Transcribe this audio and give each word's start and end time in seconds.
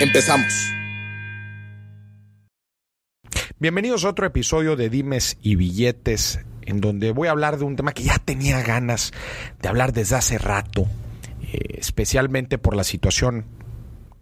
Empezamos. 0.00 0.72
Bienvenidos 3.60 4.04
a 4.04 4.08
otro 4.08 4.26
episodio 4.26 4.74
de 4.74 4.90
Dimes 4.90 5.38
y 5.40 5.54
Billetes, 5.54 6.40
en 6.62 6.80
donde 6.80 7.12
voy 7.12 7.28
a 7.28 7.30
hablar 7.30 7.58
de 7.58 7.64
un 7.64 7.76
tema 7.76 7.92
que 7.92 8.02
ya 8.02 8.18
tenía 8.18 8.60
ganas 8.62 9.12
de 9.62 9.68
hablar 9.68 9.92
desde 9.92 10.16
hace 10.16 10.38
rato, 10.38 10.88
eh, 11.42 11.78
especialmente 11.78 12.58
por 12.58 12.74
la 12.74 12.82
situación 12.82 13.46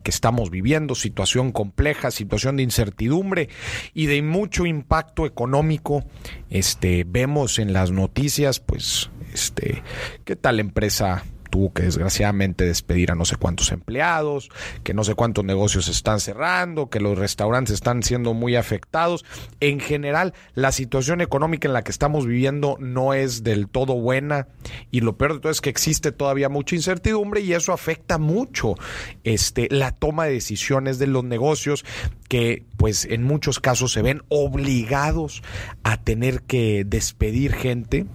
que 0.02 0.10
estamos 0.10 0.50
viviendo, 0.50 0.94
situación 0.94 1.52
compleja, 1.52 2.10
situación 2.10 2.56
de 2.56 2.64
incertidumbre 2.64 3.48
y 3.94 4.06
de 4.06 4.20
mucho 4.20 4.66
impacto 4.66 5.24
económico. 5.24 6.04
Este, 6.50 7.04
vemos 7.06 7.58
en 7.58 7.72
las 7.72 7.92
noticias, 7.92 8.60
pues, 8.60 9.10
este, 9.32 9.82
qué 10.26 10.36
tal 10.36 10.60
empresa 10.60 11.24
tuvo 11.52 11.74
que 11.74 11.82
desgraciadamente 11.82 12.64
despedir 12.64 13.12
a 13.12 13.14
no 13.14 13.26
sé 13.26 13.36
cuántos 13.36 13.72
empleados, 13.72 14.48
que 14.84 14.94
no 14.94 15.04
sé 15.04 15.14
cuántos 15.14 15.44
negocios 15.44 15.86
están 15.88 16.18
cerrando, 16.18 16.88
que 16.88 16.98
los 16.98 17.18
restaurantes 17.18 17.74
están 17.74 18.02
siendo 18.02 18.32
muy 18.32 18.56
afectados. 18.56 19.26
En 19.60 19.78
general, 19.78 20.32
la 20.54 20.72
situación 20.72 21.20
económica 21.20 21.68
en 21.68 21.74
la 21.74 21.84
que 21.84 21.90
estamos 21.90 22.26
viviendo 22.26 22.78
no 22.80 23.12
es 23.12 23.44
del 23.44 23.68
todo 23.68 23.92
buena 23.96 24.48
y 24.90 25.02
lo 25.02 25.18
peor 25.18 25.34
de 25.34 25.40
todo 25.40 25.52
es 25.52 25.60
que 25.60 25.68
existe 25.68 26.10
todavía 26.10 26.48
mucha 26.48 26.74
incertidumbre 26.74 27.42
y 27.42 27.52
eso 27.52 27.74
afecta 27.74 28.16
mucho 28.16 28.74
este, 29.22 29.68
la 29.70 29.92
toma 29.92 30.24
de 30.24 30.32
decisiones 30.32 30.98
de 30.98 31.06
los 31.06 31.22
negocios 31.22 31.84
que 32.28 32.64
pues 32.78 33.04
en 33.04 33.24
muchos 33.24 33.60
casos 33.60 33.92
se 33.92 34.00
ven 34.00 34.22
obligados 34.30 35.42
a 35.82 35.98
tener 36.02 36.44
que 36.44 36.84
despedir 36.86 37.52
gente 37.52 38.06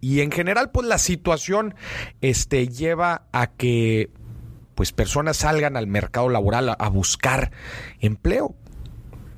y 0.00 0.20
en 0.20 0.30
general, 0.30 0.70
pues 0.70 0.86
la 0.86 0.98
situación 0.98 1.74
este, 2.20 2.68
lleva 2.68 3.26
a 3.32 3.48
que 3.48 4.10
pues 4.74 4.92
personas 4.92 5.36
salgan 5.36 5.76
al 5.76 5.86
mercado 5.86 6.30
laboral 6.30 6.74
a, 6.78 6.88
buscar 6.88 7.50
empleo. 8.00 8.54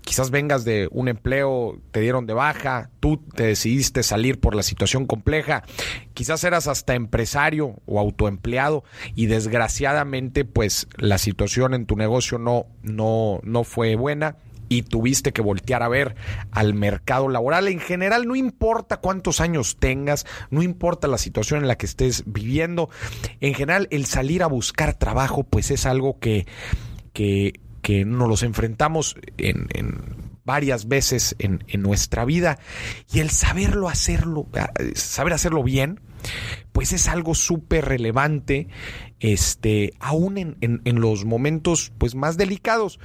Quizás 0.02 0.30
vengas 0.30 0.64
de 0.64 0.88
un 0.92 1.08
empleo, 1.08 1.80
te 1.90 2.00
dieron 2.00 2.26
de 2.26 2.34
baja, 2.34 2.90
tú 3.00 3.16
te 3.34 3.44
decidiste 3.44 4.04
salir 4.04 4.38
por 4.38 4.54
la 4.54 4.62
situación 4.62 5.06
compleja, 5.06 5.64
quizás 6.14 6.44
eras 6.44 6.68
hasta 6.68 6.94
empresario 6.94 7.76
o 7.86 7.98
autoempleado 7.98 8.84
y 9.16 9.26
desgraciadamente 9.26 10.44
pues 10.44 10.86
la 10.96 11.18
situación 11.18 11.74
en 11.74 11.86
tu 11.86 11.96
negocio 11.96 12.38
no, 12.38 12.66
no, 12.82 13.40
no 13.42 13.64
fue 13.64 13.96
buena 13.96 14.36
y 14.72 14.82
tuviste 14.82 15.32
que 15.32 15.42
voltear 15.42 15.82
a 15.82 15.88
ver 15.88 16.16
al 16.50 16.72
mercado 16.72 17.28
laboral. 17.28 17.68
En 17.68 17.78
general, 17.78 18.26
no 18.26 18.36
importa 18.36 18.98
cuántos 18.98 19.40
años 19.42 19.76
tengas, 19.78 20.26
no 20.50 20.62
importa 20.62 21.08
la 21.08 21.18
situación 21.18 21.60
en 21.60 21.68
la 21.68 21.76
que 21.76 21.84
estés 21.84 22.24
viviendo, 22.26 22.88
en 23.40 23.52
general 23.52 23.86
el 23.90 24.06
salir 24.06 24.42
a 24.42 24.46
buscar 24.46 24.94
trabajo 24.94 25.44
pues 25.44 25.70
es 25.70 25.84
algo 25.84 26.18
que, 26.18 26.46
que, 27.12 27.60
que 27.82 28.06
nos 28.06 28.28
los 28.28 28.42
enfrentamos 28.42 29.16
en, 29.36 29.68
varias 30.44 30.88
veces 30.88 31.36
en, 31.38 31.62
en, 31.68 31.82
nuestra 31.82 32.24
vida 32.24 32.58
y 33.12 33.20
el 33.20 33.30
saberlo 33.30 33.88
hacerlo, 33.88 34.48
saber 34.94 35.34
hacerlo 35.34 35.62
bien, 35.62 36.00
pues 36.72 36.92
es 36.92 37.08
algo 37.08 37.34
súper 37.34 37.84
relevante, 37.84 38.68
este, 39.20 39.92
aún 40.00 40.38
en, 40.38 40.56
en, 40.62 40.80
en, 40.84 41.00
los 41.00 41.24
momentos 41.24 41.92
pues 41.98 42.14
más 42.14 42.36
delicados. 42.36 42.98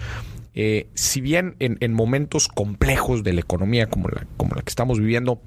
Eh, 0.59 0.89
si 0.95 1.21
bien 1.21 1.55
en, 1.59 1.77
en, 1.81 1.93
momentos 1.93 2.47
complejos 2.47 3.23
de 3.23 3.31
la 3.31 3.41
economía 3.41 3.85
como 3.85 4.07
la, 4.09 4.25
que 4.63 4.69
estamos 4.69 4.99
viviendo, 4.99 5.39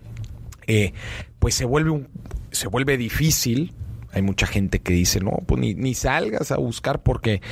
eh, 0.68 0.92
pues 1.40 1.56
se 1.56 1.64
vuelve, 1.64 1.90
un, 1.90 2.06
se 2.52 2.68
vuelve 2.68 2.96
difícil. 2.96 3.74
Hay 4.12 4.22
mucha 4.22 4.46
gente 4.46 4.78
que 4.78 4.92
dice, 4.92 5.18
no, 5.18 5.32
pues 5.46 5.60
ni, 5.60 5.74
ni 5.74 5.94
salgas 5.94 6.52
a 6.52 6.58
buscar 6.58 7.02
porque 7.02 7.42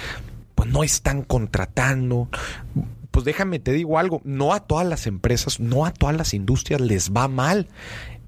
pues 0.55 0.71
no 0.71 0.85
están 0.85 1.23
contratando. 1.23 2.29
Pues 3.11 3.25
déjame, 3.25 3.59
te 3.59 3.73
digo 3.73 3.99
algo, 3.99 4.21
no 4.23 4.55
a 4.55 4.61
todas 4.61 4.87
las 4.87 5.09
empresas, 5.09 5.59
no 5.59 5.85
a 5.85 5.91
todas 5.91 6.17
las 6.17 6.35
industrias 6.35 6.81
les 6.81 7.11
va 7.11 7.27
mal 7.27 7.67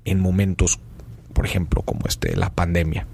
en 0.04 0.18
momentos, 0.18 0.80
por 1.34 1.46
ejemplo, 1.46 1.82
como 1.82 2.08
este, 2.08 2.34
la 2.34 2.50
pandemia. 2.50 3.06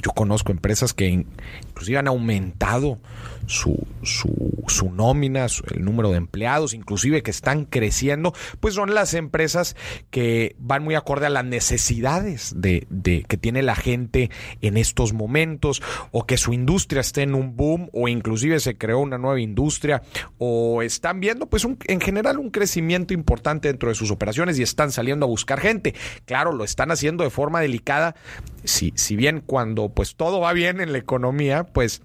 Yo 0.00 0.12
conozco 0.12 0.52
empresas 0.52 0.94
que 0.94 1.08
inclusive 1.08 1.98
han 1.98 2.06
aumentado 2.06 3.00
su, 3.48 3.86
su, 4.02 4.32
su 4.68 4.90
nómina, 4.90 5.48
su, 5.48 5.64
el 5.74 5.84
número 5.84 6.10
de 6.10 6.18
empleados, 6.18 6.74
inclusive 6.74 7.22
que 7.22 7.30
están 7.30 7.64
creciendo, 7.64 8.34
pues 8.60 8.74
son 8.74 8.94
las 8.94 9.14
empresas 9.14 9.74
que 10.10 10.54
van 10.58 10.84
muy 10.84 10.94
acorde 10.94 11.26
a 11.26 11.30
las 11.30 11.44
necesidades 11.44 12.52
de, 12.56 12.86
de, 12.90 13.24
que 13.26 13.38
tiene 13.38 13.62
la 13.62 13.74
gente 13.74 14.30
en 14.60 14.76
estos 14.76 15.14
momentos, 15.14 15.82
o 16.12 16.26
que 16.26 16.36
su 16.36 16.52
industria 16.52 17.00
esté 17.00 17.22
en 17.22 17.34
un 17.34 17.56
boom, 17.56 17.88
o 17.92 18.08
inclusive 18.08 18.60
se 18.60 18.76
creó 18.76 19.00
una 19.00 19.18
nueva 19.18 19.40
industria, 19.40 20.02
o 20.36 20.82
están 20.82 21.20
viendo 21.20 21.46
pues 21.46 21.64
un, 21.64 21.78
en 21.86 22.00
general 22.00 22.38
un 22.38 22.50
crecimiento 22.50 23.14
importante 23.14 23.68
dentro 23.68 23.88
de 23.88 23.94
sus 23.94 24.10
operaciones 24.10 24.58
y 24.58 24.62
están 24.62 24.92
saliendo 24.92 25.24
a 25.24 25.28
buscar 25.28 25.58
gente. 25.58 25.94
Claro, 26.26 26.52
lo 26.52 26.64
están 26.64 26.90
haciendo 26.90 27.24
de 27.24 27.30
forma 27.30 27.60
delicada, 27.60 28.14
si, 28.64 28.92
si 28.94 29.16
bien 29.16 29.42
cuando 29.44 29.88
pues 29.88 30.16
todo 30.16 30.40
va 30.40 30.52
bien 30.52 30.80
en 30.80 30.92
la 30.92 30.98
economía, 30.98 31.64
pues 31.64 32.02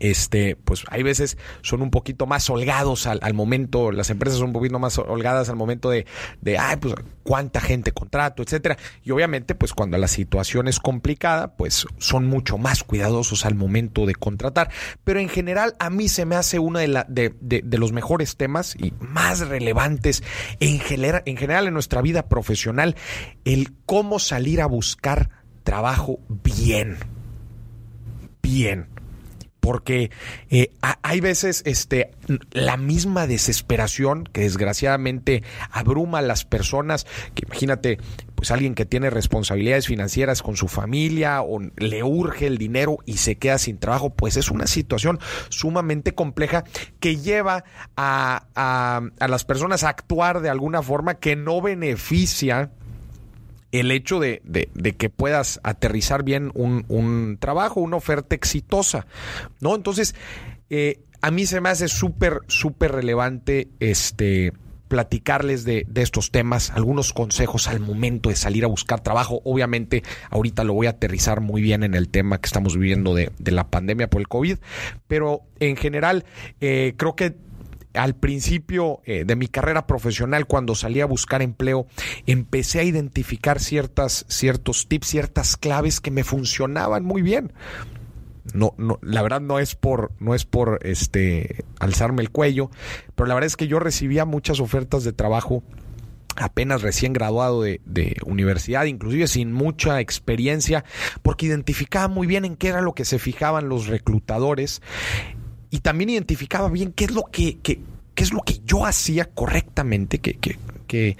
este, 0.00 0.56
pues 0.56 0.84
hay 0.88 1.02
veces 1.02 1.38
son 1.62 1.82
un 1.82 1.90
poquito 1.90 2.26
más 2.26 2.48
holgados 2.50 3.06
al, 3.06 3.34
momento, 3.34 3.92
las 3.92 4.10
empresas 4.10 4.38
son 4.38 4.48
un 4.48 4.52
poquito 4.54 4.78
más 4.78 4.98
holgadas 4.98 5.48
al 5.48 5.56
momento 5.56 5.90
de, 5.90 6.06
de, 6.40 6.58
ay, 6.58 6.76
pues 6.76 6.94
cuánta 7.22 7.60
gente 7.60 7.92
contrato, 7.92 8.42
etcétera. 8.42 8.76
Y 9.02 9.10
obviamente, 9.10 9.54
pues 9.54 9.72
cuando 9.72 9.98
la 9.98 10.08
situación 10.08 10.68
es 10.68 10.78
complicada, 10.78 11.56
pues 11.56 11.86
son 11.98 12.26
mucho 12.26 12.58
más 12.58 12.84
cuidadosos 12.84 13.46
al 13.46 13.54
momento 13.54 14.06
de 14.06 14.14
contratar. 14.14 14.70
Pero 15.04 15.20
en 15.20 15.28
general, 15.28 15.74
a 15.78 15.90
mí 15.90 16.08
se 16.08 16.26
me 16.26 16.36
hace 16.36 16.58
uno 16.58 16.78
de, 16.78 16.88
la, 16.88 17.06
de, 17.08 17.34
de, 17.40 17.62
de 17.64 17.78
los 17.78 17.92
mejores 17.92 18.36
temas 18.36 18.76
y 18.76 18.92
más 19.00 19.40
relevantes 19.40 20.22
en 20.60 20.80
en 21.24 21.36
general 21.36 21.66
en 21.66 21.74
nuestra 21.74 22.02
vida 22.02 22.28
profesional, 22.28 22.96
el 23.44 23.72
cómo 23.86 24.18
salir 24.18 24.60
a 24.60 24.66
buscar 24.66 25.30
trabajo 25.62 26.18
bien. 26.28 26.98
Bien 28.42 28.93
porque 29.64 30.10
eh, 30.50 30.72
hay 31.02 31.20
veces 31.20 31.62
este, 31.64 32.10
la 32.52 32.76
misma 32.76 33.26
desesperación 33.26 34.24
que 34.24 34.42
desgraciadamente 34.42 35.42
abruma 35.70 36.18
a 36.18 36.22
las 36.22 36.44
personas, 36.44 37.06
que 37.34 37.44
imagínate, 37.46 37.98
pues 38.34 38.50
alguien 38.50 38.74
que 38.74 38.84
tiene 38.84 39.08
responsabilidades 39.08 39.86
financieras 39.86 40.42
con 40.42 40.58
su 40.58 40.68
familia 40.68 41.40
o 41.40 41.60
le 41.76 42.02
urge 42.02 42.46
el 42.46 42.58
dinero 42.58 42.98
y 43.06 43.16
se 43.16 43.36
queda 43.36 43.56
sin 43.56 43.78
trabajo, 43.78 44.10
pues 44.10 44.36
es 44.36 44.50
una 44.50 44.66
situación 44.66 45.18
sumamente 45.48 46.14
compleja 46.14 46.64
que 47.00 47.16
lleva 47.16 47.64
a, 47.96 48.48
a, 48.54 49.00
a 49.18 49.28
las 49.28 49.46
personas 49.46 49.82
a 49.82 49.88
actuar 49.88 50.42
de 50.42 50.50
alguna 50.50 50.82
forma 50.82 51.14
que 51.14 51.36
no 51.36 51.62
beneficia 51.62 52.70
el 53.74 53.90
hecho 53.90 54.20
de, 54.20 54.40
de, 54.44 54.92
que 54.92 55.10
puedas 55.10 55.60
aterrizar 55.64 56.22
bien 56.22 56.52
un, 56.54 56.84
un, 56.88 57.38
trabajo, 57.40 57.80
una 57.80 57.96
oferta 57.96 58.34
exitosa, 58.34 59.06
¿no? 59.60 59.74
Entonces, 59.74 60.14
eh, 60.70 61.00
a 61.20 61.30
mí 61.30 61.44
se 61.46 61.60
me 61.60 61.70
hace 61.70 61.88
súper, 61.88 62.40
súper 62.46 62.92
relevante 62.92 63.68
este 63.80 64.52
platicarles 64.86 65.64
de, 65.64 65.84
de, 65.88 66.02
estos 66.02 66.30
temas, 66.30 66.70
algunos 66.70 67.12
consejos 67.12 67.66
al 67.66 67.80
momento 67.80 68.28
de 68.28 68.36
salir 68.36 68.64
a 68.64 68.68
buscar 68.68 69.00
trabajo. 69.00 69.40
Obviamente, 69.44 70.04
ahorita 70.30 70.62
lo 70.62 70.74
voy 70.74 70.86
a 70.86 70.90
aterrizar 70.90 71.40
muy 71.40 71.62
bien 71.62 71.82
en 71.82 71.94
el 71.94 72.08
tema 72.08 72.38
que 72.38 72.46
estamos 72.46 72.76
viviendo 72.76 73.12
de, 73.12 73.32
de 73.38 73.50
la 73.50 73.70
pandemia 73.70 74.08
por 74.08 74.20
el 74.20 74.28
COVID, 74.28 74.58
pero 75.08 75.40
en 75.58 75.74
general 75.76 76.24
eh, 76.60 76.94
creo 76.96 77.16
que 77.16 77.34
al 77.94 78.14
principio 78.14 79.00
eh, 79.04 79.24
de 79.24 79.36
mi 79.36 79.48
carrera 79.48 79.86
profesional, 79.86 80.46
cuando 80.46 80.74
salí 80.74 81.00
a 81.00 81.06
buscar 81.06 81.42
empleo, 81.42 81.86
empecé 82.26 82.80
a 82.80 82.84
identificar 82.84 83.60
ciertas, 83.60 84.26
ciertos 84.28 84.88
tips, 84.88 85.06
ciertas 85.06 85.56
claves 85.56 86.00
que 86.00 86.10
me 86.10 86.24
funcionaban 86.24 87.04
muy 87.04 87.22
bien. 87.22 87.52
No, 88.52 88.74
no, 88.76 88.98
la 89.00 89.22
verdad 89.22 89.40
no 89.40 89.58
es 89.58 89.74
por, 89.74 90.12
no 90.18 90.34
es 90.34 90.44
por 90.44 90.80
este 90.82 91.64
alzarme 91.80 92.22
el 92.22 92.30
cuello, 92.30 92.70
pero 93.14 93.26
la 93.26 93.34
verdad 93.34 93.46
es 93.46 93.56
que 93.56 93.68
yo 93.68 93.78
recibía 93.78 94.26
muchas 94.26 94.60
ofertas 94.60 95.02
de 95.02 95.12
trabajo 95.12 95.62
apenas 96.36 96.82
recién 96.82 97.12
graduado 97.12 97.62
de, 97.62 97.80
de, 97.86 98.16
universidad, 98.26 98.84
inclusive 98.84 99.28
sin 99.28 99.52
mucha 99.52 100.00
experiencia, 100.00 100.84
porque 101.22 101.46
identificaba 101.46 102.08
muy 102.08 102.26
bien 102.26 102.44
en 102.44 102.56
qué 102.56 102.68
era 102.68 102.82
lo 102.82 102.92
que 102.92 103.04
se 103.04 103.18
fijaban 103.18 103.68
los 103.68 103.86
reclutadores 103.86 104.82
y 105.74 105.80
también 105.80 106.10
identificaba 106.10 106.68
bien 106.68 106.92
qué 106.92 107.06
es 107.06 107.10
lo 107.10 107.24
que, 107.24 107.58
qué 107.58 107.80
es 108.14 108.32
lo 108.32 108.42
que 108.42 108.60
yo 108.64 108.86
hacía 108.86 109.24
correctamente, 109.24 110.20
que, 110.20 110.34
que, 110.34 110.56
que, 110.86 111.16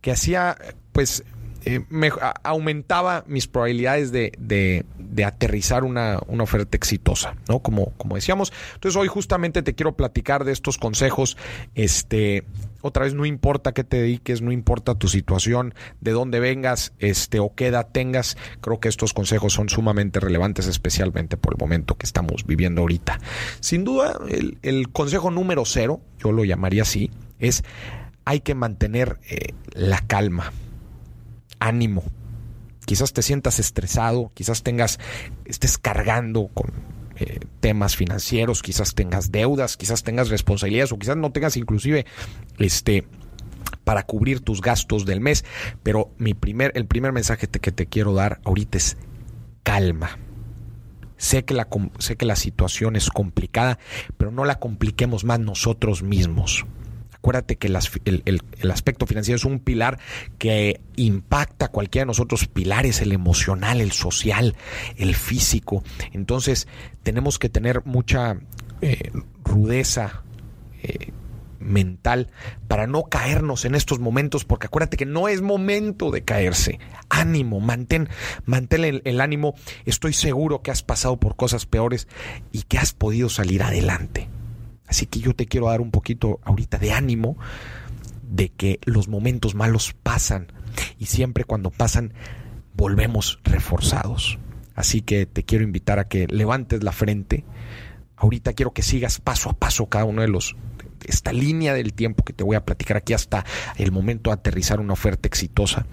que 0.00 0.10
hacía 0.10 0.58
pues 0.90 1.22
eh, 1.64 1.84
me, 1.88 2.10
aumentaba 2.42 3.24
mis 3.26 3.46
probabilidades 3.46 4.12
de, 4.12 4.84
aterrizar 5.24 5.84
una, 5.84 6.18
oferta 6.18 6.76
exitosa, 6.76 7.36
¿no? 7.48 7.60
Como, 7.60 7.92
decíamos. 8.14 8.52
Entonces 8.74 8.96
hoy 9.00 9.08
justamente 9.08 9.62
te 9.62 9.74
quiero 9.74 9.96
platicar 9.96 10.44
de 10.44 10.52
estos 10.52 10.78
consejos. 10.78 11.36
Este, 11.74 12.44
otra 12.80 13.04
vez 13.04 13.14
no 13.14 13.26
importa 13.26 13.72
qué 13.72 13.84
te 13.84 13.98
dediques, 13.98 14.42
no 14.42 14.50
importa 14.52 14.94
tu 14.96 15.08
situación, 15.08 15.74
de 16.00 16.10
dónde 16.10 16.40
vengas, 16.40 16.92
este, 16.98 17.38
o 17.38 17.54
qué 17.54 17.68
edad 17.68 17.88
tengas. 17.92 18.36
Creo 18.60 18.80
que 18.80 18.88
estos 18.88 19.14
consejos 19.14 19.52
son 19.52 19.68
sumamente 19.68 20.18
relevantes, 20.20 20.66
especialmente 20.66 21.36
por 21.36 21.54
el 21.54 21.58
momento 21.58 21.96
que 21.96 22.06
estamos 22.06 22.44
viviendo 22.46 22.80
ahorita. 22.80 23.20
Sin 23.60 23.84
duda, 23.84 24.18
el, 24.28 24.58
el 24.62 24.90
consejo 24.90 25.30
número 25.30 25.64
cero, 25.64 26.00
yo 26.18 26.32
lo 26.32 26.44
llamaría 26.44 26.82
así, 26.82 27.10
es 27.38 27.64
hay 28.24 28.40
que 28.40 28.54
mantener 28.54 29.18
eh, 29.28 29.54
la 29.72 30.00
calma 30.00 30.52
ánimo. 31.62 32.02
Quizás 32.84 33.12
te 33.12 33.22
sientas 33.22 33.60
estresado, 33.60 34.32
quizás 34.34 34.62
tengas, 34.62 34.98
estés 35.44 35.78
cargando 35.78 36.48
con 36.52 36.72
eh, 37.16 37.38
temas 37.60 37.96
financieros, 37.96 38.62
quizás 38.62 38.94
tengas 38.94 39.30
deudas, 39.30 39.76
quizás 39.76 40.02
tengas 40.02 40.28
responsabilidades 40.28 40.90
o 40.92 40.98
quizás 40.98 41.16
no 41.16 41.30
tengas 41.30 41.56
inclusive 41.56 42.04
este 42.58 43.06
para 43.84 44.02
cubrir 44.02 44.40
tus 44.40 44.60
gastos 44.60 45.06
del 45.06 45.20
mes. 45.20 45.44
Pero 45.84 46.10
mi 46.18 46.34
primer, 46.34 46.72
el 46.74 46.86
primer 46.86 47.12
mensaje 47.12 47.46
que 47.46 47.72
te 47.72 47.86
quiero 47.86 48.14
dar 48.14 48.40
ahorita 48.44 48.78
es 48.78 48.96
calma. 49.62 50.18
Sé 51.16 51.44
que, 51.44 51.54
la, 51.54 51.68
sé 52.00 52.16
que 52.16 52.26
la 52.26 52.34
situación 52.34 52.96
es 52.96 53.08
complicada, 53.08 53.78
pero 54.16 54.32
no 54.32 54.44
la 54.44 54.56
compliquemos 54.56 55.22
más 55.22 55.38
nosotros 55.38 56.02
mismos. 56.02 56.66
Acuérdate 57.22 57.54
que 57.54 57.68
el, 57.68 58.72
aspecto 58.72 59.06
financiero 59.06 59.36
es 59.36 59.44
un 59.44 59.60
pilar 59.60 60.00
que 60.38 60.80
impacta 60.96 61.66
a 61.66 61.68
cualquiera 61.68 62.02
de 62.02 62.08
nosotros 62.08 62.48
pilares, 62.48 63.00
el 63.00 63.12
emocional, 63.12 63.80
el 63.80 63.92
social, 63.92 64.56
el 64.96 65.14
físico. 65.14 65.84
Entonces 66.12 66.66
tenemos 67.04 67.38
que 67.38 67.48
tener 67.48 67.84
mucha 67.84 68.38
eh, 68.80 69.12
rudeza. 69.44 70.24
Eh, 70.82 71.12
mental 71.60 72.28
para 72.66 72.88
no 72.88 73.04
caernos 73.04 73.64
en 73.64 73.76
estos 73.76 74.00
momentos, 74.00 74.44
porque 74.44 74.66
acuérdate 74.66 74.96
que 74.96 75.06
no 75.06 75.28
es 75.28 75.42
momento 75.42 76.10
de 76.10 76.24
caerse. 76.24 76.80
Ánimo, 77.08 77.60
mantén, 77.60 78.08
mantén 78.46 78.84
el, 78.84 79.00
el, 79.04 79.20
ánimo. 79.20 79.54
Estoy 79.84 80.12
seguro 80.12 80.62
que 80.62 80.72
has 80.72 80.82
pasado 80.82 81.20
por 81.20 81.36
cosas 81.36 81.66
peores 81.66 82.08
y 82.50 82.62
que 82.62 82.78
has 82.78 82.92
podido 82.94 83.28
salir 83.28 83.62
adelante. 83.62 84.28
Así 84.92 85.06
que 85.06 85.20
yo 85.20 85.34
te 85.34 85.46
quiero 85.46 85.68
dar 85.68 85.80
un 85.80 85.90
poquito 85.90 86.38
ahorita 86.44 86.76
de 86.76 86.92
ánimo 86.92 87.38
de 88.30 88.50
que 88.50 88.78
los 88.84 89.08
momentos 89.08 89.54
malos 89.54 89.94
pasan 90.02 90.52
y 90.98 91.06
siempre 91.06 91.44
cuando 91.44 91.70
pasan 91.70 92.12
volvemos 92.74 93.40
reforzados. 93.42 94.38
Así 94.74 95.00
que 95.00 95.24
te 95.24 95.44
quiero 95.44 95.64
invitar 95.64 95.98
a 95.98 96.08
que 96.08 96.26
levantes 96.26 96.84
la 96.84 96.92
frente. 96.92 97.46
Ahorita 98.16 98.52
quiero 98.52 98.74
que 98.74 98.82
sigas 98.82 99.18
paso 99.18 99.48
a 99.48 99.54
paso 99.54 99.86
cada 99.86 100.04
uno 100.04 100.20
de 100.20 100.28
los 100.28 100.56
esta 101.06 101.32
línea 101.32 101.72
del 101.72 101.94
tiempo 101.94 102.22
que 102.22 102.34
te 102.34 102.44
voy 102.44 102.56
a 102.56 102.66
platicar 102.66 102.98
aquí 102.98 103.14
hasta 103.14 103.46
el 103.78 103.92
momento 103.92 104.28
de 104.28 104.34
aterrizar 104.34 104.78
una 104.78 104.92
oferta 104.92 105.26
exitosa. 105.26 105.86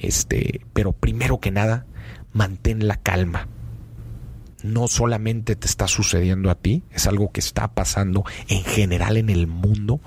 Este, 0.00 0.62
pero 0.72 0.90
primero 0.90 1.38
que 1.38 1.52
nada, 1.52 1.86
mantén 2.32 2.88
la 2.88 2.96
calma 2.96 3.46
no 4.62 4.88
solamente 4.88 5.56
te 5.56 5.66
está 5.66 5.88
sucediendo 5.88 6.50
a 6.50 6.54
ti, 6.54 6.82
es 6.90 7.06
algo 7.06 7.32
que 7.32 7.40
está 7.40 7.74
pasando 7.74 8.24
en 8.48 8.62
general 8.64 9.16
en 9.16 9.30
el 9.30 9.46
mundo. 9.46 10.00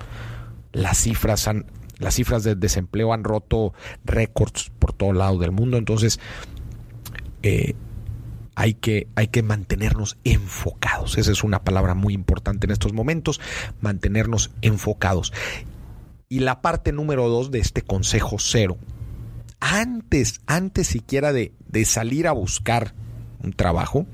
Las 0.72 0.98
cifras 0.98 1.48
han, 1.48 1.66
las 1.98 2.14
cifras 2.14 2.44
de 2.44 2.54
desempleo 2.54 3.12
han 3.12 3.24
roto 3.24 3.72
récords 4.04 4.70
por 4.78 4.92
todo 4.92 5.12
lado 5.12 5.38
del 5.38 5.52
mundo, 5.52 5.76
entonces 5.76 6.20
eh, 7.42 7.74
hay, 8.54 8.74
que, 8.74 9.08
hay 9.14 9.28
que 9.28 9.42
mantenernos 9.42 10.18
enfocados. 10.24 11.18
Esa 11.18 11.32
es 11.32 11.44
una 11.44 11.62
palabra 11.62 11.94
muy 11.94 12.14
importante 12.14 12.66
en 12.66 12.72
estos 12.72 12.92
momentos, 12.92 13.40
mantenernos 13.80 14.50
enfocados. 14.62 15.32
Y 16.28 16.40
la 16.40 16.60
parte 16.60 16.92
número 16.92 17.28
dos 17.28 17.50
de 17.50 17.60
este 17.60 17.82
consejo 17.82 18.36
cero, 18.38 18.78
antes, 19.60 20.40
antes 20.46 20.88
siquiera 20.88 21.32
de, 21.32 21.52
de 21.68 21.84
salir 21.84 22.26
a 22.26 22.32
buscar 22.32 22.94
un 23.42 23.52
trabajo, 23.52 24.06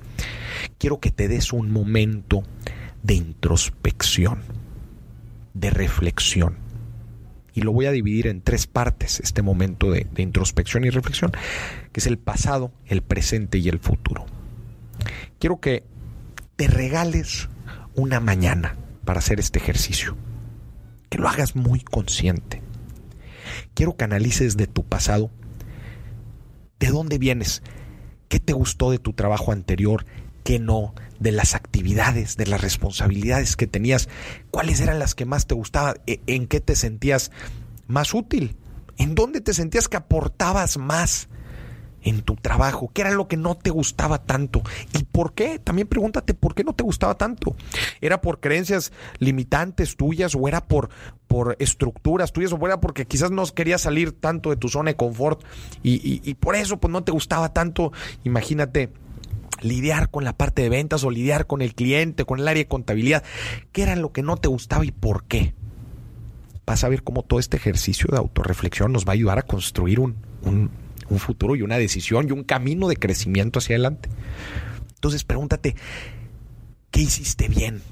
quiero 0.79 1.01
que 1.01 1.11
te 1.11 1.29
des 1.29 1.53
un 1.53 1.71
momento 1.71 2.43
de 3.03 3.15
introspección, 3.15 4.43
de 5.55 5.71
reflexión. 5.71 6.57
Y 7.55 7.63
lo 7.63 7.73
voy 7.73 7.87
a 7.87 7.93
dividir 7.93 8.29
en 8.29 8.41
tres 8.41 8.67
partes, 8.67 9.21
este 9.21 9.43
momento 9.43 9.91
de, 9.91 10.07
introspección 10.17 10.85
y 10.85 10.91
reflexión, 10.91 11.33
que 11.93 12.01
es 12.01 12.07
el 12.07 12.19
pasado, 12.19 12.73
el 12.87 13.03
presente 13.03 13.59
y 13.59 13.69
el 13.69 13.79
futuro. 13.79 14.25
Quiero 15.39 15.61
que 15.61 15.85
te 16.57 16.67
regales 16.67 17.49
una 17.95 18.21
mañana 18.21 18.77
para 19.05 19.19
hacer 19.19 19.39
este 19.39 19.59
ejercicio, 19.59 20.17
que 21.11 21.19
lo 21.19 21.29
hagas 21.29 21.55
muy 21.55 21.81
consciente. 21.81 22.63
Quiero 23.75 23.97
que 23.97 24.05
analices 24.05 24.57
de 24.57 24.67
tu 24.67 24.85
pasado, 24.85 25.31
de 26.79 26.89
dónde 26.89 27.19
vienes, 27.19 27.63
qué 28.33 28.41
te 28.41 28.55
gustó 28.55 28.91
de 28.91 28.99
tu 28.99 29.13
trabajo 29.13 29.53
anterior, 29.53 30.07
qué 30.43 30.59
no, 30.59 30.95
de 31.21 31.33
las 31.33 31.55
actividades, 31.55 32.39
de 32.39 32.47
las 32.47 32.63
responsabilidades 32.63 33.59
que 33.59 33.67
tenías, 33.67 34.09
cuáles 34.51 34.81
eran 34.81 34.99
las 34.99 35.15
que 35.15 35.27
más 35.27 35.47
te 35.47 35.55
gustaban, 35.55 35.97
e, 36.07 36.23
en 36.27 36.47
qué 36.47 36.59
te 36.63 36.75
sentías 36.75 37.31
más 37.89 38.15
útil, 38.15 38.57
en 38.97 39.15
dónde 39.15 39.43
te 39.43 39.53
sentías 39.53 39.87
que 39.87 39.99
aportabas 39.99 40.79
más 40.79 41.29
en 42.03 42.23
tu 42.23 42.37
trabajo, 42.37 42.91
qué 42.93 43.03
era 43.03 43.11
lo 43.11 43.29
que 43.29 43.37
no 43.37 43.57
te 43.57 43.71
gustaba 43.71 44.19
tanto 44.19 44.63
y 44.99 45.05
por 45.05 45.35
qué. 45.35 45.59
También 45.59 45.89
pregúntate 45.89 46.35
por 46.35 46.55
qué 46.55 46.65
no 46.65 46.75
te 46.75 46.83
gustaba 46.83 47.17
tanto. 47.17 47.57
¿Era 48.01 48.21
por 48.21 48.41
creencias 48.41 48.93
limitantes 49.19 49.97
tuyas 49.97 50.35
o 50.35 50.49
era 50.49 50.65
por, 50.65 50.91
por 51.29 51.57
estructuras 51.59 52.33
tuyas 52.33 52.53
o 52.53 52.67
era 52.67 52.81
porque 52.81 53.07
quizás 53.07 53.31
no 53.31 53.45
querías 53.47 53.83
salir 53.83 54.13
tanto 54.13 54.51
de 54.51 54.57
tu 54.57 54.69
zona 54.69 54.91
de 54.91 54.97
confort 54.97 55.43
y, 55.83 56.21
y 56.29 56.35
por 56.35 56.57
eso 56.57 56.79
pues 56.79 56.93
no 56.93 57.05
te 57.05 57.13
gustaba 57.13 57.53
tanto? 57.53 57.93
Imagínate 58.25 58.91
lidiar 59.63 60.11
con 60.11 60.25
la 60.25 60.37
parte 60.37 60.63
de 60.63 60.69
ventas 60.69 61.05
o 61.05 61.11
lidiar 61.11 61.47
con 61.47 61.63
el 61.63 61.75
cliente, 61.75 62.25
con 62.25 62.41
el 62.41 62.49
área 62.49 62.63
de 62.63 62.69
contabilidad. 62.69 63.23
¿Qué 63.73 63.83
era 63.83 63.97
lo 63.97 64.13
que 64.13 64.23
no 64.23 64.37
te 64.37 64.49
gustaba 64.49 64.85
y 64.85 64.91
por 64.91 65.25
qué? 65.25 65.55
Vas 66.67 66.85
a 66.85 66.89
ver 66.89 67.03
cómo 67.03 67.23
todo 67.23 67.41
este 67.41 67.57
ejercicio 67.57 68.09
de 68.11 68.19
autorreflexión 68.19 68.93
nos 68.93 69.07
va 69.07 69.11
a 69.11 69.15
ayudar 69.15 69.39
a 69.39 69.43
construir 69.43 70.01
un, 70.01 70.17
un, 70.43 70.71
un 71.13 71.19
futuro 71.19 71.57
y 71.57 71.63
una 71.63 71.79
decisión 71.79 72.29
y 72.29 72.33
un 72.33 72.45
camino 72.45 72.89
de 72.89 72.97
crecimiento 72.97 73.59
hacia 73.59 73.77
adelante. 73.77 74.09
Entonces 74.95 75.25
pregúntate, 75.25 75.77
¿qué 76.91 77.01
hiciste 77.01 77.49
bien 77.49 77.83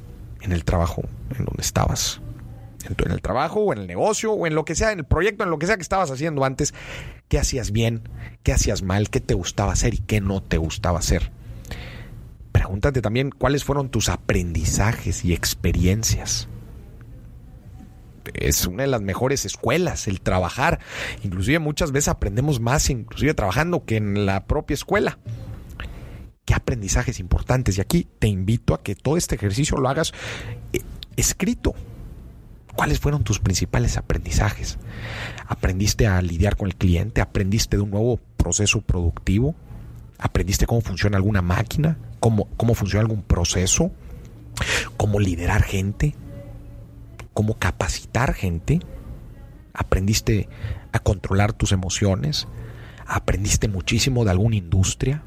en 0.40 0.52
el 0.52 0.64
trabajo 0.64 1.02
en 1.38 1.44
donde 1.44 1.62
estabas? 1.62 2.20
En, 2.84 3.10
el 3.10 3.20
trabajo 3.20 3.60
o 3.60 3.72
en 3.72 3.80
el 3.80 3.86
negocio 3.86 4.32
o 4.32 4.46
en 4.46 4.54
lo 4.54 4.64
que 4.64 4.74
sea, 4.74 4.92
en 4.92 5.00
el 5.00 5.04
proyecto, 5.04 5.44
en 5.44 5.50
lo 5.50 5.58
que 5.58 5.66
sea 5.66 5.76
que 5.76 5.82
estabas 5.82 6.10
haciendo 6.10 6.44
antes, 6.44 6.72
¿qué 7.28 7.38
hacías 7.38 7.72
bien? 7.72 8.08
¿Qué 8.42 8.52
hacías 8.52 8.82
mal? 8.82 9.10
¿Qué 9.10 9.20
te 9.20 9.34
gustaba 9.34 9.72
hacer 9.72 9.94
y 9.94 9.98
qué 9.98 10.20
no 10.20 10.42
te 10.42 10.56
gustaba 10.56 10.98
hacer? 10.98 11.30
Pregúntate 12.52 13.02
también 13.02 13.30
cuáles 13.30 13.64
fueron 13.64 13.90
tus 13.90 14.08
aprendizajes 14.08 15.24
y 15.24 15.34
experiencias. 15.34 16.48
Es 18.34 18.66
una 18.66 18.82
de 18.82 18.88
las 18.88 19.02
mejores 19.02 19.44
escuelas 19.44 20.08
el 20.08 20.20
trabajar. 20.20 20.80
Inclusive 21.22 21.58
muchas 21.58 21.92
veces 21.92 22.08
aprendemos 22.08 22.60
más 22.60 22.90
inclusive 22.90 23.34
trabajando 23.34 23.84
que 23.84 23.96
en 23.96 24.26
la 24.26 24.46
propia 24.46 24.74
escuela. 24.74 25.18
¿Qué 26.44 26.54
aprendizajes 26.54 27.20
importantes? 27.20 27.78
Y 27.78 27.80
aquí 27.80 28.08
te 28.18 28.28
invito 28.28 28.74
a 28.74 28.82
que 28.82 28.94
todo 28.94 29.16
este 29.16 29.36
ejercicio 29.36 29.78
lo 29.78 29.88
hagas 29.88 30.12
eh, 30.72 30.80
escrito. 31.16 31.74
¿Cuáles 32.74 33.00
fueron 33.00 33.24
tus 33.24 33.40
principales 33.40 33.96
aprendizajes? 33.96 34.78
¿Aprendiste 35.46 36.06
a 36.06 36.22
lidiar 36.22 36.56
con 36.56 36.68
el 36.68 36.76
cliente? 36.76 37.20
¿Aprendiste 37.20 37.76
de 37.76 37.82
un 37.82 37.90
nuevo 37.90 38.18
proceso 38.36 38.80
productivo? 38.80 39.54
¿Aprendiste 40.18 40.66
cómo 40.66 40.80
funciona 40.80 41.16
alguna 41.16 41.42
máquina? 41.42 41.98
¿Cómo, 42.20 42.48
cómo 42.56 42.74
funciona 42.74 43.02
algún 43.02 43.22
proceso? 43.22 43.90
¿Cómo 44.96 45.20
liderar 45.20 45.62
gente? 45.62 46.14
¿Cómo 47.34 47.54
capacitar 47.54 48.34
gente? 48.34 48.80
¿Aprendiste 49.72 50.49
a 50.92 50.99
controlar 50.99 51.52
tus 51.52 51.72
emociones? 51.72 52.49
¿Aprendiste 53.06 53.68
muchísimo 53.68 54.25
de 54.25 54.30
alguna 54.30 54.56
industria? 54.56 55.22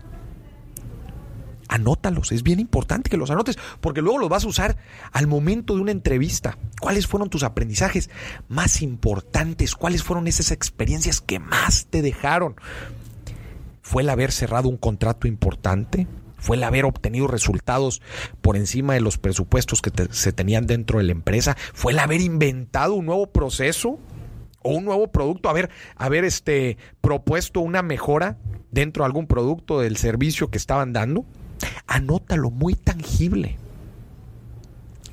Anótalos, 1.68 2.32
es 2.32 2.44
bien 2.44 2.60
importante 2.60 3.10
que 3.10 3.18
los 3.18 3.32
anotes 3.32 3.58
porque 3.82 4.02
luego 4.02 4.20
los 4.20 4.30
vas 4.30 4.44
a 4.44 4.48
usar 4.48 4.78
al 5.12 5.28
momento 5.28 5.76
de 5.76 5.82
una 5.82 5.92
entrevista. 5.92 6.58
¿Cuáles 6.80 7.08
fueron 7.08 7.30
tus 7.30 7.44
aprendizajes 7.44 8.10
más 8.48 8.82
importantes? 8.82 9.74
¿Cuáles 9.74 10.04
fueron 10.04 10.28
esas 10.28 10.52
experiencias 10.52 11.20
que 11.20 11.40
más 11.40 11.88
te 11.90 12.02
dejaron? 12.02 12.56
¿Fue 13.82 14.04
el 14.04 14.10
haber 14.10 14.32
cerrado 14.32 14.70
un 14.70 14.78
contrato 14.78 15.28
importante? 15.28 16.08
Fue 16.44 16.58
el 16.58 16.64
haber 16.64 16.84
obtenido 16.84 17.28
resultados 17.28 18.02
por 18.42 18.58
encima 18.58 18.96
de 18.96 19.00
los 19.00 19.18
presupuestos 19.18 19.82
que 19.82 19.92
se 20.12 20.34
tenían 20.34 20.68
dentro 20.68 21.00
de 21.00 21.06
la 21.06 21.14
empresa, 21.14 21.56
fue 21.74 21.94
el 21.94 22.00
haber 22.00 22.20
inventado 22.20 22.96
un 22.96 23.06
nuevo 23.06 23.28
proceso 23.28 23.98
o 24.62 24.72
un 24.72 24.84
nuevo 24.84 25.08
producto, 25.08 25.48
haber, 25.50 25.70
haber 25.96 26.26
este, 26.26 26.78
propuesto 27.00 27.62
una 27.62 27.82
mejora 27.82 28.38
dentro 28.72 29.04
de 29.04 29.06
algún 29.06 29.26
producto 29.26 29.80
del 29.80 29.96
servicio 29.96 30.50
que 30.50 30.58
estaban 30.58 30.92
dando. 30.92 31.24
Anótalo 31.88 32.52
muy 32.52 32.74
tangible. 32.76 33.58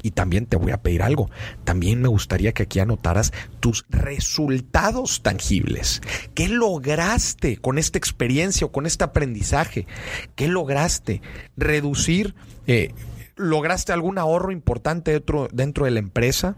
Y 0.03 0.13
también 0.13 0.47
te 0.47 0.57
voy 0.57 0.73
a 0.73 0.83
pedir 0.83 1.03
algo. 1.03 1.31
También 1.65 2.01
me 2.01 2.09
gustaría 2.09 2.53
que 2.53 2.65
aquí 2.65 2.81
anotaras 2.81 3.33
tus 3.61 3.85
resultados 3.89 5.23
tangibles. 5.23 6.01
¿Qué 6.35 6.49
lograste 6.49 7.59
con 7.59 7.79
esta 7.79 7.99
experiencia 7.99 8.67
o 8.67 8.73
con 8.73 8.87
este 8.87 9.05
aprendizaje? 9.05 9.87
¿Qué 10.35 10.49
lograste? 10.49 11.23
Reducir, 11.57 12.35
eh, 12.67 12.93
¿lograste 13.37 13.93
algún 13.93 14.19
ahorro 14.19 14.53
importante 14.53 15.13
dentro, 15.13 15.49
dentro 15.53 15.85
de 15.85 15.91
la 15.91 16.01
empresa? 16.01 16.57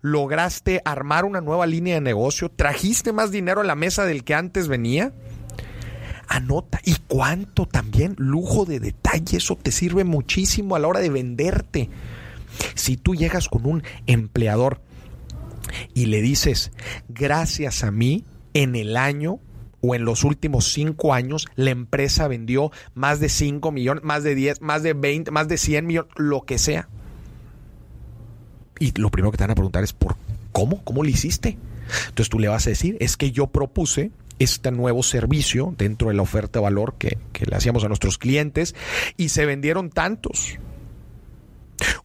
¿Lograste 0.00 0.82
armar 0.84 1.24
una 1.24 1.40
nueva 1.40 1.66
línea 1.66 1.94
de 1.94 2.00
negocio? 2.00 2.50
¿Trajiste 2.50 3.12
más 3.12 3.30
dinero 3.30 3.60
a 3.60 3.64
la 3.64 3.74
mesa 3.74 4.04
del 4.04 4.24
que 4.24 4.34
antes 4.34 4.68
venía? 4.68 5.12
Anota. 6.28 6.80
¿Y 6.84 6.96
cuánto 7.08 7.66
también? 7.66 8.14
Lujo 8.16 8.64
de 8.64 8.80
detalle. 8.80 9.38
Eso 9.38 9.56
te 9.56 9.72
sirve 9.72 10.04
muchísimo 10.04 10.76
a 10.76 10.78
la 10.78 10.88
hora 10.88 11.00
de 11.00 11.10
venderte. 11.10 11.90
Si 12.74 12.96
tú 12.96 13.14
llegas 13.14 13.48
con 13.48 13.66
un 13.66 13.82
empleador 14.06 14.80
y 15.94 16.06
le 16.06 16.22
dices, 16.22 16.72
gracias 17.08 17.84
a 17.84 17.90
mí, 17.90 18.24
en 18.54 18.76
el 18.76 18.96
año 18.96 19.40
o 19.80 19.94
en 19.94 20.04
los 20.04 20.24
últimos 20.24 20.72
cinco 20.72 21.14
años, 21.14 21.46
la 21.56 21.70
empresa 21.70 22.28
vendió 22.28 22.70
más 22.94 23.20
de 23.20 23.28
5 23.28 23.72
millones, 23.72 24.04
más 24.04 24.22
de 24.22 24.34
10, 24.34 24.60
más 24.60 24.82
de 24.82 24.92
20, 24.92 25.30
más 25.30 25.48
de 25.48 25.56
100 25.56 25.86
millones, 25.86 26.12
lo 26.16 26.42
que 26.42 26.58
sea. 26.58 26.88
Y 28.78 28.92
lo 28.98 29.10
primero 29.10 29.30
que 29.30 29.38
te 29.38 29.44
van 29.44 29.52
a 29.52 29.54
preguntar 29.54 29.84
es, 29.84 29.92
¿por 29.92 30.16
cómo? 30.52 30.82
¿Cómo 30.84 31.02
lo 31.02 31.08
hiciste? 31.08 31.58
Entonces 32.08 32.28
tú 32.28 32.38
le 32.38 32.48
vas 32.48 32.66
a 32.66 32.70
decir, 32.70 32.96
es 33.00 33.16
que 33.16 33.30
yo 33.30 33.46
propuse 33.46 34.10
este 34.38 34.70
nuevo 34.70 35.02
servicio 35.02 35.74
dentro 35.76 36.08
de 36.08 36.14
la 36.14 36.22
oferta 36.22 36.58
de 36.58 36.64
valor 36.64 36.94
que, 36.98 37.18
que 37.32 37.46
le 37.46 37.56
hacíamos 37.56 37.84
a 37.84 37.88
nuestros 37.88 38.16
clientes 38.16 38.74
y 39.16 39.30
se 39.30 39.44
vendieron 39.44 39.90
tantos 39.90 40.58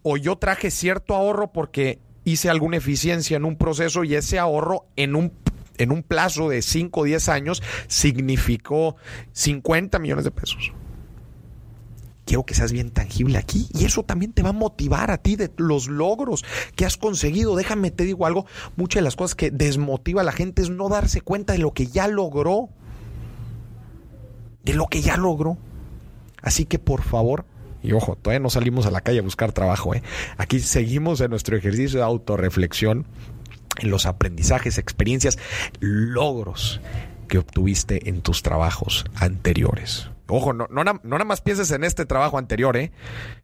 o 0.04 0.18
yo 0.18 0.38
traje 0.38 0.72
cierto 0.72 1.16
ahorro 1.16 1.52
porque 1.52 2.00
hice 2.26 2.50
alguna 2.50 2.78
eficiencia 2.78 3.38
en 3.38 3.46
un 3.46 3.56
proceso 3.56 4.04
y 4.04 4.16
ese 4.16 4.40
ahorro 4.40 4.88
en 4.96 5.16
un, 5.16 5.32
en 5.78 5.92
un 5.92 6.04
plazo 6.04 6.50
de 6.50 6.62
5 6.62 7.00
o 7.00 7.04
10 7.04 7.30
años 7.30 7.64
significó 7.88 8.98
50 9.32 10.00
millones 10.00 10.26
de 10.26 10.32
pesos. 10.32 10.74
Quiero 12.26 12.44
que 12.44 12.56
seas 12.56 12.72
bien 12.72 12.90
tangible 12.90 13.38
aquí 13.38 13.68
y 13.72 13.86
eso 13.86 14.02
también 14.02 14.34
te 14.34 14.42
va 14.42 14.50
a 14.50 14.54
motivar 14.54 15.12
a 15.12 15.20
ti 15.20 15.36
de 15.36 15.52
los 15.58 15.88
logros 15.88 16.44
que 16.76 16.84
has 16.84 16.98
conseguido. 16.98 17.56
Déjame 17.56 17.92
te 17.92 18.04
digo 18.04 18.26
algo, 18.26 18.48
muchas 18.76 19.02
de 19.02 19.04
las 19.04 19.16
cosas 19.16 19.36
que 19.36 19.52
desmotiva 19.52 20.22
a 20.22 20.26
la 20.26 20.32
gente 20.32 20.64
es 20.64 20.72
no 20.72 20.90
darse 20.90 21.22
cuenta 21.22 21.54
de 21.54 21.60
lo 21.60 21.72
que 21.74 21.86
ya 21.86 22.08
logró. 22.08 22.70
De 24.64 24.74
lo 24.74 24.88
que 24.88 25.02
ya 25.02 25.18
logró. 25.18 25.60
Así 26.42 26.66
que 26.66 26.80
por 26.80 27.04
favor, 27.04 27.46
y 27.86 27.94
ojo, 27.94 28.16
todavía 28.16 28.40
no 28.40 28.50
salimos 28.50 28.86
a 28.86 28.92
la 28.92 29.02
calle 29.02 29.20
a 29.20 29.22
buscar 29.22 29.52
trabajo. 29.52 29.94
¿eh? 29.94 30.04
Aquí 30.38 30.60
seguimos 30.60 31.22
en 31.22 31.30
nuestro 31.30 31.56
ejercicio 31.56 32.00
de 32.00 32.06
autorreflexión, 32.06 33.06
en 33.80 33.92
los 33.92 34.06
aprendizajes, 34.06 34.78
experiencias, 34.78 35.38
logros 35.80 36.82
que 37.28 37.38
obtuviste 37.38 38.10
en 38.10 38.22
tus 38.22 38.44
trabajos 38.44 39.06
anteriores. 39.16 40.10
Ojo, 40.28 40.54
no, 40.54 40.68
nada 40.70 41.26
más 41.26 41.42
pienses 41.42 41.70
en 41.72 41.84
este 41.84 42.06
trabajo 42.06 42.38
anterior, 42.38 42.78
¿eh? 42.78 42.92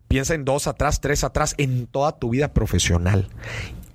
Piensa 0.07 0.33
en 0.33 0.45
dos 0.45 0.67
atrás, 0.67 0.99
tres 0.99 1.23
atrás, 1.23 1.53
en 1.57 1.85
toda 1.85 2.17
tu 2.17 2.31
vida 2.31 2.53
profesional. 2.53 3.27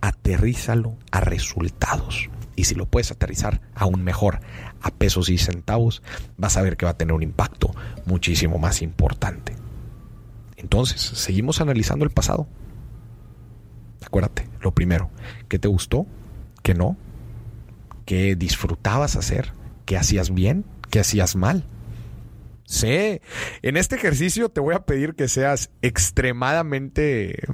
Aterrízalo 0.01 0.97
a 1.11 1.21
resultados. 1.21 2.31
Y 2.55 2.65
si 2.65 2.75
lo 2.75 2.87
puedes 2.87 3.11
aterrizar 3.11 3.61
aún 3.75 4.05
mejor 4.05 4.41
a 4.81 4.91
pesos 4.91 5.29
y 5.29 5.39
centavos, 5.39 6.03
vas 6.37 6.57
a 6.57 6.63
ver 6.63 6.77
que 6.77 6.87
va 6.87 6.93
a 6.93 6.97
tener 6.97 7.13
un 7.13 7.23
impacto 7.23 7.75
muchísimo 8.07 8.59
más 8.59 8.83
importante. 8.83 9.66
Entonces, 10.67 11.01
seguimos 11.01 11.61
analizando 11.61 12.05
el 12.05 12.11
pasado. 12.11 12.49
Acuérdate, 14.05 14.49
lo 14.61 14.75
primero, 14.75 15.11
¿qué 15.49 15.61
te 15.61 15.69
gustó? 15.69 16.09
¿Qué 16.65 16.75
no? 16.75 16.97
¿Qué 18.05 18.35
disfrutabas 18.35 19.15
hacer? 19.15 19.53
¿Qué 19.85 19.97
hacías 19.97 20.35
bien? 20.35 20.65
¿Qué 20.91 20.99
hacías 20.99 21.37
mal? 21.37 21.63
Sí, 22.65 23.21
en 23.63 23.77
este 23.77 23.95
ejercicio 23.95 24.49
te 24.49 24.61
voy 24.61 24.75
a 24.75 24.85
pedir 24.87 25.15
que 25.15 25.29
seas 25.29 25.71
extremadamente 25.83 27.45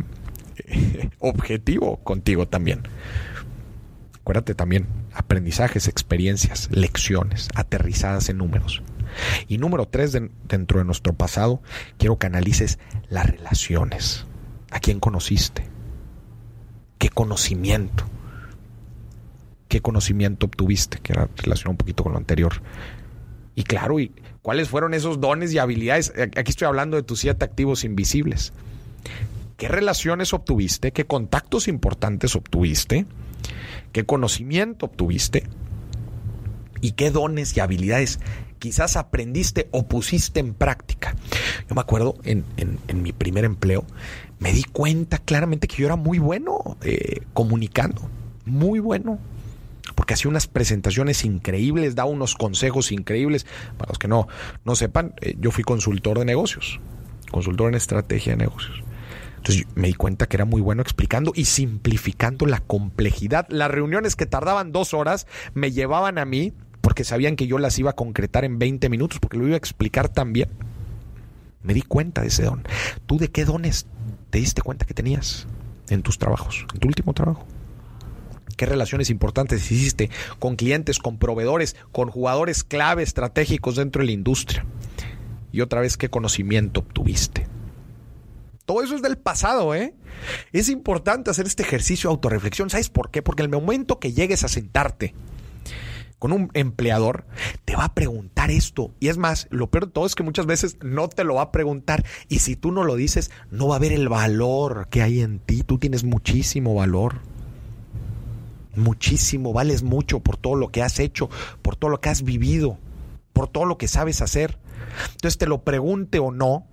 eh, 0.57 1.11
objetivo 1.19 1.99
contigo 1.99 2.49
también. 2.49 2.81
Acuérdate 4.23 4.55
también, 4.55 4.87
aprendizajes, 5.13 5.87
experiencias, 5.87 6.71
lecciones, 6.73 7.51
aterrizadas 7.55 8.31
en 8.31 8.39
números. 8.39 8.83
Y 9.49 9.59
número 9.59 9.87
tres, 9.87 10.13
dentro 10.49 10.79
de 10.79 10.85
nuestro 10.85 11.13
pasado, 11.13 11.63
quiero 11.99 12.19
que 12.19 12.27
analices 12.27 12.79
las 13.09 13.27
relaciones. 13.27 14.27
¿A 14.71 14.81
quién 14.81 15.01
conociste? 15.01 15.69
¿Qué 16.99 17.09
conocimiento? 17.09 18.05
¿Qué 19.69 19.81
conocimiento 19.81 20.47
obtuviste? 20.47 20.99
Que 20.99 21.13
era 21.13 21.29
relacionado 21.37 21.73
un 21.73 21.77
poquito 21.79 22.03
con 22.03 22.13
lo 22.13 22.19
anterior. 22.19 22.63
Y 23.55 23.65
claro, 23.65 24.01
¿y 24.01 24.13
cuáles 24.41 24.69
fueron 24.69 24.95
esos 24.95 25.21
dones 25.21 25.53
y 25.53 25.59
habilidades? 25.59 26.13
Aquí 26.37 26.51
estoy 26.51 26.67
hablando 26.67 26.97
de 26.97 27.03
tus 27.03 27.21
siete 27.21 27.45
activos 27.45 27.85
invisibles. 27.85 28.53
¿Qué 29.57 29.69
relaciones 29.69 30.33
obtuviste? 30.33 30.93
¿Qué 30.93 31.05
contactos 31.07 31.69
importantes 31.69 32.35
obtuviste? 32.35 33.07
¿Qué 33.93 34.05
conocimiento 34.05 34.87
obtuviste? 34.87 35.45
¿Y 36.81 36.93
qué 36.93 37.11
dones 37.11 37.57
y 37.57 37.61
habilidades 37.61 38.19
quizás 38.63 38.97
aprendiste 38.97 39.67
o 39.73 39.89
pusiste 39.89 40.39
en 40.39 40.55
práctica. 40.55 41.17
Yo 41.69 41.75
me 41.75 41.81
acuerdo 41.81 42.15
en, 42.23 42.45
mi 42.95 43.11
primer 43.13 43.45
empleo, 43.45 43.85
me 44.39 44.53
di 44.53 44.63
cuenta 44.63 45.19
claramente 45.19 45.67
que 45.67 45.79
yo 45.79 45.87
era 45.87 45.97
muy 45.97 46.21
bueno 46.21 46.77
eh, 46.83 47.23
comunicando, 47.33 48.09
muy 48.45 48.79
bueno. 48.79 49.19
Porque 49.97 50.15
hacía 50.15 50.31
unas 50.31 50.47
presentaciones 50.47 51.25
increíbles, 51.25 51.97
daba 51.97 52.09
unos 52.09 52.37
consejos 52.37 52.93
increíbles. 52.93 53.47
Para 53.77 53.89
los 53.91 53.99
que 53.99 54.07
no, 54.07 54.29
no 54.65 54.77
sepan, 54.77 55.15
eh, 55.21 55.35
yo 55.41 55.51
fui 55.51 55.65
consultor 55.65 56.21
de 56.21 56.25
negocios, 56.25 56.79
consultor 57.33 57.69
en 57.69 57.75
estrategia 57.75 58.35
de 58.35 58.45
negocios. 58.45 58.85
Entonces 59.39 59.67
me 59.75 59.89
di 59.89 59.95
cuenta 59.95 60.27
que 60.29 60.37
era 60.37 60.45
muy 60.45 60.61
bueno 60.61 60.83
explicando 60.83 61.33
y 61.35 61.47
simplificando 61.47 62.47
la 62.47 62.61
complejidad. 62.61 63.49
Las 63.49 63.73
reuniones 63.73 64.15
que 64.15 64.27
tardaban 64.27 64.71
dos 64.71 64.95
horas 64.95 65.27
me 65.53 65.73
llevaban 65.73 66.19
a 66.19 66.25
mí 66.25 66.53
porque 66.83 67.05
sabían 67.05 67.37
que 67.37 67.47
yo 67.47 67.59
las 67.59 67.79
iba 67.79 67.91
a 67.91 67.97
concretar 67.97 68.45
en 68.45 68.59
20 68.59 68.91
minutos, 68.91 69.19
porque 69.21 69.39
lo 69.39 69.47
iba 69.47 69.55
a 69.55 69.59
explicar 69.59 70.11
también. 70.11 70.51
Me 71.63 71.73
di 71.73 71.83
cuenta 71.83 72.21
de 72.21 72.29
ese 72.29 72.43
don. 72.43 72.63
¿Tú 73.07 73.17
de 73.17 73.29
qué 73.29 73.47
dones 73.47 73.87
te 74.31 74.39
diste 74.39 74.61
cuenta 74.61 74.85
que 74.85 74.93
tenías 74.93 75.47
en 75.89 76.03
tus 76.03 76.19
trabajos, 76.19 76.67
en 76.75 76.81
tu 76.81 76.89
último 76.89 77.15
trabajo? 77.15 77.47
¿Qué 78.57 78.67
relaciones 78.67 79.11
importantes 79.11 79.71
hiciste 79.71 80.11
con 80.39 80.57
clientes, 80.57 80.99
con 80.99 81.19
proveedores, 81.19 81.77
con 81.93 82.11
jugadores 82.11 82.65
clave 82.65 83.03
estratégicos 83.03 83.77
dentro 83.77 84.01
de 84.01 84.07
la 84.07 84.13
industria? 84.13 84.67
Y 85.53 85.61
otra 85.61 85.81
vez, 85.81 85.97
¿qué 85.97 86.11
conocimiento 86.11 86.81
obtuviste? 86.81 87.47
Todo 88.65 88.83
eso 88.83 88.97
es 88.97 89.03
del 89.03 89.19
pasado, 89.19 89.75
¿eh? 89.75 89.95
Es 90.53 90.69
importante 90.69 91.31
hacer 91.31 91.47
este 91.47 91.63
ejercicio 91.63 92.11
de 92.11 92.15
autorreflexión. 92.15 92.71
¿Sabes 92.71 92.89
por 92.89 93.11
qué? 93.11 93.23
Porque 93.23 93.43
el 93.43 93.49
momento 93.49 93.99
que 93.99 94.13
llegues 94.13 94.45
a 94.45 94.49
sentarte 94.49 95.15
con 96.23 96.31
un 96.31 96.51
empleador, 96.55 97.27
te 97.65 97.75
va 97.75 97.87
a 97.87 97.95
preguntar 97.95 98.53
esto. 98.53 98.95
Y 99.01 99.09
es 99.09 99.19
más, 99.19 99.49
lo 99.51 99.73
peor 99.73 99.87
de 99.87 99.91
todo 99.93 100.07
es 100.07 100.15
que 100.15 100.23
muchas 100.23 100.47
veces 100.47 100.77
no 100.81 101.09
te 101.09 101.25
lo 101.25 101.35
va 101.35 101.43
a 101.43 101.51
preguntar. 101.51 102.05
Y 102.29 102.39
si 102.39 102.55
tú 102.55 102.71
no 102.71 102.85
lo 102.85 102.95
dices, 102.95 103.33
no 103.51 103.67
va 103.67 103.75
a 103.75 103.81
ver 103.81 103.91
el 103.91 104.09
valor 104.09 104.87
que 104.89 105.03
hay 105.03 105.21
en 105.21 105.41
ti. 105.41 105.65
Tú 105.65 105.79
tienes 105.79 106.05
muchísimo 106.05 106.77
valor. 106.77 107.23
Muchísimo, 108.77 109.53
vales 109.53 109.83
mucho 109.83 110.21
por 110.21 110.37
todo 110.37 110.55
lo 110.55 110.69
que 110.69 110.81
has 110.81 111.01
hecho, 111.01 111.29
por 111.61 111.75
todo 111.75 111.91
lo 111.91 112.01
que 112.01 112.11
has 112.11 112.23
vivido, 112.23 112.79
por 113.33 113.49
todo 113.49 113.65
lo 113.65 113.77
que 113.77 113.89
sabes 113.89 114.23
hacer. 114.23 114.61
Entonces 115.15 115.39
te 115.39 115.49
lo 115.49 115.65
pregunte 115.65 116.21
o 116.21 116.31
no, 116.31 116.69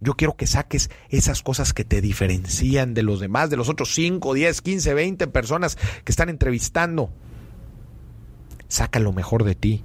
yo 0.00 0.14
quiero 0.14 0.36
que 0.36 0.48
saques 0.48 0.90
esas 1.08 1.44
cosas 1.44 1.72
que 1.72 1.84
te 1.84 2.00
diferencian 2.00 2.94
de 2.94 3.04
los 3.04 3.20
demás, 3.20 3.48
de 3.48 3.56
los 3.56 3.68
otros 3.68 3.94
5, 3.94 4.34
10, 4.34 4.60
15, 4.60 4.94
20 4.94 5.28
personas 5.28 5.78
que 6.02 6.10
están 6.10 6.28
entrevistando 6.30 7.12
saca 8.68 9.00
lo 9.00 9.12
mejor 9.12 9.44
de 9.44 9.54
ti. 9.54 9.84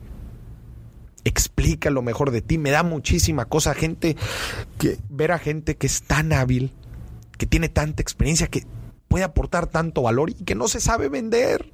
Explica 1.24 1.90
lo 1.90 2.02
mejor 2.02 2.32
de 2.32 2.42
ti. 2.42 2.58
Me 2.58 2.72
da 2.72 2.84
muchísima 2.84 3.46
cosa 3.46 3.74
gente 3.74 4.16
que 4.78 5.00
ver 5.10 5.32
a 5.32 5.40
gente 5.40 5.76
que 5.76 5.88
es 5.88 6.04
tan 6.04 6.34
hábil, 6.34 6.72
que 7.38 7.46
tiene 7.46 7.70
tanta 7.70 8.02
experiencia, 8.02 8.48
que 8.48 8.66
puede 9.08 9.24
aportar 9.24 9.68
tanto 9.68 10.02
valor 10.02 10.30
y 10.30 10.34
que 10.34 10.56
no 10.56 10.68
se 10.68 10.80
sabe 10.80 11.10
vender. 11.10 11.72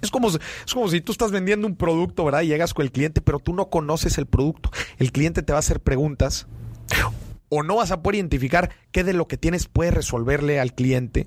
Es 0.00 0.10
como, 0.10 0.28
es 0.28 0.74
como 0.74 0.88
si 0.88 1.00
tú 1.00 1.12
estás 1.12 1.32
vendiendo 1.32 1.66
un 1.66 1.76
producto, 1.76 2.24
¿verdad? 2.24 2.42
Y 2.42 2.46
llegas 2.46 2.72
con 2.72 2.84
el 2.84 2.92
cliente, 2.92 3.20
pero 3.20 3.40
tú 3.40 3.52
no 3.52 3.68
conoces 3.68 4.16
el 4.16 4.26
producto. 4.26 4.70
El 4.98 5.12
cliente 5.12 5.42
te 5.42 5.52
va 5.52 5.58
a 5.58 5.60
hacer 5.60 5.80
preguntas 5.80 6.46
o 7.48 7.62
no 7.62 7.76
vas 7.76 7.90
a 7.90 8.02
poder 8.02 8.16
identificar 8.16 8.70
qué 8.92 9.04
de 9.04 9.12
lo 9.12 9.26
que 9.26 9.36
tienes 9.36 9.66
puede 9.66 9.90
resolverle 9.90 10.60
al 10.60 10.74
cliente 10.74 11.26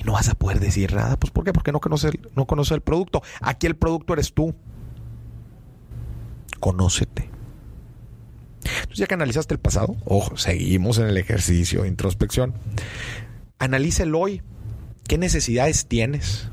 y 0.00 0.04
no 0.04 0.12
vas 0.12 0.30
a 0.30 0.34
poder 0.34 0.60
decir 0.60 0.94
nada. 0.94 1.18
Pues 1.18 1.30
¿por 1.30 1.44
qué? 1.44 1.52
Porque 1.52 1.72
no 1.72 1.80
conoces 1.80 2.12
no 2.34 2.46
conoce 2.46 2.74
el 2.74 2.80
producto. 2.80 3.22
Aquí 3.40 3.66
el 3.66 3.76
producto 3.76 4.14
eres 4.14 4.32
tú. 4.32 4.54
Conócete. 6.58 7.28
Entonces 8.64 8.98
ya 8.98 9.06
que 9.06 9.14
analizaste 9.14 9.54
el 9.54 9.60
pasado, 9.60 9.96
ojo, 10.04 10.36
seguimos 10.36 10.98
en 10.98 11.06
el 11.06 11.16
ejercicio 11.16 11.82
de 11.82 11.88
introspección. 11.88 12.54
Analiza 13.58 14.04
hoy. 14.14 14.42
¿Qué 15.06 15.18
necesidades 15.18 15.86
tienes? 15.86 16.48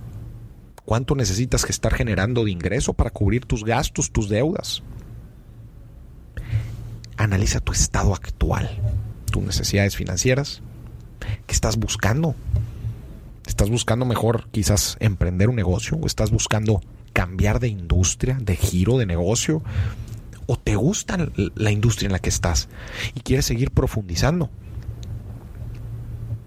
¿Cuánto 0.83 1.15
necesitas 1.15 1.65
que 1.65 1.71
estar 1.71 1.93
generando 1.93 2.43
de 2.43 2.51
ingreso 2.51 2.93
para 2.93 3.11
cubrir 3.11 3.45
tus 3.45 3.63
gastos, 3.63 4.11
tus 4.11 4.29
deudas? 4.29 4.83
Analiza 7.17 7.59
tu 7.59 7.71
estado 7.71 8.13
actual, 8.13 8.69
tus 9.31 9.43
necesidades 9.43 9.95
financieras. 9.95 10.61
¿Qué 11.45 11.53
estás 11.53 11.77
buscando? 11.77 12.35
¿Estás 13.47 13.69
buscando 13.69 14.05
mejor 14.05 14.49
quizás 14.51 14.97
emprender 14.99 15.49
un 15.49 15.55
negocio? 15.55 15.97
¿O 15.97 16.05
estás 16.05 16.31
buscando 16.31 16.81
cambiar 17.13 17.59
de 17.59 17.69
industria, 17.69 18.37
de 18.41 18.57
giro 18.57 18.97
de 18.97 19.05
negocio? 19.05 19.63
¿O 20.45 20.57
te 20.57 20.75
gusta 20.75 21.17
la 21.55 21.71
industria 21.71 22.07
en 22.07 22.11
la 22.11 22.19
que 22.19 22.29
estás 22.29 22.67
y 23.15 23.21
quieres 23.21 23.45
seguir 23.45 23.71
profundizando? 23.71 24.49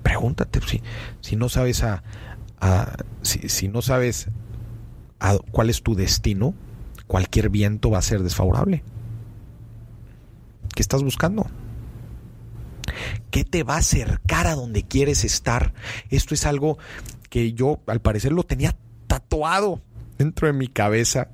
Pregúntate 0.02 0.60
si, 0.60 0.82
si 1.20 1.36
no 1.36 1.48
sabes 1.48 1.82
a, 1.82 2.02
si, 3.22 3.48
si, 3.48 3.68
no 3.68 3.80
sabes 3.80 4.28
a 5.20 5.38
cuál 5.50 5.70
es 5.70 5.82
tu 5.82 5.94
destino, 5.94 6.54
cualquier 7.06 7.48
viento 7.48 7.90
va 7.90 7.98
a 7.98 8.02
ser 8.02 8.22
desfavorable. 8.22 8.84
¿Qué 10.74 10.82
estás 10.82 11.02
buscando? 11.02 11.46
¿Qué 13.30 13.44
te 13.44 13.62
va 13.62 13.74
a 13.74 13.78
acercar 13.78 14.46
a 14.46 14.54
donde 14.54 14.84
quieres 14.84 15.24
estar? 15.24 15.72
Esto 16.10 16.34
es 16.34 16.46
algo 16.46 16.78
que 17.28 17.52
yo 17.52 17.80
al 17.86 18.00
parecer 18.00 18.32
lo 18.32 18.42
tenía 18.42 18.76
tatuado 19.06 19.80
dentro 20.18 20.46
de 20.46 20.52
mi 20.52 20.68
cabeza, 20.68 21.28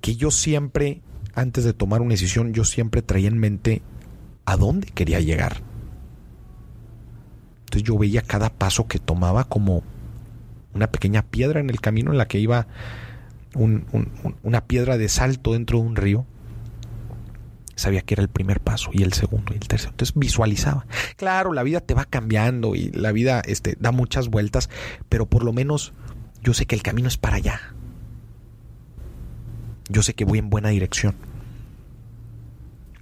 que 0.00 0.16
yo 0.16 0.30
siempre, 0.30 1.00
antes 1.34 1.64
de 1.64 1.72
tomar 1.72 2.02
una 2.02 2.10
decisión, 2.10 2.52
yo 2.52 2.64
siempre 2.64 3.02
traía 3.02 3.28
en 3.28 3.38
mente 3.38 3.82
a 4.44 4.56
dónde 4.56 4.88
quería 4.88 5.20
llegar. 5.20 5.62
Entonces 7.60 7.82
yo 7.84 7.96
veía 7.96 8.22
cada 8.22 8.50
paso 8.50 8.86
que 8.86 8.98
tomaba 8.98 9.44
como 9.44 9.82
una 10.74 10.90
pequeña 10.90 11.22
piedra 11.22 11.60
en 11.60 11.70
el 11.70 11.80
camino 11.80 12.10
en 12.10 12.18
la 12.18 12.28
que 12.28 12.38
iba 12.38 12.66
una 13.54 14.66
piedra 14.66 14.96
de 14.96 15.08
salto 15.08 15.52
dentro 15.52 15.78
de 15.78 15.86
un 15.86 15.96
río 15.96 16.26
sabía 17.76 18.02
que 18.02 18.14
era 18.14 18.22
el 18.22 18.28
primer 18.28 18.60
paso 18.60 18.90
y 18.92 19.02
el 19.02 19.12
segundo 19.12 19.52
y 19.52 19.56
el 19.56 19.68
tercero. 19.68 19.90
Entonces 19.90 20.14
visualizaba. 20.16 20.86
Claro, 21.16 21.52
la 21.52 21.62
vida 21.62 21.80
te 21.80 21.94
va 21.94 22.04
cambiando 22.04 22.74
y 22.74 22.90
la 22.90 23.12
vida 23.12 23.42
este, 23.46 23.76
da 23.78 23.92
muchas 23.92 24.28
vueltas, 24.28 24.70
pero 25.08 25.26
por 25.26 25.44
lo 25.44 25.52
menos 25.52 25.92
yo 26.42 26.54
sé 26.54 26.66
que 26.66 26.74
el 26.74 26.82
camino 26.82 27.08
es 27.08 27.16
para 27.16 27.36
allá. 27.36 27.60
Yo 29.88 30.02
sé 30.02 30.14
que 30.14 30.24
voy 30.24 30.38
en 30.38 30.50
buena 30.50 30.70
dirección. 30.70 31.16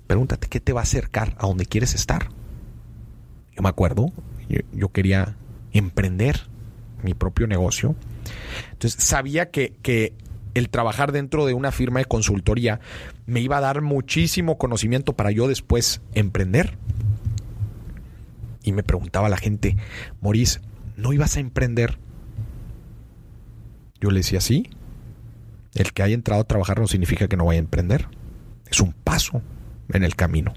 Pregúntate, 0.06 0.48
¿qué 0.48 0.60
te 0.60 0.72
va 0.72 0.80
a 0.80 0.82
acercar 0.82 1.36
a 1.38 1.46
donde 1.46 1.66
quieres 1.66 1.94
estar? 1.94 2.28
Yo 3.54 3.62
me 3.62 3.68
acuerdo, 3.68 4.12
yo, 4.72 4.88
quería 4.88 5.36
emprender 5.72 6.48
mi 7.02 7.14
propio 7.14 7.46
negocio. 7.46 7.94
Entonces 8.72 9.02
sabía 9.04 9.50
que, 9.50 9.74
que 9.82 10.14
el 10.54 10.68
trabajar 10.68 11.12
dentro 11.12 11.46
de 11.46 11.54
una 11.54 11.72
firma 11.72 12.00
de 12.00 12.06
consultoría 12.06 12.80
me 13.26 13.40
iba 13.40 13.58
a 13.58 13.60
dar 13.60 13.82
muchísimo 13.82 14.58
conocimiento 14.58 15.14
para 15.14 15.30
yo 15.30 15.48
después 15.48 16.00
emprender. 16.14 16.76
Y 18.62 18.72
me 18.72 18.82
preguntaba 18.82 19.28
la 19.28 19.36
gente, 19.36 19.76
Maurice, 20.20 20.60
¿no 20.96 21.12
ibas 21.12 21.36
a 21.36 21.40
emprender? 21.40 21.98
Yo 24.00 24.10
le 24.10 24.20
decía, 24.20 24.40
sí. 24.40 24.68
El 25.74 25.92
que 25.92 26.02
haya 26.02 26.14
entrado 26.14 26.42
a 26.42 26.46
trabajar 26.46 26.80
no 26.80 26.88
significa 26.88 27.28
que 27.28 27.36
no 27.36 27.46
vaya 27.46 27.60
a 27.60 27.62
emprender. 27.62 28.08
Es 28.68 28.80
un 28.80 28.92
paso 28.92 29.42
en 29.92 30.02
el 30.02 30.16
camino. 30.16 30.52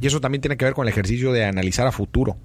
Y 0.00 0.06
eso 0.06 0.20
también 0.20 0.40
tiene 0.40 0.56
que 0.56 0.64
ver 0.64 0.74
con 0.74 0.86
el 0.86 0.92
ejercicio 0.92 1.32
de 1.32 1.44
analizar 1.44 1.86
a 1.86 1.92
futuro. 1.92 2.36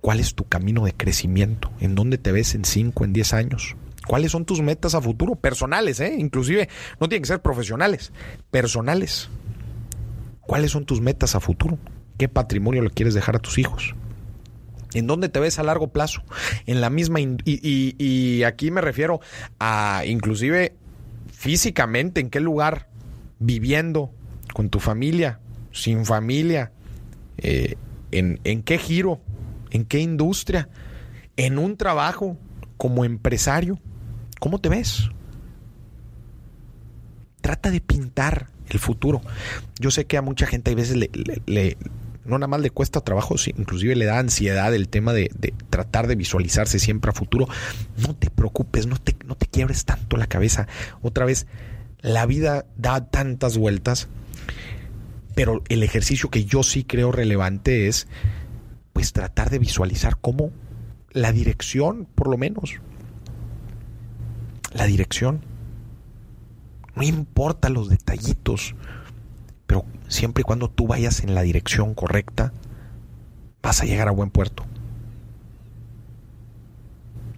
¿Cuál 0.00 0.18
es 0.18 0.34
tu 0.34 0.48
camino 0.48 0.84
de 0.84 0.92
crecimiento? 0.92 1.70
¿En 1.80 1.94
dónde 1.94 2.18
te 2.18 2.32
ves 2.32 2.54
en 2.54 2.64
5, 2.64 3.04
en 3.04 3.12
10 3.12 3.32
años? 3.34 3.76
¿Cuáles 4.06 4.32
son 4.32 4.44
tus 4.44 4.60
metas 4.60 4.94
a 4.94 5.00
futuro? 5.00 5.36
Personales, 5.36 6.00
¿eh? 6.00 6.16
Inclusive 6.18 6.68
no 7.00 7.08
tienen 7.08 7.22
que 7.22 7.28
ser 7.28 7.40
profesionales, 7.40 8.12
personales. 8.50 9.28
¿Cuáles 10.40 10.72
son 10.72 10.84
tus 10.84 11.00
metas 11.00 11.34
a 11.34 11.40
futuro? 11.40 11.78
¿Qué 12.18 12.28
patrimonio 12.28 12.82
le 12.82 12.90
quieres 12.90 13.14
dejar 13.14 13.36
a 13.36 13.38
tus 13.38 13.58
hijos? 13.58 13.94
¿En 14.94 15.06
dónde 15.06 15.28
te 15.28 15.40
ves 15.40 15.58
a 15.58 15.62
largo 15.62 15.88
plazo? 15.88 16.22
En 16.66 16.80
la 16.80 16.90
misma... 16.90 17.20
Y, 17.20 17.36
y, 17.44 18.42
aquí 18.42 18.70
me 18.70 18.80
refiero 18.80 19.20
a 19.58 20.02
inclusive 20.06 20.74
físicamente, 21.32 22.20
en 22.20 22.28
qué 22.28 22.40
lugar, 22.40 22.88
viviendo, 23.38 24.10
con 24.52 24.68
tu 24.68 24.80
familia, 24.80 25.40
sin 25.70 26.04
familia, 26.04 26.72
eh, 27.38 27.76
en, 28.10 28.40
en 28.44 28.62
qué 28.62 28.78
giro, 28.78 29.20
en 29.70 29.84
qué 29.84 30.00
industria, 30.00 30.68
en 31.36 31.58
un 31.58 31.76
trabajo, 31.76 32.36
como 32.76 33.04
empresario. 33.04 33.78
¿Cómo 34.42 34.58
te 34.58 34.68
ves? 34.68 35.08
Trata 37.42 37.70
de 37.70 37.80
pintar 37.80 38.48
el 38.70 38.80
futuro. 38.80 39.22
Yo 39.78 39.92
sé 39.92 40.06
que 40.06 40.16
a 40.16 40.22
mucha 40.22 40.48
gente 40.48 40.72
a 40.72 40.74
veces 40.74 40.96
le, 40.96 41.76
no 42.24 42.38
nada 42.38 42.48
más 42.48 42.60
le 42.60 42.70
cuesta 42.70 43.02
trabajo, 43.02 43.36
inclusive 43.56 43.94
le 43.94 44.04
da 44.04 44.18
ansiedad 44.18 44.74
el 44.74 44.88
tema 44.88 45.12
de, 45.12 45.30
tratar 45.70 46.08
de 46.08 46.16
visualizarse 46.16 46.80
siempre 46.80 47.12
a 47.12 47.14
futuro. 47.14 47.46
No 47.98 48.16
te 48.16 48.30
preocupes, 48.30 48.88
no 48.88 48.96
te, 48.96 49.14
no 49.24 49.36
te 49.36 49.46
quiebres 49.46 49.84
tanto 49.84 50.16
la 50.16 50.26
cabeza. 50.26 50.66
Otra 51.02 51.24
vez, 51.24 51.46
la 52.00 52.26
vida 52.26 52.66
da 52.76 53.06
tantas 53.10 53.56
vueltas, 53.56 54.08
pero 55.36 55.62
el 55.68 55.84
ejercicio 55.84 56.30
que 56.30 56.46
yo 56.46 56.64
sí 56.64 56.82
creo 56.82 57.12
relevante 57.12 57.86
es 57.86 58.08
pues 58.92 59.12
tratar 59.12 59.50
de 59.50 59.60
visualizar 59.60 60.16
cómo 60.20 60.50
la 61.12 61.30
dirección, 61.30 62.08
por 62.16 62.28
lo 62.28 62.38
menos, 62.38 62.80
la 64.74 64.86
dirección. 64.86 65.44
No 66.94 67.02
importa 67.02 67.68
los 67.68 67.88
detallitos, 67.88 68.74
pero 69.66 69.84
siempre 70.08 70.42
y 70.42 70.44
cuando 70.44 70.68
tú 70.68 70.86
vayas 70.86 71.20
en 71.20 71.34
la 71.34 71.42
dirección 71.42 71.94
correcta, 71.94 72.52
vas 73.62 73.80
a 73.80 73.84
llegar 73.84 74.08
a 74.08 74.12
buen 74.12 74.30
puerto. 74.30 74.66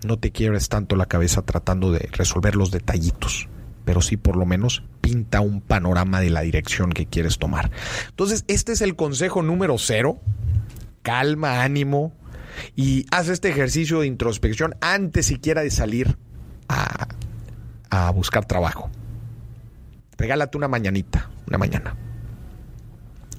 No 0.05 0.19
te 0.19 0.33
quiebres 0.33 0.69
tanto 0.69 0.97
la 0.97 1.07
cabeza 1.07 1.43
tratando 1.43 1.93
de 1.93 2.09
resolver 2.13 2.57
los 2.57 2.71
detallitos, 2.71 3.49
pero 3.85 4.03
sí 4.03 4.17
por 4.17 4.37
lo 4.37 4.45
menos 4.45 4.83
pinta 5.01 5.41
un 5.41 5.61
panorama 5.61 6.21
de 6.21 6.31
la 6.31 6.43
dirección 6.43 6.93
que 6.93 7.07
quieres 7.07 7.39
tomar. 7.39 7.71
Entonces, 8.09 8.45
este 8.49 8.73
es 8.73 8.81
el 8.81 8.97
consejo 8.97 9.43
número 9.43 9.79
cero. 9.79 10.21
Calma, 11.03 11.63
ánimo 11.63 12.13
y 12.77 13.07
haz 13.11 13.29
este 13.29 13.51
ejercicio 13.51 14.01
de 14.01 14.07
introspección 14.07 14.75
antes 14.81 15.27
siquiera 15.27 15.63
de 15.63 15.71
salir 15.71 16.17
a, 16.69 17.07
buscar 18.13 18.45
trabajo. 18.45 18.91
Regálate 20.19 20.57
una 20.57 20.69
mañanita, 20.69 21.31
una 21.47 21.59
mañana. 21.59 21.97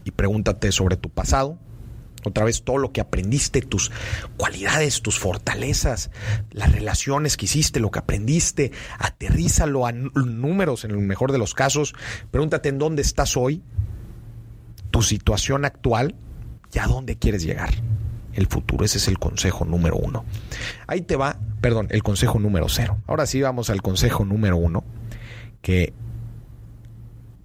Y 0.03 0.11
pregúntate 0.11 0.71
sobre 0.71 0.95
tu 0.97 1.09
pasado, 1.09 1.57
otra 2.23 2.45
vez 2.45 2.63
todo 2.63 2.77
lo 2.77 2.91
que 2.91 3.01
aprendiste, 3.01 3.61
tus 3.61 3.91
cualidades, 4.37 5.01
tus 5.01 5.19
fortalezas, 5.19 6.09
las 6.51 6.71
relaciones 6.71 7.37
que 7.37 7.45
hiciste, 7.45 7.79
lo 7.79 7.91
que 7.91 7.99
aprendiste, 7.99 8.71
aterrízalo 8.97 9.85
a 9.85 9.91
números 9.91 10.85
en 10.85 10.91
el 10.91 10.99
mejor 10.99 11.31
de 11.31 11.37
los 11.37 11.53
casos, 11.53 11.93
pregúntate 12.31 12.69
en 12.69 12.77
dónde 12.77 13.01
estás 13.01 13.35
hoy, 13.35 13.61
tu 14.91 15.01
situación 15.01 15.65
actual 15.65 16.15
y 16.73 16.79
a 16.79 16.87
dónde 16.87 17.17
quieres 17.17 17.43
llegar. 17.43 17.71
El 18.35 18.47
futuro, 18.47 18.85
ese 18.85 18.99
es 18.99 19.07
el 19.07 19.17
consejo 19.17 19.65
número 19.65 19.95
uno. 19.95 20.25
Ahí 20.87 21.01
te 21.01 21.15
va 21.15 21.39
perdón, 21.65 21.87
el 21.89 22.03
consejo 22.03 22.37
número 22.37 22.69
cero. 22.69 22.99
Ahora 23.07 23.25
sí 23.25 23.41
vamos 23.41 23.71
al 23.71 23.81
consejo 23.81 24.23
número 24.23 24.55
uno, 24.55 24.83
que 25.63 25.93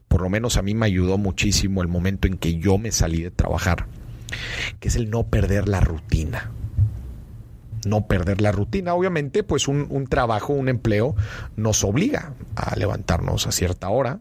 por 0.09 0.20
lo 0.20 0.29
menos 0.29 0.59
a 0.59 0.62
mí 0.62 0.74
me 0.74 0.85
ayudó 0.85 1.16
muchísimo 1.16 1.81
el 1.81 1.88
momento 1.88 2.29
en 2.29 2.37
que 2.37 2.59
yo 2.59 2.76
me 2.76 2.92
salí 2.92 3.22
de 3.22 3.31
trabajar, 3.31 3.87
que 4.79 4.88
es 4.88 4.96
el 4.96 5.09
no 5.09 5.29
perder 5.29 5.70
la 5.70 5.81
rutina. 5.81 6.50
No 7.87 8.09
perder 8.09 8.42
la 8.42 8.53
rutina. 8.53 8.92
Obviamente, 8.92 9.42
pues 9.42 9.68
un, 9.68 9.87
un 9.88 10.07
trabajo, 10.07 10.53
un 10.53 10.68
empleo 10.68 11.16
nos 11.57 11.83
obliga 11.83 12.35
a 12.57 12.76
levantarnos 12.76 13.46
a 13.46 13.53
cierta 13.53 13.88
hora, 13.88 14.20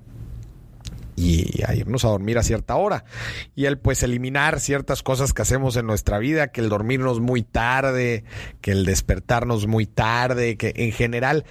y 1.20 1.64
a 1.68 1.76
irnos 1.76 2.06
a 2.06 2.10
dormir 2.10 2.38
a 2.38 2.44
cierta 2.44 2.76
hora. 2.76 3.04
Y 3.56 3.66
el 3.66 3.78
pues 3.78 4.04
eliminar 4.04 4.60
ciertas 4.60 5.04
cosas 5.04 5.34
que 5.34 5.42
hacemos 5.42 5.76
en 5.76 5.86
nuestra 5.86 6.18
vida, 6.18 6.48
que 6.48 6.62
el 6.62 6.70
dormirnos 6.70 7.20
muy 7.20 7.44
tarde, 7.44 8.24
que 8.62 8.72
el 8.72 8.86
despertarnos 8.86 9.68
muy 9.68 9.86
tarde, 9.86 10.56
que 10.56 10.72
en 10.76 10.94
general 10.94 11.46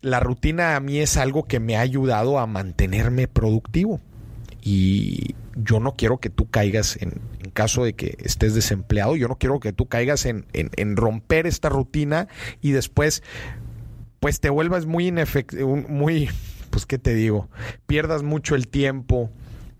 la 0.00 0.20
rutina 0.20 0.76
a 0.76 0.80
mí 0.80 0.98
es 0.98 1.16
algo 1.16 1.44
que 1.44 1.58
me 1.58 1.76
ha 1.76 1.80
ayudado 1.80 2.38
a 2.38 2.46
mantenerme 2.46 3.26
productivo. 3.26 4.00
Y 4.60 5.34
yo 5.56 5.80
no 5.80 5.96
quiero 5.96 6.18
que 6.18 6.30
tú 6.30 6.48
caigas 6.48 6.96
en, 7.00 7.20
en 7.40 7.50
caso 7.50 7.84
de 7.84 7.94
que 7.94 8.16
estés 8.20 8.54
desempleado, 8.54 9.16
yo 9.16 9.26
no 9.26 9.38
quiero 9.38 9.58
que 9.58 9.72
tú 9.72 9.86
caigas 9.86 10.24
en, 10.24 10.46
en, 10.52 10.70
en 10.76 10.96
romper 10.96 11.48
esta 11.48 11.68
rutina 11.68 12.28
y 12.60 12.70
después 12.70 13.24
pues 14.20 14.38
te 14.38 14.50
vuelvas 14.50 14.86
muy 14.86 15.12
muy, 15.88 16.30
pues 16.72 16.86
qué 16.86 16.98
te 16.98 17.14
digo, 17.14 17.48
pierdas 17.86 18.22
mucho 18.24 18.56
el 18.56 18.66
tiempo, 18.66 19.30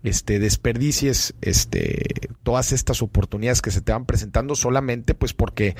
este, 0.03 0.37
desperdicies 0.37 1.33
este, 1.41 2.29
todas 2.43 2.71
estas 2.71 3.01
oportunidades 3.01 3.61
que 3.61 3.71
se 3.71 3.81
te 3.81 3.91
van 3.91 4.05
presentando 4.05 4.55
solamente 4.55 5.15
pues 5.15 5.33
porque 5.33 5.75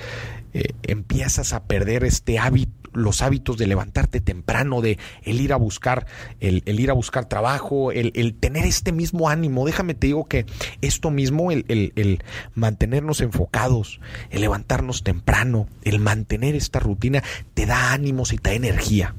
eh, 0.54 0.74
empiezas 0.84 1.54
a 1.54 1.66
perder 1.66 2.04
este 2.04 2.40
hábito, 2.40 2.72
los 2.94 3.22
hábitos 3.22 3.58
de 3.58 3.68
levantarte 3.68 4.22
temprano, 4.22 4.82
de 4.82 4.98
el 5.24 5.42
ir 5.42 5.54
a 5.54 5.58
buscar, 5.58 6.06
el, 6.40 6.64
el 6.66 6.80
ir 6.80 6.90
a 6.90 6.94
buscar 6.94 7.26
trabajo, 7.28 7.92
el, 7.92 8.12
el, 8.16 8.36
tener 8.36 8.66
este 8.66 8.92
mismo 8.92 9.30
ánimo. 9.30 9.66
Déjame 9.66 9.94
te 9.94 10.08
digo 10.08 10.26
que 10.28 10.46
esto 10.82 11.12
mismo, 11.12 11.52
el, 11.52 11.66
el 11.68 12.24
mantenernos 12.54 13.22
enfocados, 13.22 14.00
el 14.30 14.42
levantarnos 14.42 15.04
temprano, 15.04 15.68
el 15.84 16.00
mantener 16.00 16.56
esta 16.56 16.80
rutina, 16.80 17.24
te 17.54 17.66
da 17.66 17.94
ánimos 17.94 18.32
y 18.32 18.38
te 18.38 18.52
da 18.52 18.56
energía. 18.56 19.16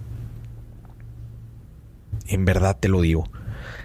En 2.27 2.45
verdad 2.45 2.79
te 2.79 2.89
lo 2.89 3.01
digo. 3.01 3.31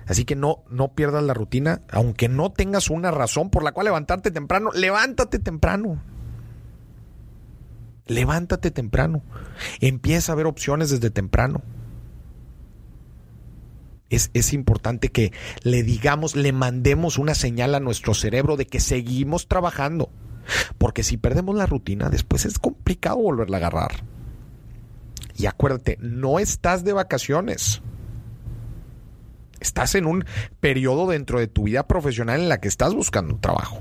Así 0.06 0.26
que 0.26 0.36
no, 0.36 0.64
no 0.70 0.94
pierdas 0.94 1.24
la 1.24 1.34
rutina, 1.34 1.82
aunque 1.92 2.30
no 2.30 2.52
tengas 2.52 2.90
una 2.90 3.12
razón 3.12 3.50
por 3.50 3.64
la 3.64 3.72
cual 3.72 3.86
levantarte 3.86 4.32
temprano, 4.32 4.72
levántate 4.72 5.40
temprano. 5.40 6.02
Levántate 8.08 8.72
temprano. 8.72 9.22
Empieza 9.82 10.32
a 10.32 10.36
ver 10.36 10.48
opciones 10.48 10.90
desde 10.90 11.12
temprano. 11.12 11.62
Es, 14.10 14.32
es, 14.34 14.54
importante 14.54 15.10
que 15.10 15.32
le 15.62 15.84
digamos, 15.84 16.36
le 16.36 16.52
mandemos 16.52 17.20
una 17.20 17.36
señal 17.36 17.76
a 17.76 17.80
nuestro 17.80 18.16
cerebro 18.16 18.58
de 18.58 18.66
que 18.66 18.80
seguimos 18.80 19.48
trabajando. 19.48 20.10
Porque 20.80 21.04
si 21.04 21.18
perdemos 21.18 21.56
la 21.56 21.68
rutina, 21.68 22.10
después 22.10 22.46
es 22.46 22.58
complicado 22.58 23.18
volverla 23.18 23.58
a 23.58 23.60
agarrar. 23.60 23.92
Y 25.38 25.46
acuérdate, 25.46 26.00
no 26.02 26.40
estás 26.40 26.84
de 26.84 26.94
vacaciones. 26.94 27.84
Estás 29.60 29.96
en 29.96 30.06
un 30.06 30.26
periodo 30.60 31.08
dentro 31.08 31.40
de 31.40 31.48
tu 31.48 31.64
vida 31.64 31.88
profesional 31.88 32.42
en 32.42 32.50
la 32.50 32.60
que 32.60 32.68
estás 32.68 32.94
buscando 32.94 33.34
un 33.34 33.42
trabajo. 33.42 33.80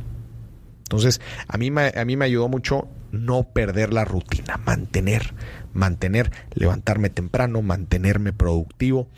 Entonces, 0.89 1.21
a 1.49 1.59
mí, 1.59 1.71
a 1.71 2.05
mí 2.05 2.17
me 2.17 2.25
ayudó 2.25 2.49
mucho 2.49 2.89
no 3.13 3.45
perder 3.45 3.93
la 3.93 4.05
rutina, 4.05 4.59
mantener, 4.65 5.35
mantener, 5.75 6.31
levantarme 6.55 7.11
temprano, 7.11 7.61
mantenerme 7.63 8.33
productivo, 8.33 9.09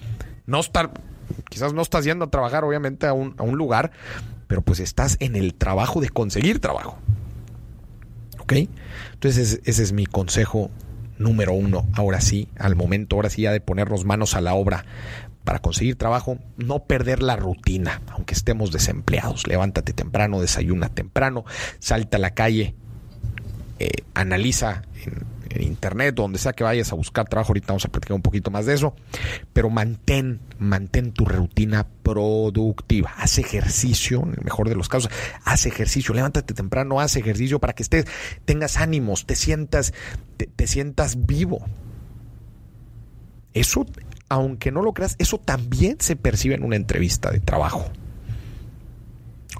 no 0.47 0.61
estar, 0.61 0.91
quizás 1.49 1.73
no 1.73 1.83
estás 1.83 2.05
yendo 2.05 2.25
a 2.25 2.31
trabajar 2.31 2.65
obviamente 2.65 3.07
a 3.07 3.13
un, 3.13 3.35
a 3.39 3.45
un 3.45 3.57
lugar, 3.57 3.93
pero 4.49 4.63
pues 4.63 4.81
estás 4.81 5.17
en 5.21 5.37
el 5.37 5.55
trabajo 5.55 6.01
de 6.01 6.09
conseguir 6.09 6.59
trabajo. 6.59 6.99
¿Ok? 8.41 8.55
Entonces 9.13 9.61
ese, 9.65 9.83
es 9.83 9.93
mi 9.93 10.07
consejo 10.07 10.71
número 11.19 11.53
uno, 11.53 11.87
ahora 11.93 12.21
sí, 12.21 12.49
al 12.59 12.75
momento, 12.75 13.15
ahora 13.15 13.31
sí 13.31 13.43
ya 13.43 13.53
de 13.53 13.61
ponernos 13.61 14.05
manos 14.05 14.35
a 14.35 14.41
la 14.41 14.55
obra 14.55 14.85
para 15.51 15.59
conseguir 15.59 15.97
trabajo, 15.97 16.39
no 16.59 16.85
perder 16.85 17.25
la 17.25 17.35
rutina, 17.35 18.03
aunque 18.13 18.35
estemos 18.35 18.71
desempleados. 18.71 19.49
Levántate 19.49 19.93
temprano, 19.93 20.41
desayuna 20.41 20.91
temprano, 20.91 21.45
salta 21.81 22.19
a 22.19 22.21
la 22.21 22.35
calle, 22.35 22.77
eh, 23.81 23.91
analiza 24.15 24.83
en, 25.51 25.63
internet, 25.63 26.15
donde 26.15 26.39
sea 26.39 26.53
que 26.53 26.63
vayas 26.63 26.93
a 26.93 26.95
buscar 26.95 27.29
trabajo. 27.29 27.51
Ahorita 27.51 27.67
vamos 27.67 27.85
a 27.85 27.89
platicar 27.89 28.15
un 28.15 28.23
poquito 28.23 28.53
más 28.53 28.65
de 28.65 28.75
eso, 28.75 28.95
pero 29.53 29.71
mantén, 29.71 30.39
mantén 30.61 31.11
tu 31.11 31.25
rutina 31.25 31.85
productiva. 32.05 33.13
Haz 33.17 33.39
ejercicio, 33.39 34.23
en 34.23 34.35
el 34.35 34.45
mejor 34.45 34.69
de 34.69 34.77
los 34.77 34.89
casos, 34.89 35.11
haz 35.43 35.67
ejercicio. 35.67 36.15
Levántate 36.15 36.55
temprano, 36.55 37.01
haz 37.01 37.17
ejercicio 37.17 37.59
para 37.59 37.73
que 37.73 37.83
estés, 37.83 38.05
tengas 38.45 38.77
ánimos, 38.77 39.27
te 39.27 39.35
sientas, 39.35 39.95
te 40.37 40.67
sientas 40.69 41.27
vivo. 41.27 41.67
Eso 43.53 43.85
aunque 44.31 44.71
no 44.71 44.81
lo 44.81 44.95
creas, 44.95 45.17
eso 45.19 45.39
también 45.39 45.97
se 45.99 46.17
percibe 46.17 46.55
en 46.55 46.63
una 46.63 46.77
entrevista 46.77 47.31
de 47.31 47.41
trabajo. 47.41 47.91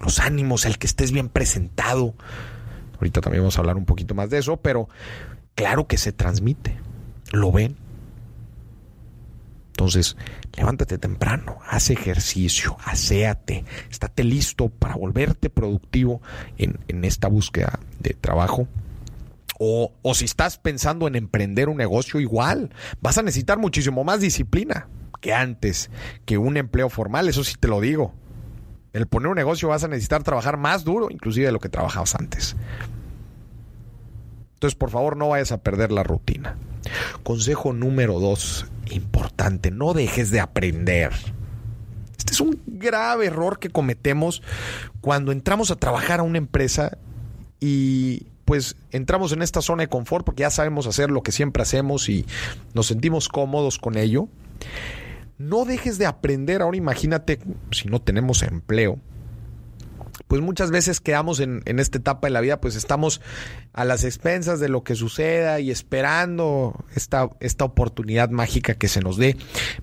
Los 0.03 0.21
ánimos, 0.21 0.65
el 0.65 0.79
que 0.79 0.87
estés 0.87 1.11
bien 1.11 1.29
presentado. 1.29 2.15
Ahorita 2.95 3.21
también 3.21 3.43
vamos 3.43 3.59
a 3.59 3.61
hablar 3.61 3.77
un 3.77 3.85
poquito 3.85 4.15
más 4.15 4.31
de 4.31 4.39
eso, 4.39 4.57
pero 4.59 4.89
claro 5.57 5.89
que 5.89 5.99
se 5.99 6.13
transmite. 6.13 6.79
Lo 7.33 7.51
ven. 7.51 7.77
Entonces, 9.73 10.17
levántate 10.57 10.99
temprano, 10.99 11.59
haz 11.67 11.91
ejercicio, 11.91 12.77
aséate, 12.85 13.65
estate 13.91 14.23
listo 14.23 14.69
para 14.69 14.95
volverte 14.95 15.51
productivo 15.51 16.23
en, 16.59 16.79
en 16.87 17.05
esta 17.05 17.29
búsqueda 17.29 17.81
de 17.99 18.15
trabajo. 18.15 18.69
O, 19.63 19.93
o, 20.01 20.15
si 20.15 20.25
estás 20.25 20.57
pensando 20.57 21.07
en 21.07 21.17
emprender 21.17 21.69
un 21.69 21.77
negocio, 21.77 22.19
igual 22.19 22.71
vas 23.03 23.19
a 23.19 23.23
necesitar 23.23 23.59
muchísimo 23.59 24.05
más 24.05 24.21
disciplina 24.21 24.89
que 25.21 25.35
antes, 25.35 25.91
que 26.25 26.39
un 26.39 26.57
empleo 26.57 26.89
formal, 26.89 27.29
eso 27.29 27.45
sí 27.45 27.57
te 27.61 27.69
lo 27.69 27.79
digo. 27.81 28.15
El 28.95 29.07
poner 29.07 29.29
un 29.29 29.37
negocio 29.37 29.69
vas 29.69 29.85
a 29.85 29.89
necesitar 29.89 30.23
trabajar 30.23 30.57
más 30.57 30.83
duro, 30.83 31.09
inclusive 31.11 31.45
de 31.45 31.53
lo 31.53 31.61
que 31.61 31.69
trabajabas 31.69 32.15
antes. 32.15 32.57
Entonces, 34.55 34.77
por 34.77 34.91
favor, 34.91 35.17
no 35.17 35.29
vayas 35.29 35.53
a 35.53 35.63
perder 35.63 35.93
la 35.93 36.05
rutina. 36.05 36.57
Consejo 37.23 37.73
número 37.73 38.19
dos, 38.19 38.67
importante, 38.91 39.71
no 39.71 39.93
dejes 39.93 40.31
de 40.31 40.41
aprender. 40.41 41.13
Este 42.19 42.33
es 42.33 42.41
un 42.41 42.61
grave 42.67 43.27
error 43.27 43.59
que 43.59 43.71
cometemos 43.71 44.43
cuando 45.01 45.33
entramos 45.33 45.71
a 45.71 45.77
trabajar 45.77 46.21
a 46.21 46.25
una 46.25 46.39
empresa 46.39 46.99
y 47.61 48.27
pues 48.51 48.75
entramos 48.91 49.31
en 49.31 49.43
esta 49.43 49.63
zona 49.63 49.85
de 49.85 49.89
confort 49.89 50.27
porque 50.27 50.41
ya 50.41 50.51
sabemos 50.51 50.89
hacer 50.89 51.13
lo 51.13 51.23
que 51.23 51.31
siempre 51.31 51.63
hacemos 51.63 52.09
y 52.09 52.27
nos 52.75 52.89
sentimos 52.89 53.29
cómodos 53.29 53.79
con 53.79 53.97
ello. 53.97 54.27
No 55.39 55.65
dejes 55.65 55.99
de 55.99 56.07
aprender. 56.07 56.61
Ahora 56.61 56.77
imagínate 56.77 57.39
si 57.71 57.87
no 57.87 58.03
tenemos 58.03 58.43
empleo. 58.43 58.99
Pues 60.27 60.43
muchas 60.43 60.73
veces 60.73 61.01
quedamos 61.01 61.39
en, 61.39 61.63
en, 61.65 61.79
esta 61.79 61.99
etapa 61.99 62.27
de 62.27 62.33
la 62.33 62.41
vida, 62.41 62.61
pues 62.61 62.75
estamos 62.75 63.21
a 63.73 63.85
las 63.85 64.03
expensas 64.03 64.59
de 64.59 64.69
lo 64.69 64.83
que 64.83 64.97
suceda 64.97 65.61
y 65.61 65.71
esperando 65.71 66.75
esta, 66.97 67.31
esta 67.39 67.65
oportunidad 67.65 68.31
mágica 68.31 68.75
que 68.75 68.89
se 68.89 69.01
nos 69.01 69.17
dé. 69.17 69.37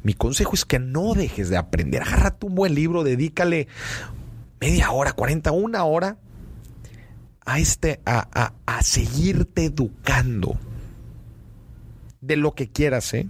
Mi 0.03 0.13
consejo 0.13 0.55
es 0.55 0.65
que 0.65 0.79
no 0.79 1.13
dejes 1.13 1.47
de 1.47 1.55
aprender. 1.55 2.01
Agárrate 2.01 2.45
un 2.45 2.55
buen 2.55 2.75
libro, 2.75 3.05
dedícale 3.05 3.69
media 4.59 4.91
hora, 4.91 5.13
40, 5.13 5.53
una 5.53 5.85
hora 5.85 6.17
a, 7.47 7.59
este, 7.59 8.01
a, 8.05 8.27
a, 8.33 8.53
a 8.65 8.83
seguirte 8.83 9.65
educando 9.65 10.59
de 12.19 12.35
lo 12.35 12.53
que 12.53 12.67
quieras, 12.69 13.13
¿eh? 13.13 13.25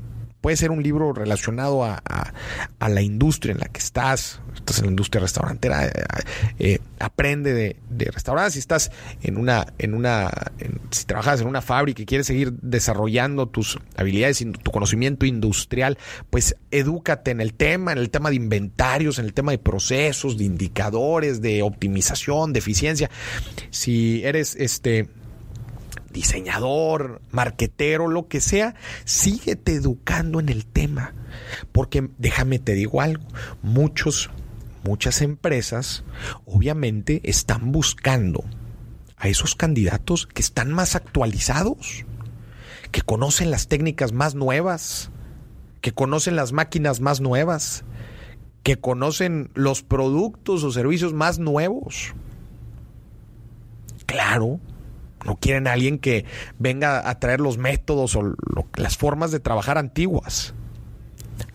Puede 0.48 0.56
ser 0.56 0.72
un 0.72 0.82
libro 0.82 1.12
relacionado 1.12 1.84
a, 1.84 2.02
la 2.80 3.02
industria 3.02 3.52
en 3.52 3.60
la 3.60 3.68
que 3.68 3.80
estás. 3.80 4.40
Estás 4.56 4.80
en 4.80 4.86
la 4.86 4.92
industria 4.92 5.20
restaurantera, 5.20 5.88
eh, 5.88 5.92
eh, 6.58 6.80
aprende 7.00 7.54
de, 7.54 7.76
de 7.90 8.06
restaurantes. 8.06 8.54
Si 8.54 8.60
estás 8.60 8.90
en 9.24 9.36
una, 9.36 9.68
en 9.78 9.94
una, 9.94 10.32
si 10.92 11.04
trabajas 11.04 11.42
en 11.42 11.48
una 11.48 11.62
fábrica 11.62 12.02
y 12.02 12.06
quieres 12.06 12.28
seguir 12.28 12.54
desarrollando 12.62 13.50
tus 13.50 13.78
habilidades 13.98 14.42
tu 14.64 14.72
conocimiento 14.72 15.26
industrial, 15.26 15.98
pues 16.30 16.56
edúcate 16.72 17.32
en 17.32 17.42
el 17.42 17.54
tema, 17.54 17.92
en 17.92 17.98
el 17.98 18.10
tema 18.10 18.30
de 18.30 18.38
inventarios, 18.38 19.20
en 19.20 19.26
el 19.26 19.34
tema 19.34 19.52
de 19.52 19.58
procesos, 19.58 20.38
de 20.38 20.46
indicadores, 20.46 21.42
de 21.42 21.62
optimización, 21.62 22.54
de 22.54 22.60
eficiencia. 22.60 23.12
Si 23.70 24.24
eres 24.24 24.56
este 24.56 25.10
diseñador, 26.18 27.22
marquetero, 27.30 28.08
lo 28.08 28.28
que 28.28 28.42
sea, 28.42 28.74
síguete 29.06 29.74
educando 29.74 30.40
en 30.40 30.50
el 30.50 30.66
tema. 30.66 31.14
Porque 31.72 32.10
déjame 32.18 32.58
te 32.58 32.74
digo 32.74 33.02
algo, 33.02 33.24
muchos, 33.62 34.32
muchas 34.84 35.22
empresas 35.22 36.04
obviamente 36.46 37.22
están 37.24 37.72
buscando 37.72 38.44
a 39.18 39.28
esos 39.28 39.54
candidatos 39.54 40.26
que 40.26 40.42
están 40.42 40.72
más 40.72 40.96
actualizados, 40.96 42.06
que 42.92 43.04
conocen 43.04 43.52
las 43.52 43.68
técnicas 43.68 44.12
más 44.12 44.34
nuevas, 44.34 45.12
que 45.82 45.92
conocen 45.92 46.36
las 46.36 46.52
máquinas 46.52 47.00
más 47.00 47.22
nuevas, 47.22 47.84
que 48.64 48.78
conocen 48.78 49.52
los 49.54 49.84
productos 49.84 50.64
o 50.64 50.72
servicios 50.72 51.14
más 51.14 51.38
nuevos. 51.38 52.14
Claro, 54.08 54.60
no 55.26 55.36
quieren 55.36 55.68
a 55.68 55.74
alguien 55.74 56.00
que 56.00 56.26
venga 56.60 57.10
a 57.10 57.20
traer 57.20 57.40
los 57.40 57.58
métodos 57.58 58.16
o 58.16 58.36
las 58.76 58.98
formas 58.98 59.32
de 59.32 59.40
trabajar 59.40 59.78
antiguas. 59.78 60.54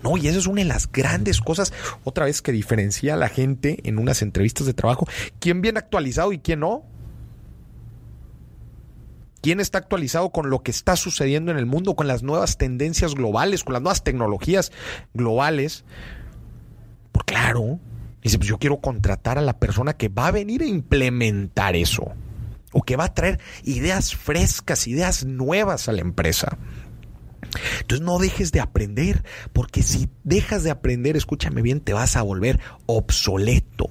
No, 0.02 0.16
y 0.16 0.28
eso 0.28 0.38
es 0.38 0.46
una 0.46 0.62
de 0.62 0.68
las 0.68 0.90
grandes 0.90 1.40
cosas, 1.40 1.72
otra 2.04 2.24
vez, 2.24 2.42
que 2.42 2.52
diferencia 2.52 3.14
a 3.14 3.16
la 3.16 3.28
gente 3.28 3.80
en 3.84 3.98
unas 3.98 4.22
entrevistas 4.22 4.66
de 4.66 4.74
trabajo. 4.74 5.06
¿Quién 5.38 5.62
viene 5.62 5.78
actualizado 5.78 6.32
y 6.32 6.38
quién 6.38 6.60
no? 6.60 6.84
¿Quién 9.40 9.58
está 9.58 9.78
actualizado 9.78 10.30
con 10.30 10.50
lo 10.50 10.62
que 10.62 10.70
está 10.70 10.94
sucediendo 10.94 11.50
en 11.50 11.58
el 11.58 11.66
mundo, 11.66 11.96
con 11.96 12.06
las 12.06 12.22
nuevas 12.22 12.58
tendencias 12.58 13.14
globales, 13.14 13.64
con 13.64 13.72
las 13.72 13.82
nuevas 13.82 14.04
tecnologías 14.04 14.70
globales? 15.14 15.84
Por 17.10 17.24
claro, 17.24 17.80
dice, 18.22 18.38
pues 18.38 18.48
yo 18.48 18.58
quiero 18.58 18.80
contratar 18.80 19.38
a 19.38 19.42
la 19.42 19.58
persona 19.58 19.94
que 19.94 20.08
va 20.08 20.28
a 20.28 20.30
venir 20.30 20.62
a 20.62 20.66
implementar 20.66 21.74
eso. 21.74 22.12
O 22.72 22.82
que 22.82 22.96
va 22.96 23.04
a 23.04 23.14
traer 23.14 23.40
ideas 23.64 24.14
frescas, 24.14 24.86
ideas 24.86 25.24
nuevas 25.24 25.88
a 25.88 25.92
la 25.92 26.00
empresa. 26.00 26.58
Entonces 27.80 28.04
no 28.04 28.18
dejes 28.18 28.52
de 28.52 28.60
aprender, 28.60 29.24
porque 29.52 29.82
si 29.82 30.08
dejas 30.24 30.62
de 30.62 30.70
aprender, 30.70 31.16
escúchame 31.16 31.62
bien, 31.62 31.80
te 31.80 31.92
vas 31.92 32.16
a 32.16 32.22
volver 32.22 32.60
obsoleto. 32.86 33.90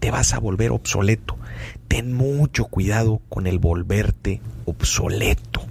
Te 0.00 0.10
vas 0.10 0.32
a 0.34 0.40
volver 0.40 0.72
obsoleto. 0.72 1.38
Ten 1.86 2.12
mucho 2.12 2.64
cuidado 2.64 3.20
con 3.28 3.46
el 3.46 3.58
volverte 3.58 4.40
obsoleto. 4.64 5.64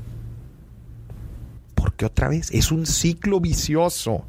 Porque 1.75 2.05
otra 2.05 2.29
vez 2.29 2.49
es 2.51 2.71
un 2.71 2.85
ciclo 2.85 3.41
vicioso. 3.41 4.25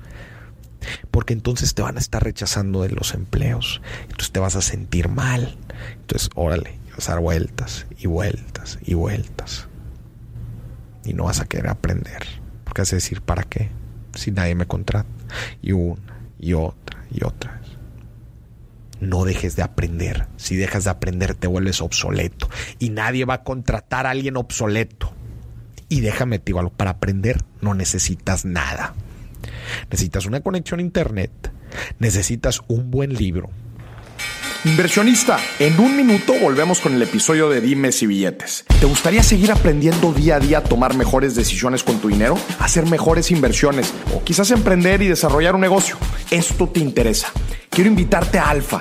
Porque 1.11 1.33
entonces 1.33 1.75
te 1.75 1.83
van 1.83 1.97
a 1.97 2.01
estar 2.01 2.23
rechazando 2.23 2.83
de 2.83 2.90
los 2.90 3.14
empleos. 3.14 3.83
Entonces 4.03 4.33
te 4.33 4.40
vas 4.40 4.57
a 4.57 4.62
sentir 4.62 5.09
mal. 5.09 5.57
Entonces, 6.01 6.31
órale, 6.35 6.79
vas 6.97 7.09
a 7.09 7.12
dar 7.12 7.23
vueltas 7.23 7.87
y 7.99 8.07
vueltas 8.07 8.79
y 8.85 8.95
vueltas 8.95 9.68
y 11.05 11.14
no 11.14 11.25
vas 11.25 11.40
a 11.40 11.47
querer 11.47 11.68
aprender. 11.68 12.27
Porque 12.64 12.83
vas 12.83 12.92
a 12.92 12.97
decir, 12.97 13.21
¿para 13.23 13.42
qué? 13.42 13.71
Si 14.14 14.31
nadie 14.31 14.55
me 14.55 14.66
contrata. 14.66 15.09
Y 15.61 15.73
una, 15.73 16.01
y 16.38 16.55
otra, 16.55 17.05
y 17.11 17.25
otra. 17.25 17.61
No 19.01 19.25
dejes 19.25 19.57
de 19.57 19.62
aprender. 19.62 20.29
Si 20.37 20.57
dejas 20.57 20.85
de 20.85 20.90
aprender 20.90 21.35
te 21.35 21.47
vuelves 21.47 21.81
obsoleto. 21.81 22.49
Y 22.79 22.90
nadie 22.90 23.25
va 23.25 23.35
a 23.35 23.42
contratar 23.42 24.07
a 24.07 24.11
alguien 24.11 24.37
obsoleto. 24.37 25.12
Y 25.88 26.01
déjame, 26.01 26.38
digo, 26.38 26.71
para 26.71 26.92
aprender 26.92 27.45
no 27.61 27.75
necesitas 27.75 28.45
nada. 28.45 28.95
Necesitas 29.91 30.27
una 30.27 30.41
conexión 30.41 30.81
a 30.81 30.83
internet. 30.83 31.53
Necesitas 31.99 32.61
un 32.69 32.91
buen 32.91 33.15
libro 33.15 33.51
Inversionista, 34.65 35.41
en 35.59 35.81
un 35.81 35.97
minuto 35.97 36.35
volvemos 36.41 36.79
con 36.79 36.95
el 36.95 37.03
episodio 37.03 37.49
de 37.49 37.61
Dimes 37.61 38.01
y 38.05 38.07
Billetes. 38.07 38.65
¿Te 38.79 38.87
gustaría 38.87 39.25
seguir 39.25 39.51
aprendiendo 39.51 40.13
día 40.13 40.37
a 40.37 40.39
día 40.39 40.59
a 40.59 40.63
tomar 40.63 40.95
mejores 40.95 41.35
decisiones 41.35 41.83
con 41.83 41.99
tu 41.99 42.07
dinero? 42.07 42.39
Hacer 42.61 42.87
mejores 42.87 43.33
inversiones 43.33 43.93
o 44.15 44.23
quizás 44.23 44.53
emprender 44.53 45.03
y 45.03 45.09
desarrollar 45.09 45.57
un 45.57 45.63
negocio. 45.63 45.97
Esto 46.31 46.69
te 46.69 46.79
interesa 46.79 47.33
quiero 47.73 47.89
invitarte 47.89 48.39
a 48.39 48.51
Alfa, 48.51 48.81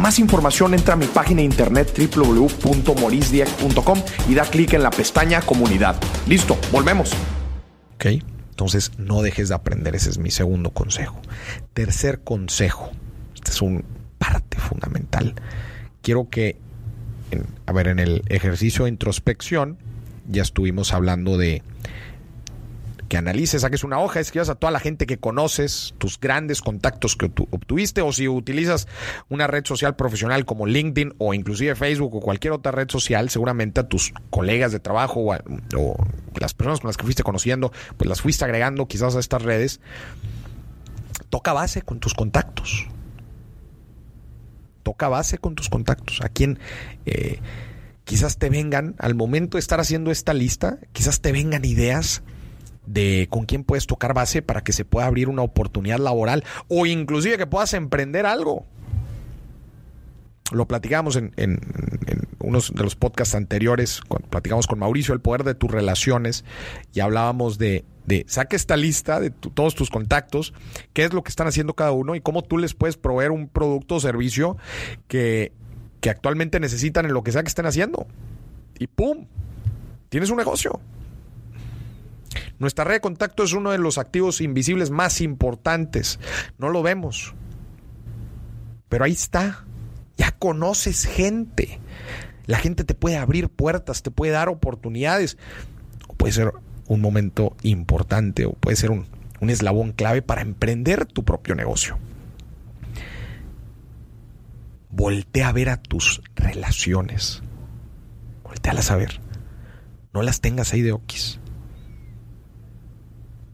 más 0.00 0.18
información 0.18 0.74
entra 0.74 0.94
a 0.94 0.96
mi 0.96 1.06
página 1.06 1.38
de 1.38 1.44
internet 1.44 1.96
www.morisdieck.com 1.96 4.02
y 4.28 4.34
da 4.34 4.44
clic 4.44 4.72
en 4.72 4.82
la 4.82 4.90
pestaña 4.90 5.40
comunidad. 5.42 6.00
Listo, 6.26 6.58
volvemos. 6.72 7.12
Ok, 7.94 8.06
entonces 8.50 8.92
no 8.98 9.22
dejes 9.22 9.50
de 9.50 9.54
aprender, 9.54 9.94
ese 9.94 10.10
es 10.10 10.18
mi 10.18 10.30
segundo 10.30 10.70
consejo. 10.70 11.20
Tercer 11.74 12.22
consejo, 12.24 12.90
este 13.34 13.50
es 13.50 13.62
un 13.62 13.84
parte 14.18 14.58
fundamental. 14.58 15.34
Quiero 16.02 16.28
que, 16.28 16.56
a 17.66 17.72
ver, 17.72 17.88
en 17.88 17.98
el 17.98 18.22
ejercicio 18.28 18.84
de 18.84 18.90
introspección 18.90 19.78
ya 20.28 20.42
estuvimos 20.42 20.92
hablando 20.92 21.38
de 21.38 21.62
que 23.10 23.18
analices, 23.18 23.62
saques 23.62 23.82
una 23.82 23.98
hoja, 23.98 24.20
escribas 24.20 24.50
a 24.50 24.54
toda 24.54 24.70
la 24.70 24.78
gente 24.78 25.04
que 25.04 25.18
conoces, 25.18 25.94
tus 25.98 26.20
grandes 26.20 26.60
contactos 26.62 27.16
que 27.16 27.26
obtuviste, 27.26 28.02
o 28.02 28.12
si 28.12 28.28
utilizas 28.28 28.86
una 29.28 29.48
red 29.48 29.66
social 29.66 29.96
profesional 29.96 30.44
como 30.44 30.64
LinkedIn 30.64 31.14
o 31.18 31.34
inclusive 31.34 31.74
Facebook 31.74 32.14
o 32.14 32.20
cualquier 32.20 32.52
otra 32.52 32.70
red 32.70 32.88
social, 32.88 33.28
seguramente 33.28 33.80
a 33.80 33.88
tus 33.88 34.12
colegas 34.30 34.70
de 34.70 34.78
trabajo 34.78 35.24
o, 35.76 35.96
las 36.38 36.54
personas 36.54 36.78
con 36.78 36.86
las 36.86 36.96
que 36.96 37.02
fuiste 37.02 37.24
conociendo, 37.24 37.72
pues 37.96 38.08
las 38.08 38.20
fuiste 38.20 38.44
agregando 38.44 38.86
quizás 38.86 39.16
a 39.16 39.18
estas 39.18 39.42
redes. 39.42 39.80
Toca 41.30 41.52
base 41.52 41.82
con 41.82 41.98
tus 41.98 42.14
contactos. 42.14 42.86
Toca 44.84 45.08
base 45.08 45.38
con 45.38 45.56
tus 45.56 45.68
contactos. 45.68 46.20
A 46.22 46.28
quien 46.28 46.60
eh, 47.06 47.40
quizás 48.04 48.38
te 48.38 48.50
vengan, 48.50 48.94
al 49.00 49.16
momento 49.16 49.56
de 49.56 49.62
estar 49.62 49.80
haciendo 49.80 50.12
esta 50.12 50.32
lista, 50.32 50.78
quizás 50.92 51.20
te 51.20 51.32
vengan 51.32 51.64
ideas 51.64 52.22
de 52.92 53.28
con 53.30 53.46
quién 53.46 53.64
puedes 53.64 53.86
tocar 53.86 54.14
base 54.14 54.42
para 54.42 54.62
que 54.62 54.72
se 54.72 54.84
pueda 54.84 55.06
abrir 55.06 55.28
una 55.28 55.42
oportunidad 55.42 55.98
laboral 55.98 56.44
o 56.68 56.86
inclusive 56.86 57.38
que 57.38 57.46
puedas 57.46 57.72
emprender 57.74 58.26
algo. 58.26 58.66
Lo 60.50 60.66
platicamos 60.66 61.14
en, 61.14 61.32
en, 61.36 61.60
unos 62.40 62.72
de 62.74 62.82
los 62.82 62.96
podcasts 62.96 63.36
anteriores, 63.36 64.00
cuando 64.00 64.28
platicamos 64.28 64.66
con 64.66 64.80
Mauricio 64.80 65.14
el 65.14 65.20
poder 65.20 65.44
de 65.44 65.54
tus 65.54 65.70
relaciones 65.70 66.44
y 66.92 66.98
hablábamos 66.98 67.58
de, 67.58 67.84
de 68.06 68.24
saque 68.26 68.56
esta 68.56 68.76
lista 68.76 69.20
de 69.20 69.30
todos 69.30 69.76
tus 69.76 69.90
contactos, 69.90 70.52
qué 70.92 71.04
es 71.04 71.12
lo 71.12 71.22
que 71.22 71.28
están 71.28 71.46
haciendo 71.46 71.74
cada 71.74 71.92
uno 71.92 72.16
y 72.16 72.20
cómo 72.20 72.42
tú 72.42 72.58
les 72.58 72.74
puedes 72.74 72.96
proveer 72.96 73.30
un 73.30 73.46
producto 73.46 73.96
o 73.96 74.00
servicio 74.00 74.56
que, 75.06 75.52
que 76.00 76.10
actualmente 76.10 76.58
necesitan 76.58 77.06
en 77.06 77.12
lo 77.12 77.22
que 77.22 77.30
sea 77.30 77.44
que 77.44 77.48
estén 77.48 77.66
haciendo. 77.66 78.08
Y 78.80 78.88
¡pum! 78.88 79.26
Tienes 80.08 80.30
un 80.30 80.38
negocio. 80.38 80.80
Nuestra 82.58 82.84
red 82.84 82.96
de 82.96 83.00
contacto 83.00 83.42
es 83.42 83.52
uno 83.52 83.70
de 83.70 83.78
los 83.78 83.98
activos 83.98 84.40
invisibles 84.40 84.90
más 84.90 85.20
importantes. 85.20 86.18
No 86.58 86.68
lo 86.68 86.82
vemos. 86.82 87.34
Pero 88.88 89.04
ahí 89.04 89.12
está. 89.12 89.64
Ya 90.16 90.32
conoces 90.32 91.06
gente. 91.06 91.80
La 92.46 92.58
gente 92.58 92.84
te 92.84 92.94
puede 92.94 93.16
abrir 93.16 93.48
puertas, 93.48 94.02
te 94.02 94.10
puede 94.10 94.32
dar 94.32 94.48
oportunidades. 94.48 95.38
O 96.08 96.14
puede 96.14 96.32
ser 96.32 96.52
un 96.88 97.00
momento 97.00 97.56
importante 97.62 98.46
o 98.46 98.52
puede 98.52 98.76
ser 98.76 98.90
un, 98.90 99.06
eslabón 99.40 99.92
clave 99.92 100.22
para 100.22 100.42
emprender 100.42 101.06
tu 101.06 101.24
propio 101.24 101.54
negocio. 101.54 101.98
Voltea 104.90 105.48
a 105.48 105.52
ver 105.52 105.68
a 105.70 105.76
tus 105.80 106.20
relaciones. 106.34 107.42
Voltealas 108.42 108.90
a 108.90 108.96
ver. 108.96 109.20
No 110.12 110.22
las 110.22 110.40
tengas 110.40 110.72
ahí 110.72 110.82
de 110.82 110.92
oquis. 110.92 111.38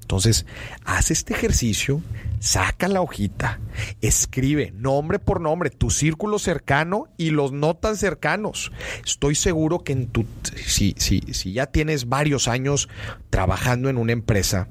Entonces, 0.06 0.46
haz 0.84 1.10
este 1.10 1.34
ejercicio, 1.34 2.00
saca 2.38 2.86
la 2.86 3.00
hojita, 3.00 3.58
escribe 4.00 4.72
nombre 4.76 5.18
por 5.18 5.40
nombre 5.40 5.68
tu 5.68 5.90
círculo 5.90 6.38
cercano 6.38 7.08
y 7.16 7.30
los 7.30 7.50
no 7.50 7.74
tan 7.74 7.96
cercanos. 7.96 8.70
Estoy 9.04 9.34
seguro 9.34 9.82
que 9.82 9.94
en 9.94 10.06
tu, 10.06 10.24
si, 10.64 10.94
si, 10.96 11.22
si 11.32 11.54
ya 11.54 11.66
tienes 11.66 12.08
varios 12.08 12.46
años 12.46 12.88
trabajando 13.30 13.90
en 13.90 13.96
una 13.96 14.12
empresa, 14.12 14.68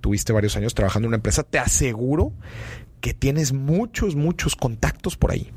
tuviste 0.00 0.32
varios 0.32 0.56
años 0.56 0.74
trabajando 0.74 1.06
en 1.06 1.10
una 1.10 1.18
empresa, 1.18 1.44
te 1.44 1.60
aseguro 1.60 2.32
que 3.00 3.14
tienes 3.14 3.52
muchos, 3.52 4.16
muchos 4.16 4.56
contactos 4.56 5.16
por 5.16 5.30
ahí. 5.30 5.52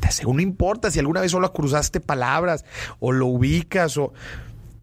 Te 0.00 0.08
aseguro, 0.08 0.36
no 0.36 0.42
importa 0.42 0.90
si 0.90 1.00
alguna 1.00 1.20
vez 1.20 1.32
solo 1.32 1.52
cruzaste 1.52 2.00
palabras 2.00 2.64
o 2.98 3.12
lo 3.12 3.26
ubicas 3.26 3.98
o 3.98 4.14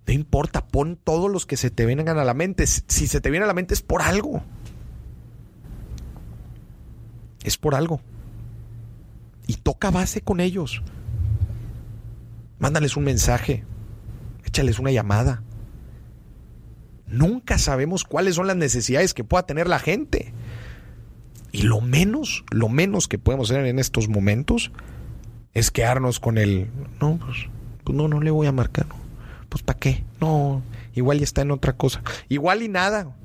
no 0.08 0.14
importa, 0.14 0.68
pon 0.68 1.00
todos 1.04 1.32
los 1.32 1.46
que 1.46 1.58
se 1.58 1.72
te 1.72 1.86
vengan 1.86 2.20
a 2.20 2.24
la 2.24 2.34
mente. 2.34 2.68
Si 2.68 3.08
se 3.08 3.22
te 3.22 3.32
viene 3.32 3.46
a 3.46 3.48
la 3.48 3.54
mente 3.54 3.74
es 3.74 3.82
por 3.82 4.02
algo. 4.02 4.44
Es 7.44 7.58
por 7.58 7.74
algo. 7.76 8.02
Y 9.48 9.56
toca 9.56 9.90
base 9.90 10.22
con 10.22 10.40
ellos. 10.40 10.84
Mándales 12.60 12.98
un 12.98 13.04
mensaje. 13.04 13.64
Échales 14.44 14.78
una 14.78 14.92
llamada. 14.92 15.42
Nunca 17.08 17.58
sabemos 17.58 18.04
cuáles 18.04 18.36
son 18.36 18.48
las 18.48 18.58
necesidades 18.58 19.14
que 19.14 19.24
pueda 19.24 19.46
tener 19.46 19.68
la 19.68 19.80
gente. 19.80 20.34
Y 21.52 21.64
lo 21.64 21.82
menos, 21.82 22.44
lo 22.52 22.70
menos 22.70 23.08
que 23.08 23.18
podemos 23.18 23.50
hacer 23.50 23.66
en 23.66 23.80
estos 23.80 24.08
momentos 24.08 24.72
es 25.54 25.72
quedarnos 25.72 26.20
con 26.20 26.38
el, 26.38 26.70
no, 27.00 27.18
pues, 27.18 27.48
pues 27.84 27.96
no, 27.96 28.08
no 28.08 28.20
le 28.22 28.30
voy 28.30 28.48
a 28.48 28.52
marcar. 28.52 28.88
Pues 29.56 29.64
¿para 29.64 29.80
qué? 29.80 30.04
No, 30.20 30.62
igual 30.96 31.20
ya 31.20 31.24
está 31.24 31.42
en 31.42 31.52
otra 31.52 31.72
cosa. 31.72 32.04
Igual 32.28 32.62
y 32.62 32.68
nada. 32.68 33.16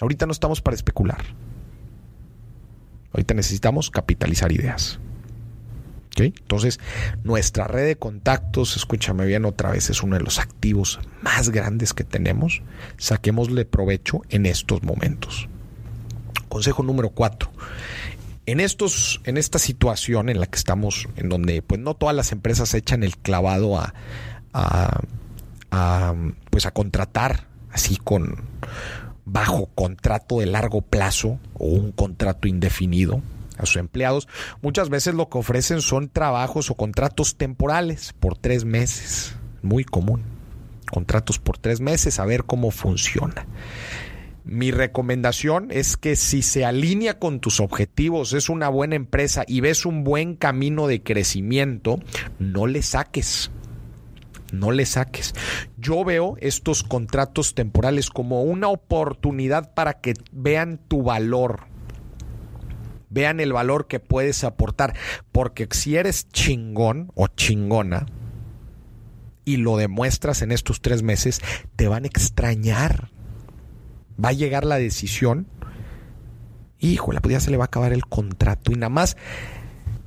Ahorita 0.00 0.26
no 0.26 0.32
estamos 0.32 0.60
para 0.60 0.74
especular. 0.74 1.24
Ahorita 3.12 3.34
necesitamos 3.34 3.92
capitalizar 3.92 4.50
ideas. 4.50 4.98
Entonces, 6.16 6.80
nuestra 7.22 7.68
red 7.68 7.86
de 7.86 7.96
contactos, 7.96 8.74
escúchame 8.74 9.26
bien 9.26 9.44
otra 9.44 9.70
vez, 9.70 9.88
es 9.88 10.02
uno 10.02 10.16
de 10.16 10.24
los 10.24 10.40
activos 10.40 10.98
más 11.22 11.50
grandes 11.50 11.94
que 11.94 12.02
tenemos. 12.02 12.62
Saquémosle 12.96 13.64
provecho 13.64 14.22
en 14.28 14.46
estos 14.46 14.82
momentos. 14.82 15.48
Consejo 16.48 16.82
número 16.82 17.10
cuatro. 17.10 17.52
En, 18.46 18.58
estos, 18.58 19.20
en 19.22 19.36
esta 19.36 19.60
situación 19.60 20.30
en 20.30 20.40
la 20.40 20.46
que 20.46 20.58
estamos, 20.58 21.06
en 21.14 21.28
donde 21.28 21.62
pues 21.62 21.80
no 21.80 21.94
todas 21.94 22.16
las 22.16 22.32
empresas 22.32 22.74
echan 22.74 23.04
el 23.04 23.16
clavado 23.16 23.78
a, 23.78 23.94
pues 26.50 26.66
a 26.66 26.70
contratar 26.70 27.48
así 27.70 27.96
con 27.96 28.44
bajo 29.24 29.66
contrato 29.74 30.38
de 30.38 30.46
largo 30.46 30.82
plazo 30.82 31.38
o 31.54 31.66
un 31.66 31.92
contrato 31.92 32.48
indefinido 32.48 33.22
a 33.58 33.66
sus 33.66 33.76
empleados, 33.76 34.28
muchas 34.62 34.88
veces 34.88 35.14
lo 35.14 35.28
que 35.28 35.38
ofrecen 35.38 35.80
son 35.80 36.08
trabajos 36.08 36.70
o 36.70 36.74
contratos 36.74 37.36
temporales 37.36 38.12
por 38.18 38.36
tres 38.36 38.64
meses, 38.64 39.36
muy 39.62 39.84
común. 39.84 40.22
Contratos 40.90 41.38
por 41.38 41.58
tres 41.58 41.80
meses, 41.80 42.20
a 42.20 42.24
ver 42.24 42.44
cómo 42.44 42.70
funciona. 42.70 43.46
Mi 44.44 44.70
recomendación 44.70 45.72
es 45.72 45.96
que 45.96 46.14
si 46.14 46.42
se 46.42 46.64
alinea 46.64 47.18
con 47.18 47.40
tus 47.40 47.58
objetivos, 47.58 48.32
es 48.32 48.48
una 48.48 48.68
buena 48.68 48.94
empresa 48.94 49.42
y 49.44 49.60
ves 49.60 49.84
un 49.84 50.04
buen 50.04 50.36
camino 50.36 50.86
de 50.86 51.02
crecimiento, 51.02 51.98
no 52.38 52.68
le 52.68 52.82
saques. 52.82 53.50
No 54.52 54.70
le 54.70 54.86
saques. 54.86 55.34
Yo 55.76 56.04
veo 56.04 56.36
estos 56.40 56.82
contratos 56.82 57.54
temporales 57.54 58.10
como 58.10 58.42
una 58.42 58.68
oportunidad 58.68 59.74
para 59.74 60.00
que 60.00 60.14
vean 60.32 60.78
tu 60.88 61.02
valor 61.02 61.66
vean 63.16 63.40
el 63.40 63.52
valor 63.52 63.86
que 63.86 63.98
puedes 63.98 64.44
aportar. 64.44 64.94
Porque 65.32 65.66
si 65.70 65.96
eres 65.96 66.28
chingón 66.28 67.10
o 67.14 67.28
chingona 67.28 68.06
y 69.44 69.56
lo 69.56 69.76
demuestras 69.76 70.42
en 70.42 70.52
estos 70.52 70.82
tres 70.82 71.02
meses, 71.02 71.40
te 71.76 71.88
van 71.88 72.04
a 72.04 72.08
extrañar. 72.08 73.10
Va 74.22 74.30
a 74.30 74.32
llegar 74.32 74.66
la 74.66 74.76
decisión. 74.76 75.46
Híjole, 76.78 77.20
pues 77.20 77.32
ya 77.32 77.40
se 77.40 77.50
le 77.50 77.56
va 77.56 77.64
a 77.64 77.66
acabar 77.66 77.94
el 77.94 78.04
contrato. 78.04 78.70
Y 78.70 78.74
nada 78.74 78.90
más 78.90 79.16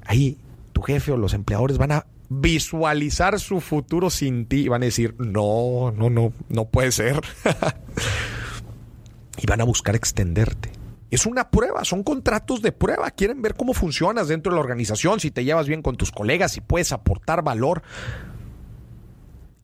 ahí 0.05 0.37
tu 0.71 0.81
jefe 0.81 1.11
o 1.11 1.17
los 1.17 1.33
empleadores 1.33 1.79
van 1.79 1.91
a 1.91 2.05
visualizar 2.29 3.39
su 3.39 3.59
futuro 3.59 4.09
sin 4.09 4.45
ti 4.45 4.61
y 4.61 4.67
van 4.67 4.83
a 4.83 4.85
decir, 4.85 5.15
no, 5.17 5.91
no, 5.91 6.09
no, 6.09 6.31
no 6.47 6.65
puede 6.65 6.91
ser. 6.91 7.19
y 9.37 9.47
van 9.47 9.61
a 9.61 9.65
buscar 9.65 9.95
extenderte. 9.95 10.71
Es 11.09 11.25
una 11.25 11.49
prueba, 11.49 11.83
son 11.85 12.03
contratos 12.03 12.61
de 12.61 12.71
prueba. 12.71 13.09
Quieren 13.09 13.41
ver 13.41 13.55
cómo 13.55 13.73
funcionas 13.73 14.27
dentro 14.27 14.51
de 14.51 14.57
la 14.57 14.61
organización, 14.61 15.19
si 15.19 15.31
te 15.31 15.43
llevas 15.43 15.67
bien 15.67 15.81
con 15.81 15.97
tus 15.97 16.11
colegas, 16.11 16.51
si 16.51 16.61
puedes 16.61 16.91
aportar 16.91 17.43
valor. 17.43 17.81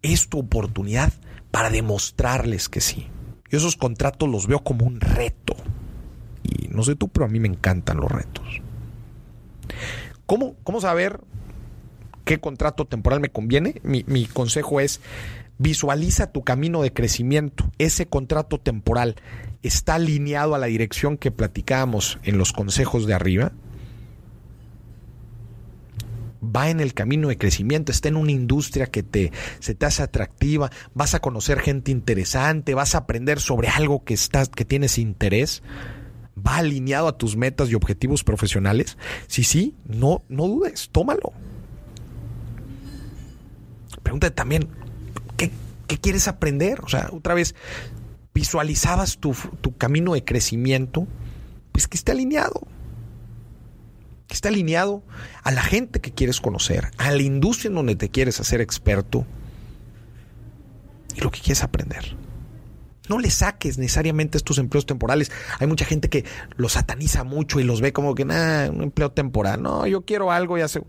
Es 0.01 0.27
tu 0.27 0.39
oportunidad 0.39 1.13
para 1.51 1.69
demostrarles 1.69 2.67
que 2.67 2.81
sí. 2.81 3.07
Yo 3.49 3.59
esos 3.59 3.75
contratos 3.75 4.27
los 4.27 4.47
veo 4.47 4.63
como 4.63 4.85
un 4.85 4.99
reto. 4.99 5.55
Y 6.41 6.67
no 6.69 6.83
sé 6.83 6.95
tú, 6.95 7.09
pero 7.09 7.25
a 7.25 7.29
mí 7.29 7.39
me 7.39 7.47
encantan 7.47 7.97
los 7.97 8.11
retos. 8.11 8.61
¿Cómo, 10.25 10.55
cómo 10.63 10.81
saber 10.81 11.19
qué 12.25 12.39
contrato 12.39 12.85
temporal 12.85 13.21
me 13.21 13.29
conviene? 13.29 13.81
Mi, 13.83 14.25
consejo 14.25 14.81
es 14.81 14.99
visualiza 15.57 16.31
tu 16.31 16.43
camino 16.43 16.81
de 16.81 16.91
crecimiento. 16.91 17.71
Ese 17.77 18.07
contrato 18.07 18.59
temporal 18.59 19.15
está 19.63 19.95
alineado 19.95 20.53
a 20.53 20.59
la 20.59 20.65
dirección 20.65 21.17
que 21.17 21.31
platicábamos 21.31 22.19
en 22.23 22.37
los 22.37 22.51
consejos 22.51 23.07
de 23.07 23.13
arriba, 23.13 23.53
va 26.43 26.69
en 26.69 26.79
el 26.79 26.93
camino 26.93 27.29
de 27.29 27.37
crecimiento, 27.37 27.91
está 27.91 28.09
en 28.09 28.17
una 28.17 28.31
industria 28.31 28.87
que 28.87 29.01
te, 29.01 29.31
se 29.59 29.73
te 29.73 29.85
hace 29.85 30.03
atractiva, 30.03 30.71
vas 30.93 31.15
a 31.15 31.19
conocer 31.19 31.59
gente 31.59 31.91
interesante, 31.91 32.73
vas 32.73 32.93
a 32.93 32.99
aprender 32.99 33.39
sobre 33.39 33.69
algo 33.69 34.03
que, 34.03 34.13
estás, 34.13 34.49
que 34.49 34.65
tienes 34.65 34.97
interés, 34.97 35.63
va 36.37 36.57
alineado 36.57 37.07
a 37.07 37.17
tus 37.17 37.37
metas 37.37 37.69
y 37.69 37.75
objetivos 37.75 38.23
profesionales. 38.23 38.97
Si 39.27 39.43
sí, 39.43 39.75
no, 39.85 40.23
no 40.27 40.47
dudes, 40.47 40.89
tómalo. 40.91 41.33
Pregúntate 44.05 44.35
también, 44.35 44.69
¿qué, 45.35 45.49
¿qué 45.87 45.97
quieres 45.97 46.27
aprender? 46.27 46.79
O 46.81 46.87
sea, 46.87 47.09
otra 47.11 47.33
vez, 47.33 47.55
visualizabas 48.35 49.17
tu, 49.17 49.33
camino 49.79 50.13
de 50.13 50.23
crecimiento, 50.23 51.07
pues 51.71 51.87
que 51.87 51.97
esté 51.97 52.11
alineado. 52.11 52.61
Que 54.27 54.35
esté 54.35 54.49
alineado 54.49 55.01
a 55.41 55.51
la 55.51 55.63
gente 55.63 56.01
que 56.01 56.11
quieres 56.11 56.39
conocer, 56.39 56.91
a 56.99 57.09
la 57.09 57.23
industria 57.23 57.69
en 57.69 57.75
donde 57.75 57.95
te 57.95 58.09
quieres 58.09 58.39
hacer 58.39 58.61
experto 58.61 59.25
y 61.15 61.21
lo 61.21 61.31
que 61.31 61.39
quieres 61.39 61.63
aprender. 61.63 62.15
No 63.09 63.17
le 63.17 63.31
saques 63.31 63.79
necesariamente 63.79 64.37
estos 64.37 64.59
empleos 64.59 64.85
temporales. 64.85 65.31
Hay 65.59 65.65
mucha 65.65 65.85
gente 65.85 66.09
que 66.09 66.25
los 66.57 66.73
sataniza 66.73 67.23
mucho 67.23 67.59
y 67.59 67.63
los 67.63 67.81
ve 67.81 67.91
como 67.91 68.13
que, 68.13 68.25
nada, 68.25 68.69
un 68.69 68.83
empleo 68.83 69.11
temporal. 69.11 69.63
No, 69.63 69.87
yo 69.87 70.05
quiero 70.05 70.31
algo 70.31 70.59
y 70.59 70.61
hace. 70.61 70.83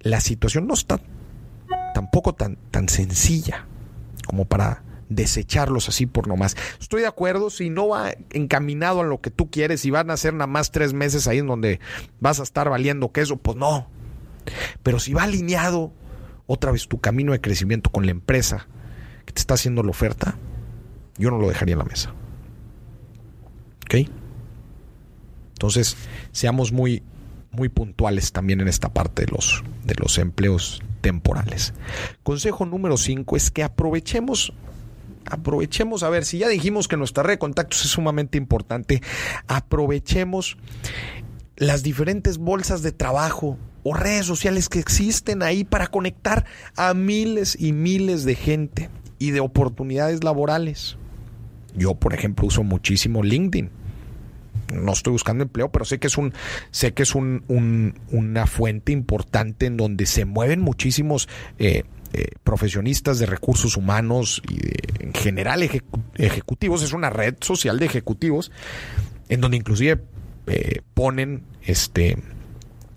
La 0.00 0.22
situación 0.22 0.66
no 0.66 0.72
está 0.72 1.00
tampoco 1.98 2.32
tan, 2.32 2.54
tan 2.70 2.88
sencilla 2.88 3.66
como 4.24 4.44
para 4.44 4.84
desecharlos 5.08 5.88
así 5.88 6.06
por 6.06 6.28
nomás. 6.28 6.56
Estoy 6.78 7.00
de 7.00 7.08
acuerdo, 7.08 7.50
si 7.50 7.70
no 7.70 7.88
va 7.88 8.12
encaminado 8.30 9.00
a 9.00 9.04
lo 9.04 9.20
que 9.20 9.32
tú 9.32 9.50
quieres 9.50 9.84
y 9.84 9.90
van 9.90 10.12
a 10.12 10.16
ser 10.16 10.32
nada 10.32 10.46
más 10.46 10.70
tres 10.70 10.92
meses 10.92 11.26
ahí 11.26 11.38
en 11.38 11.48
donde 11.48 11.80
vas 12.20 12.38
a 12.38 12.44
estar 12.44 12.70
valiendo 12.70 13.10
queso, 13.10 13.36
pues 13.36 13.56
no. 13.56 13.90
Pero 14.84 15.00
si 15.00 15.12
va 15.12 15.24
alineado 15.24 15.92
otra 16.46 16.70
vez 16.70 16.86
tu 16.86 17.00
camino 17.00 17.32
de 17.32 17.40
crecimiento 17.40 17.90
con 17.90 18.04
la 18.04 18.12
empresa 18.12 18.68
que 19.26 19.32
te 19.32 19.40
está 19.40 19.54
haciendo 19.54 19.82
la 19.82 19.90
oferta, 19.90 20.36
yo 21.16 21.32
no 21.32 21.38
lo 21.38 21.48
dejaría 21.48 21.72
en 21.72 21.80
la 21.80 21.84
mesa. 21.84 22.14
¿Ok? 23.86 24.08
Entonces, 25.54 25.96
seamos 26.30 26.70
muy, 26.70 27.02
muy 27.58 27.68
puntuales 27.68 28.32
también 28.32 28.60
en 28.60 28.68
esta 28.68 28.92
parte 28.92 29.26
de 29.26 29.32
los, 29.32 29.64
de 29.84 29.94
los 29.96 30.18
empleos 30.18 30.80
temporales. 31.00 31.74
Consejo 32.22 32.64
número 32.64 32.96
5 32.96 33.36
es 33.36 33.50
que 33.50 33.62
aprovechemos 33.62 34.52
aprovechemos, 35.30 36.02
a 36.04 36.08
ver, 36.08 36.24
si 36.24 36.38
ya 36.38 36.48
dijimos 36.48 36.88
que 36.88 36.96
nuestra 36.96 37.22
red 37.22 37.34
de 37.34 37.38
contactos 37.38 37.84
es 37.84 37.90
sumamente 37.90 38.38
importante, 38.38 39.02
aprovechemos 39.46 40.56
las 41.56 41.82
diferentes 41.82 42.38
bolsas 42.38 42.82
de 42.82 42.92
trabajo 42.92 43.58
o 43.82 43.94
redes 43.94 44.26
sociales 44.26 44.68
que 44.68 44.78
existen 44.78 45.42
ahí 45.42 45.64
para 45.64 45.88
conectar 45.88 46.46
a 46.76 46.94
miles 46.94 47.56
y 47.60 47.72
miles 47.72 48.24
de 48.24 48.36
gente 48.36 48.90
y 49.18 49.32
de 49.32 49.40
oportunidades 49.40 50.24
laborales. 50.24 50.96
Yo, 51.74 51.94
por 51.94 52.14
ejemplo, 52.14 52.46
uso 52.46 52.62
muchísimo 52.62 53.22
LinkedIn. 53.22 53.70
No 54.72 54.92
estoy 54.92 55.12
buscando 55.12 55.44
empleo, 55.44 55.70
pero 55.70 55.84
sé 55.84 55.98
que 55.98 56.08
es 56.08 56.18
un, 56.18 56.34
sé 56.70 56.92
que 56.92 57.02
es 57.02 57.14
un, 57.14 57.94
una 58.10 58.46
fuente 58.46 58.92
importante 58.92 59.66
en 59.66 59.76
donde 59.76 60.06
se 60.06 60.24
mueven 60.24 60.60
muchísimos 60.60 61.28
eh, 61.58 61.84
eh, 62.12 62.28
profesionistas 62.42 63.18
de 63.18 63.26
recursos 63.26 63.76
humanos 63.76 64.42
y 64.48 64.58
en 65.04 65.12
general 65.12 65.62
ejecutivos. 66.16 66.82
Es 66.82 66.92
una 66.92 67.10
red 67.10 67.36
social 67.40 67.78
de 67.78 67.86
ejecutivos 67.86 68.50
en 69.28 69.40
donde 69.40 69.58
inclusive 69.58 70.00
eh, 70.46 70.80
ponen 70.94 71.44
este, 71.62 72.16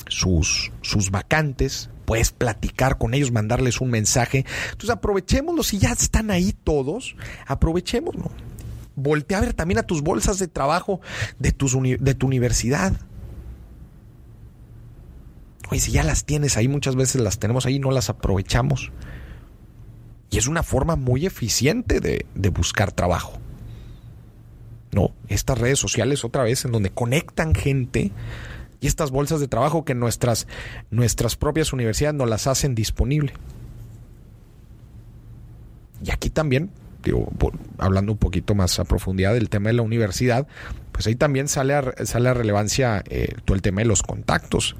sus, 0.08 0.72
sus 0.82 1.12
vacantes. 1.12 1.90
Puedes 2.06 2.32
platicar 2.32 2.98
con 2.98 3.14
ellos, 3.14 3.32
mandarles 3.32 3.82
un 3.82 3.90
mensaje. 3.90 4.46
Entonces 4.66 4.90
aprovechémoslo. 4.90 5.64
Si 5.64 5.78
ya 5.78 5.92
están 5.92 6.32
ahí 6.32 6.54
todos, 6.54 7.16
aprovechémoslo. 7.48 8.32
Voltea 8.96 9.38
a 9.38 9.42
ver 9.42 9.54
también 9.54 9.80
a 9.80 9.84
tus 9.84 10.02
bolsas 10.02 10.40
de 10.40 10.48
trabajo 10.48 11.02
de, 11.40 11.52
tus 11.52 11.78
de 11.82 12.16
tu 12.16 12.28
universidad. 12.28 12.94
Oye, 15.70 15.80
si 15.80 15.92
ya 15.92 16.04
las 16.04 16.26
tienes 16.26 16.58
ahí, 16.58 16.68
muchas 16.68 16.98
veces 16.98 17.22
las 17.22 17.40
tenemos 17.40 17.66
ahí, 17.66 17.80
no 17.80 17.92
las 17.92 18.10
aprovechamos. 18.10 18.92
Y 20.30 20.38
es 20.38 20.48
una 20.48 20.64
forma 20.64 20.96
muy 20.96 21.26
eficiente 21.26 22.00
de, 22.00 22.50
buscar 22.50 22.92
trabajo. 22.92 23.40
No, 24.92 25.12
estas 25.30 25.58
redes 25.58 25.80
sociales 25.80 26.26
otra 26.26 26.44
vez 26.44 26.66
en 26.66 26.74
donde 26.74 26.90
conectan 26.90 27.56
gente 27.56 28.12
y 28.82 28.88
estas 28.88 29.12
bolsas 29.12 29.40
de 29.40 29.48
trabajo 29.48 29.86
que 29.86 29.96
nuestras, 29.96 30.48
nuestras 30.90 31.38
propias 31.38 31.72
universidades 31.72 32.18
nos 32.18 32.30
las 32.30 32.48
hacen 32.48 32.76
disponible. 32.76 33.34
Y 36.04 36.12
aquí 36.12 36.30
también, 36.30 36.72
hablando 37.78 38.12
un 38.12 38.18
poquito 38.18 38.56
más 38.56 38.80
a 38.80 38.86
profundidad 38.86 39.34
del 39.34 39.50
tema 39.50 39.70
de 39.70 39.74
la 39.74 39.82
universidad, 39.82 40.48
pues 40.92 41.08
ahí 41.08 41.16
también 41.16 41.48
sale 41.48 41.74
a, 41.74 42.06
sale 42.06 42.34
relevancia 42.34 43.04
eh, 43.10 43.36
todo 43.46 43.56
el 43.56 43.62
tema 43.62 43.82
de 43.82 43.88
los 43.88 44.04
contactos 44.04 44.76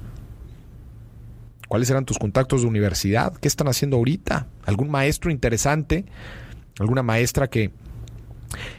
¿Cuáles 1.72 1.88
eran 1.88 2.04
tus 2.04 2.18
contactos 2.18 2.60
de 2.60 2.66
universidad? 2.66 3.32
¿Qué 3.32 3.48
están 3.48 3.66
haciendo 3.66 3.96
ahorita? 3.96 4.46
¿Algún 4.66 4.90
maestro 4.90 5.30
interesante? 5.30 6.04
¿Alguna 6.78 7.02
maestra 7.02 7.48
que, 7.48 7.70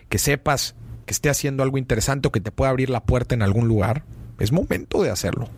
que 0.09 0.19
sepas 0.19 0.75
que 1.07 1.13
esté 1.13 1.31
haciendo 1.31 1.63
algo 1.63 1.79
interesante 1.79 2.27
o 2.27 2.31
que 2.31 2.39
te 2.39 2.51
pueda 2.51 2.69
abrir 2.69 2.91
la 2.91 3.03
puerta 3.03 3.33
en 3.33 3.41
algún 3.41 3.67
lugar? 3.67 4.03
Es 4.37 4.51
momento 4.51 5.01
de 5.01 5.09
hacerlo. 5.09 5.49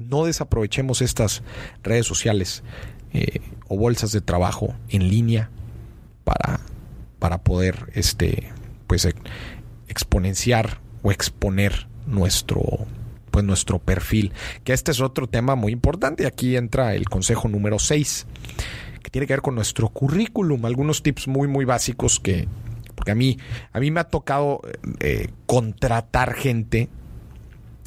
No 0.00 0.24
desaprovechemos 0.24 1.00
estas 1.00 1.44
redes 1.84 2.06
sociales 2.06 2.64
eh, 3.12 3.38
o 3.68 3.76
bolsas 3.76 4.12
de 4.12 4.20
trabajo 4.20 4.74
en 4.88 5.08
línea 5.08 5.50
para, 6.24 6.60
para 7.18 7.38
poder 7.42 7.90
este, 7.94 8.52
pues, 8.86 9.08
exponenciar 9.88 10.80
o 11.02 11.12
exponer 11.12 11.86
nuestro, 12.06 12.62
pues, 13.30 13.44
nuestro 13.44 13.78
perfil. 13.78 14.32
Que 14.64 14.72
este 14.72 14.90
es 14.90 15.00
otro 15.00 15.26
tema 15.26 15.54
muy 15.54 15.72
importante. 15.72 16.26
Aquí 16.26 16.56
entra 16.56 16.94
el 16.94 17.08
consejo 17.08 17.48
número 17.48 17.78
6, 17.78 18.26
que 19.02 19.10
tiene 19.10 19.26
que 19.26 19.34
ver 19.34 19.42
con 19.42 19.54
nuestro 19.54 19.88
currículum. 19.88 20.64
Algunos 20.64 21.02
tips 21.02 21.28
muy, 21.28 21.48
muy 21.48 21.64
básicos 21.64 22.20
que, 22.20 22.48
porque 22.94 23.12
a 23.12 23.14
mí, 23.14 23.38
a 23.72 23.80
mí 23.80 23.90
me 23.90 24.00
ha 24.00 24.04
tocado 24.04 24.60
eh, 25.00 25.28
contratar 25.46 26.34
gente. 26.34 26.88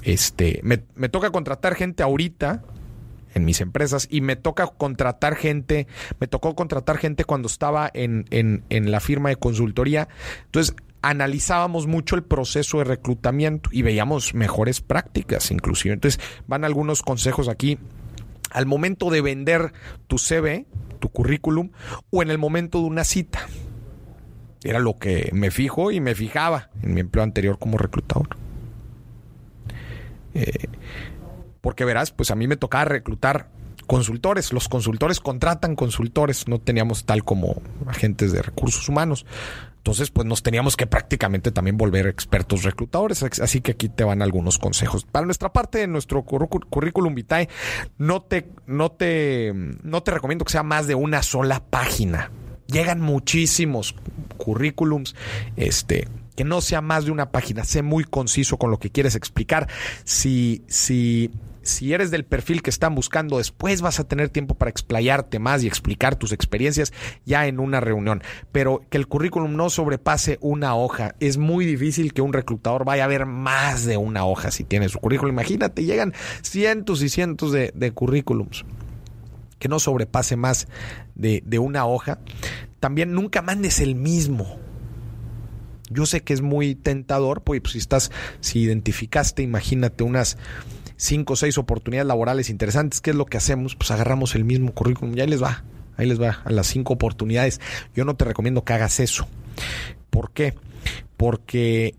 Este, 0.03 0.61
me, 0.63 0.83
me 0.95 1.09
toca 1.09 1.31
contratar 1.31 1.75
gente 1.75 2.01
ahorita 2.01 2.63
en 3.37 3.45
mis 3.45 3.61
empresas 3.61 4.07
y 4.11 4.21
me 4.21 4.35
toca 4.35 4.67
contratar 4.67 5.35
gente, 5.35 5.87
me 6.19 6.27
tocó 6.27 6.55
contratar 6.55 6.97
gente 6.97 7.23
cuando 7.23 7.47
estaba 7.47 7.89
en, 7.93 8.25
en, 8.29 8.91
la 8.91 8.99
firma 8.99 9.29
de 9.29 9.37
consultoría. 9.37 10.07
Entonces, 10.45 10.75
analizábamos 11.01 11.87
mucho 11.87 12.15
el 12.15 12.23
proceso 12.23 12.79
de 12.79 12.83
reclutamiento 12.83 13.69
y 13.71 13.81
veíamos 13.81 14.33
mejores 14.33 14.81
prácticas 14.81 15.51
inclusive. 15.51 15.93
Entonces, 15.93 16.21
van 16.47 16.65
algunos 16.65 17.01
consejos 17.01 17.47
aquí. 17.47 17.79
Al 18.51 18.65
momento 18.65 19.09
de 19.09 19.21
vender 19.21 19.73
tu 20.07 20.17
CV, 20.17 20.65
tu 20.99 21.09
currículum, 21.09 21.71
o 22.09 22.21
en 22.21 22.31
el 22.31 22.37
momento 22.37 22.79
de 22.79 22.85
una 22.85 23.03
cita. 23.03 23.47
Era 24.63 24.79
lo 24.79 24.97
que 24.97 25.29
me 25.33 25.51
fijo 25.51 25.91
y 25.91 25.99
me 25.99 26.15
fijaba 26.15 26.69
en 26.81 26.93
mi 26.93 27.01
empleo 27.01 27.23
anterior 27.23 27.59
como 27.59 27.77
reclutador. 27.77 28.29
Eh, 30.33 30.67
porque 31.67 31.83
verás, 31.83 32.11
pues 32.11 32.31
a 32.31 32.35
mí 32.35 32.47
me 32.47 32.55
tocaba 32.55 32.85
reclutar 32.85 33.49
consultores. 33.87 34.53
Los 34.53 34.69
consultores 34.69 35.19
contratan 35.19 35.75
consultores, 35.75 36.47
no 36.47 36.59
teníamos 36.59 37.03
tal 37.03 37.25
como 37.25 37.61
agentes 37.87 38.31
de 38.31 38.41
recursos 38.41 38.87
humanos. 38.87 39.25
Entonces, 39.75 40.09
pues 40.09 40.25
nos 40.25 40.43
teníamos 40.43 40.77
que 40.77 40.87
prácticamente 40.87 41.51
también 41.51 41.75
volver 41.75 42.07
expertos 42.07 42.63
reclutadores. 42.63 43.21
Así 43.21 43.59
que 43.59 43.73
aquí 43.73 43.89
te 43.89 44.05
van 44.05 44.21
algunos 44.21 44.59
consejos. 44.59 45.03
Para 45.03 45.25
nuestra 45.25 45.51
parte 45.51 45.79
de 45.79 45.87
nuestro 45.87 46.23
currículum 46.23 47.13
vitae, 47.13 47.49
no 47.97 48.21
te, 48.21 48.47
no 48.65 48.89
te, 48.89 49.51
no 49.83 50.03
te 50.03 50.11
recomiendo 50.11 50.45
que 50.45 50.53
sea 50.53 50.63
más 50.63 50.87
de 50.87 50.95
una 50.95 51.21
sola 51.21 51.65
página. 51.69 52.31
Llegan 52.67 53.01
muchísimos 53.01 53.93
currículums, 54.37 55.17
este, 55.57 56.07
que 56.37 56.43
no 56.43 56.61
sea 56.61 56.81
más 56.81 57.03
de 57.03 57.11
una 57.11 57.31
página. 57.31 57.65
Sé 57.65 57.81
muy 57.81 58.03
conciso 58.03 58.57
con 58.57 58.69
lo 58.69 58.77
que 58.77 58.91
quieres 58.91 59.15
explicar. 59.15 59.67
Si, 60.05 60.63
si 60.67 61.31
si 61.67 61.93
eres 61.93 62.11
del 62.11 62.25
perfil 62.25 62.61
que 62.61 62.69
están 62.69 62.95
buscando, 62.95 63.37
después 63.37 63.81
vas 63.81 63.99
a 63.99 64.07
tener 64.07 64.29
tiempo 64.29 64.55
para 64.55 64.71
explayarte 64.71 65.37
más 65.37 65.63
y 65.63 65.67
explicar 65.67 66.15
tus 66.15 66.31
experiencias 66.31 66.93
ya 67.25 67.45
en 67.45 67.59
una 67.59 67.79
reunión. 67.79 68.23
Pero 68.51 68.83
que 68.89 68.97
el 68.97 69.07
currículum 69.07 69.55
no 69.55 69.69
sobrepase 69.69 70.37
una 70.41 70.75
hoja. 70.75 71.15
Es 71.19 71.37
muy 71.37 71.65
difícil 71.65 72.13
que 72.13 72.21
un 72.21 72.33
reclutador 72.33 72.85
vaya 72.85 73.03
a 73.03 73.07
ver 73.07 73.25
más 73.25 73.85
de 73.85 73.97
una 73.97 74.25
hoja 74.25 74.49
si 74.51 74.63
tiene 74.63 74.89
su 74.89 74.99
currículum. 74.99 75.33
Imagínate, 75.33 75.83
llegan 75.83 76.13
cientos 76.41 77.01
y 77.03 77.09
cientos 77.09 77.51
de, 77.51 77.91
currículums. 77.93 78.65
Que 79.59 79.67
no 79.67 79.79
sobrepase 79.79 80.35
más 80.35 80.67
de, 81.15 81.59
una 81.59 81.85
hoja. 81.85 82.19
También 82.79 83.11
nunca 83.11 83.41
mandes 83.41 83.79
el 83.79 83.95
mismo. 83.95 84.57
Yo 85.89 86.05
sé 86.05 86.21
que 86.21 86.33
es 86.33 86.41
muy 86.41 86.75
tentador, 86.75 87.41
pues 87.43 87.61
si 87.71 87.77
estás, 87.77 88.11
si 88.41 88.59
identificaste, 88.59 89.41
imagínate 89.41 90.03
unas 90.03 90.37
cinco 90.97 91.33
o 91.33 91.35
seis 91.35 91.57
oportunidades 91.57 92.07
laborales 92.07 92.49
interesantes, 92.49 93.01
¿qué 93.01 93.11
es 93.11 93.15
lo 93.15 93.25
que 93.25 93.37
hacemos? 93.37 93.75
Pues 93.75 93.91
agarramos 93.91 94.35
el 94.35 94.43
mismo 94.43 94.73
currículum 94.73 95.17
y 95.17 95.21
ahí 95.21 95.27
les 95.27 95.41
va, 95.41 95.63
ahí 95.95 96.07
les 96.07 96.21
va 96.21 96.41
a 96.43 96.51
las 96.51 96.67
cinco 96.67 96.93
oportunidades. 96.93 97.61
Yo 97.95 98.03
no 98.03 98.15
te 98.15 98.25
recomiendo 98.25 98.65
que 98.65 98.73
hagas 98.73 98.99
eso. 98.99 99.27
¿Por 100.09 100.31
qué? 100.31 100.55
Porque 101.15 101.95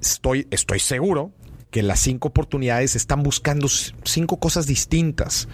estoy, 0.00 0.48
estoy 0.50 0.80
seguro 0.80 1.32
que 1.70 1.82
las 1.82 2.00
cinco 2.00 2.28
oportunidades 2.28 2.96
están 2.96 3.22
buscando 3.22 3.68
cinco 3.68 4.38
cosas 4.38 4.66
distintas 4.66 5.48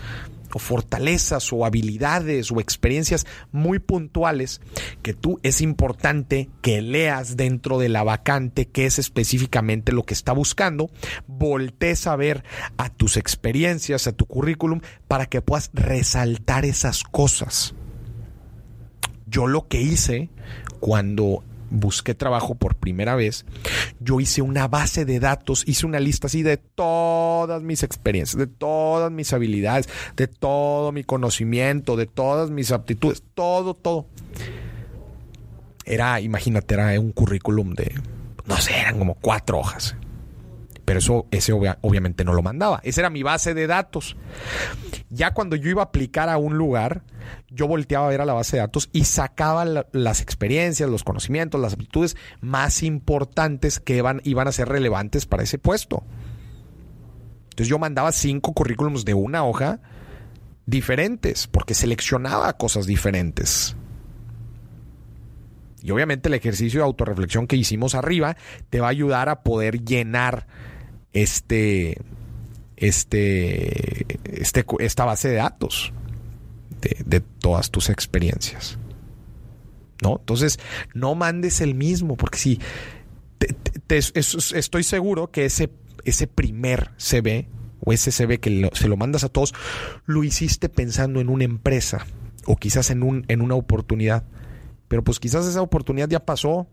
o 0.53 0.59
fortalezas 0.59 1.53
o 1.53 1.65
habilidades 1.65 2.51
o 2.51 2.61
experiencias 2.61 3.27
muy 3.53 3.79
puntuales 3.79 4.61
que 5.03 5.15
tú 5.15 5.41
es 5.43 5.61
importante 5.61 6.49
que 6.63 6.83
leas 6.83 7.37
dentro 7.37 7.79
de 7.79 7.89
la 7.89 8.03
vacante 8.03 8.67
que 8.67 8.87
es 8.87 8.99
específicamente 8.99 9.93
lo 9.93 10.05
que 10.05 10.15
está 10.15 10.33
buscando, 10.33 10.91
voltees 11.27 12.07
a 12.07 12.17
ver 12.17 12.45
a 12.77 12.89
tus 12.91 13.17
experiencias, 13.17 14.07
a 14.07 14.13
tu 14.13 14.27
currículum 14.27 14.81
para 15.09 15.27
que 15.27 15.43
puedas 15.43 15.71
resaltar 15.73 16.65
esas 16.65 17.03
cosas. 17.03 17.75
Yo 19.27 19.47
lo 19.47 19.67
que 19.67 19.81
hice 19.81 20.31
cuando 20.81 21.43
busqué 21.75 22.15
trabajo 22.15 22.55
por 22.55 22.77
primera 22.77 23.15
vez, 23.15 23.45
yo 24.01 24.21
hice 24.21 24.43
una 24.43 24.69
base 24.69 25.05
de 25.05 25.21
datos, 25.21 25.65
hice 25.67 25.87
una 25.87 26.01
lista 26.01 26.29
así 26.29 26.43
de 26.43 26.57
todas 26.57 27.63
mis 27.63 27.83
experiencias, 27.83 28.39
de 28.39 28.47
todas 28.47 29.11
mis 29.11 29.33
habilidades, 29.33 29.89
de 30.17 30.29
todo 30.29 30.93
mi 30.93 31.05
conocimiento, 31.05 31.97
de 31.97 32.07
todas 32.07 32.51
mis 32.51 32.73
aptitudes, 32.73 33.23
todo, 33.35 33.75
todo. 33.75 34.07
Era, 35.85 36.21
imagínate, 36.21 36.75
era 36.75 36.99
un 36.99 37.13
currículum 37.13 37.75
de, 37.75 37.95
no 38.47 38.57
sé, 38.57 38.79
eran 38.79 38.99
como 38.99 39.15
cuatro 39.15 39.59
hojas. 39.59 39.97
Pero 40.85 40.99
eso, 40.99 41.27
ese 41.31 41.53
obviamente 41.53 42.25
no 42.25 42.35
lo 42.35 42.43
mandaba. 42.43 42.81
Esa 42.83 43.01
era 43.03 43.11
mi 43.11 43.23
base 43.23 43.55
de 43.55 43.67
datos. 43.67 44.17
Ya 45.09 45.33
cuando 45.33 45.57
yo 45.57 45.71
iba 45.71 45.83
a 45.83 45.87
aplicar 45.87 46.29
a 46.29 46.37
un 46.37 46.59
lugar, 46.59 47.03
yo 47.51 47.67
volteaba 47.67 48.07
a 48.07 48.11
ver 48.11 48.21
a 48.21 48.27
la 48.27 48.35
base 48.35 48.57
de 48.57 48.61
datos 48.61 48.91
y 48.93 49.05
sacaba 49.05 49.65
las 49.93 50.21
experiencias, 50.21 50.91
los 50.91 51.05
conocimientos, 51.05 51.61
las 51.61 51.73
aptitudes 51.73 52.17
más 52.41 52.83
importantes 52.83 53.81
que 53.81 53.97
iban, 53.97 54.21
iban 54.25 54.49
a 54.49 54.53
ser 54.53 54.69
relevantes 54.69 55.25
para 55.25 55.43
ese 55.43 55.59
puesto. 55.59 56.05
Entonces 57.45 57.69
yo 57.69 57.79
mandaba 57.79 58.13
cinco 58.13 58.53
currículums 58.53 59.05
de 59.05 59.15
una 59.15 59.45
hoja 59.45 59.81
diferentes, 60.67 61.47
porque 61.47 61.75
seleccionaba 61.75 62.53
cosas 62.55 62.87
diferentes. 62.87 63.77
Y 65.83 65.91
obviamente 65.91 66.29
el 66.29 66.35
ejercicio 66.35 66.81
de 66.81 66.87
autorreflexión 66.87 67.47
que 67.47 67.57
hicimos 67.57 67.95
arriba 67.95 68.37
te 68.71 68.81
va 68.81 68.87
a 68.87 68.91
ayudar 68.91 69.29
a 69.29 69.43
poder 69.43 69.85
llenar 69.85 70.47
este, 71.15 72.03
este, 72.77 74.19
este, 74.25 74.67
esta 74.81 75.05
base 75.07 75.29
de 75.29 75.37
datos 75.37 75.93
de, 77.07 77.21
todas 77.21 77.71
tus 77.71 77.89
experiencias. 77.89 78.79
¿No? 80.03 80.19
Entonces, 80.19 80.59
no 80.93 81.15
mandes 81.15 81.63
el 81.63 81.75
mismo, 81.75 82.17
porque 82.17 82.39
si 82.39 82.61
estoy 83.89 84.83
seguro 84.83 85.31
que 85.31 85.47
ese, 85.47 85.71
ese 86.05 86.27
primer 86.27 86.91
CV 86.99 87.49
o 87.81 87.93
ese 87.93 88.11
CV 88.11 88.39
que 88.39 88.71
se 88.75 88.89
lo 88.89 88.97
mandas 88.97 89.25
a 89.25 89.29
todos, 89.29 89.55
lo 90.05 90.25
hiciste 90.25 90.69
pensando 90.69 91.21
en 91.21 91.29
una 91.29 91.45
empresa 91.45 92.07
o 92.45 92.57
quizás 92.57 92.91
en, 92.91 93.03
un, 93.03 93.25
en 93.29 93.41
una 93.41 93.55
oportunidad. 93.55 94.25
Pero 94.89 95.03
pues 95.05 95.21
quizás 95.21 95.47
esa 95.47 95.63
oportunidad 95.63 96.09
ya 96.09 96.21
pasó 96.21 96.67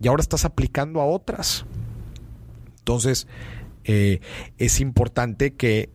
y 0.00 0.08
ahora 0.08 0.20
estás 0.20 0.44
aplicando 0.44 1.00
a 1.00 1.06
otras. 1.06 1.64
Entonces, 2.86 3.26
eh, 3.82 4.20
es 4.58 4.80
importante 4.80 5.54
que, 5.54 5.90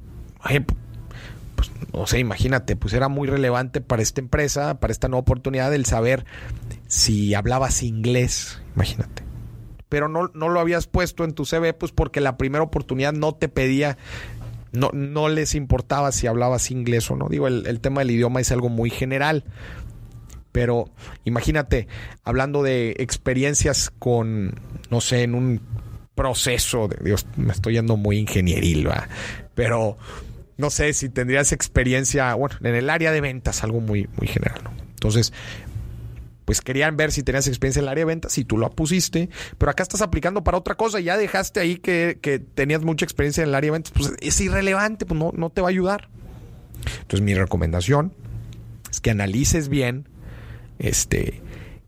pues, 1.56 1.72
no 1.94 2.06
sé, 2.06 2.20
imagínate, 2.20 2.76
pues 2.76 2.94
era 2.94 3.08
muy 3.08 3.30
relevante 3.30 3.80
para 3.80 4.02
esta 4.02 4.20
empresa, 4.20 4.82
para 4.82 4.92
esta 4.92 5.08
nueva 5.08 5.22
oportunidad, 5.22 5.74
el 5.74 5.86
saber 5.86 6.26
si 6.88 7.34
hablabas 7.34 7.82
inglés, 7.82 8.62
imagínate. 8.76 9.24
Pero 9.88 10.10
no, 10.10 10.32
no 10.34 10.50
lo 10.50 10.60
habías 10.60 10.88
puesto 10.88 11.24
en 11.24 11.32
tu 11.32 11.46
CV, 11.46 11.74
pues 11.74 11.94
porque 11.94 12.20
la 12.20 12.36
primera 12.36 12.62
oportunidad 12.62 13.14
no 13.14 13.36
te 13.36 13.48
pedía 13.48 13.98
no, 14.74 14.90
no 14.94 15.30
les 15.30 15.56
importaba 15.56 16.12
si 16.12 16.28
hablabas 16.28 16.72
inglés 16.72 17.10
o 17.10 17.16
no. 17.16 17.30
Digo, 17.30 17.48
el, 17.48 17.80
tema 17.80 18.02
del 18.02 18.12
idioma 18.12 18.42
es 18.42 18.52
algo 18.52 18.68
muy 18.68 18.90
general. 18.90 19.46
Pero 20.52 20.90
imagínate, 21.24 21.88
hablando 22.26 22.64
de 22.64 22.96
experiencias 23.00 23.90
con, 23.98 24.60
no 24.90 25.00
sé, 25.00 25.24
en 25.24 25.36
un 25.36 25.62
proceso, 26.16 26.88
de, 26.88 26.98
Dios, 27.04 27.26
me 27.36 27.54
estoy 27.54 27.74
yendo 27.74 27.98
muy 27.98 28.18
ingenieril, 28.18 28.88
¿va? 28.90 29.08
pero 29.56 29.98
no 30.58 30.70
sé 30.70 30.94
si 30.94 31.10
tendrías 31.10 31.52
experiencia, 31.52 32.34
bueno, 32.36 32.56
en 32.62 32.76
el 32.76 32.90
área 32.90 33.12
de 33.12 33.22
ventas, 33.22 33.64
algo 33.64 33.82
muy, 33.82 34.08
muy 34.18 34.28
general, 34.28 34.62
¿no? 34.64 34.72
Entonces, 34.92 35.34
pues 36.46 36.62
querían 36.62 36.98
ver 36.98 37.12
si 37.12 37.24
tenías 37.24 37.48
experiencia 37.48 37.80
en 37.80 37.86
el 37.86 37.90
área 37.90 38.02
de 38.02 38.06
ventas, 38.06 38.34
si 38.34 38.44
tú 38.44 38.58
lo 38.58 38.70
pusiste, 38.70 39.30
pero 39.58 39.72
acá 39.72 39.84
estás 39.84 40.02
aplicando 40.02 40.44
para 40.44 40.58
otra 40.58 40.76
cosa, 40.76 41.00
ya 41.00 41.18
dejaste 41.18 41.60
ahí 41.60 41.78
que, 41.78 42.20
que 42.22 42.40
tenías 42.40 42.84
mucha 42.84 43.06
experiencia 43.06 43.42
en 43.42 43.50
el 43.50 43.56
área 43.56 43.70
de 43.70 43.72
ventas, 43.72 43.94
pues 43.96 44.14
es 44.20 44.40
irrelevante, 44.42 45.06
pues 45.06 45.20
no, 45.20 45.32
no 45.36 45.50
te 45.50 45.62
va 45.62 45.70
a 45.70 45.72
ayudar. 45.72 46.10
Entonces 47.02 47.22
mi 47.22 47.34
recomendación 47.34 48.14
es 48.90 49.00
que 49.00 49.12
analices 49.12 49.70
bien 49.70 50.08
este, 50.78 51.42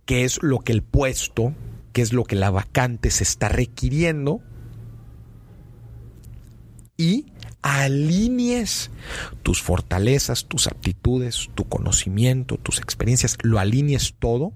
qué 0.06 0.24
es 0.24 0.42
lo 0.42 0.60
que 0.60 0.72
el 0.72 0.82
puesto, 0.82 1.54
qué 1.94 2.02
es 2.02 2.12
lo 2.12 2.26
que 2.26 2.36
la 2.36 2.50
vacante 2.50 3.12
se 3.12 3.24
está 3.24 3.48
requiriendo 3.48 4.42
y 6.98 7.28
alinees 7.62 8.92
tus 9.42 9.62
fortalezas, 9.62 10.46
tus 10.46 10.68
aptitudes, 10.68 11.50
tu 11.56 11.68
conocimiento, 11.68 12.58
tus 12.58 12.80
experiencias, 12.80 13.38
lo 13.42 13.60
alinees 13.60 14.16
todo 14.20 14.54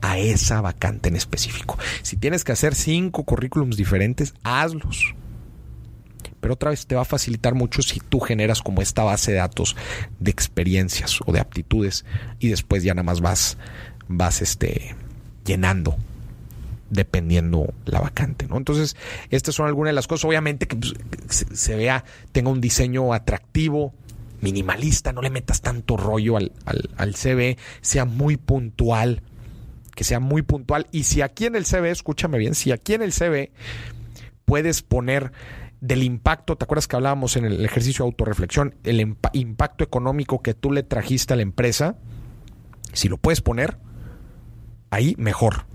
a 0.00 0.18
esa 0.18 0.60
vacante 0.60 1.08
en 1.08 1.16
específico. 1.16 1.78
Si 2.02 2.16
tienes 2.16 2.44
que 2.44 2.52
hacer 2.52 2.74
cinco 2.74 3.24
currículums 3.24 3.76
diferentes, 3.76 4.34
hazlos. 4.42 5.14
Pero 6.40 6.54
otra 6.54 6.70
vez 6.70 6.86
te 6.86 6.94
va 6.94 7.02
a 7.02 7.06
facilitar 7.06 7.54
mucho 7.54 7.82
si 7.82 8.00
tú 8.00 8.20
generas 8.20 8.62
como 8.62 8.80
esta 8.80 9.02
base 9.02 9.32
de 9.32 9.38
datos 9.38 9.74
de 10.20 10.30
experiencias 10.30 11.18
o 11.26 11.32
de 11.32 11.40
aptitudes 11.40 12.04
y 12.38 12.48
después 12.48 12.84
ya 12.84 12.94
nada 12.94 13.02
más 13.02 13.20
vas, 13.20 13.58
vas 14.06 14.40
este, 14.40 14.94
llenando 15.44 15.96
dependiendo 16.90 17.72
la 17.84 18.00
vacante, 18.00 18.46
¿no? 18.46 18.56
Entonces, 18.56 18.96
estas 19.30 19.54
son 19.54 19.66
algunas 19.66 19.90
de 19.90 19.94
las 19.94 20.06
cosas, 20.06 20.24
obviamente 20.24 20.66
que 20.66 20.76
pues, 20.76 21.46
se, 21.52 21.76
vea, 21.76 22.04
tenga 22.32 22.50
un 22.50 22.60
diseño 22.60 23.12
atractivo, 23.12 23.94
minimalista, 24.40 25.12
no 25.12 25.22
le 25.22 25.30
metas 25.30 25.60
tanto 25.60 25.96
rollo 25.96 26.36
al, 26.36 26.52
al, 26.96 27.14
CV, 27.14 27.58
sea 27.80 28.04
muy 28.04 28.36
puntual, 28.36 29.22
que 29.94 30.04
sea 30.04 30.20
muy 30.20 30.42
puntual. 30.42 30.86
Y 30.92 31.04
si 31.04 31.22
aquí 31.22 31.46
en 31.46 31.56
el 31.56 31.66
CV, 31.66 31.90
escúchame 31.90 32.38
bien, 32.38 32.54
si 32.54 32.72
aquí 32.72 32.94
en 32.94 33.02
el 33.02 33.12
CV 33.12 33.52
puedes 34.44 34.82
poner 34.82 35.32
del 35.80 36.02
impacto, 36.02 36.56
¿te 36.56 36.64
acuerdas 36.64 36.88
que 36.88 36.96
hablábamos 36.96 37.36
en 37.36 37.44
el 37.44 37.64
ejercicio 37.64 38.04
de 38.04 38.08
autorreflexión? 38.08 38.74
El 38.82 39.16
impacto 39.32 39.84
económico 39.84 40.42
que 40.42 40.54
tú 40.54 40.72
le 40.72 40.82
trajiste 40.82 41.34
a 41.34 41.36
la 41.36 41.42
empresa, 41.42 41.96
si 42.92 43.08
lo 43.08 43.18
puedes 43.18 43.42
poner, 43.42 43.78
ahí 44.90 45.14
mejor 45.18 45.67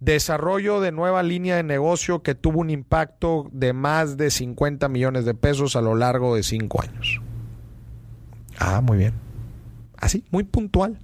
Desarrollo 0.00 0.80
de 0.80 0.92
nueva 0.92 1.22
línea 1.22 1.56
de 1.56 1.64
negocio 1.64 2.22
que 2.22 2.34
tuvo 2.34 2.60
un 2.60 2.70
impacto 2.70 3.48
de 3.52 3.72
más 3.72 4.16
de 4.16 4.30
50 4.30 4.88
millones 4.88 5.24
de 5.24 5.34
pesos 5.34 5.74
a 5.74 5.80
lo 5.80 5.94
largo 5.96 6.36
de 6.36 6.42
cinco 6.44 6.82
años. 6.82 7.20
Ah, 8.58 8.80
muy 8.80 8.98
bien. 8.98 9.14
Así, 9.96 10.24
muy 10.30 10.44
puntual. 10.44 10.98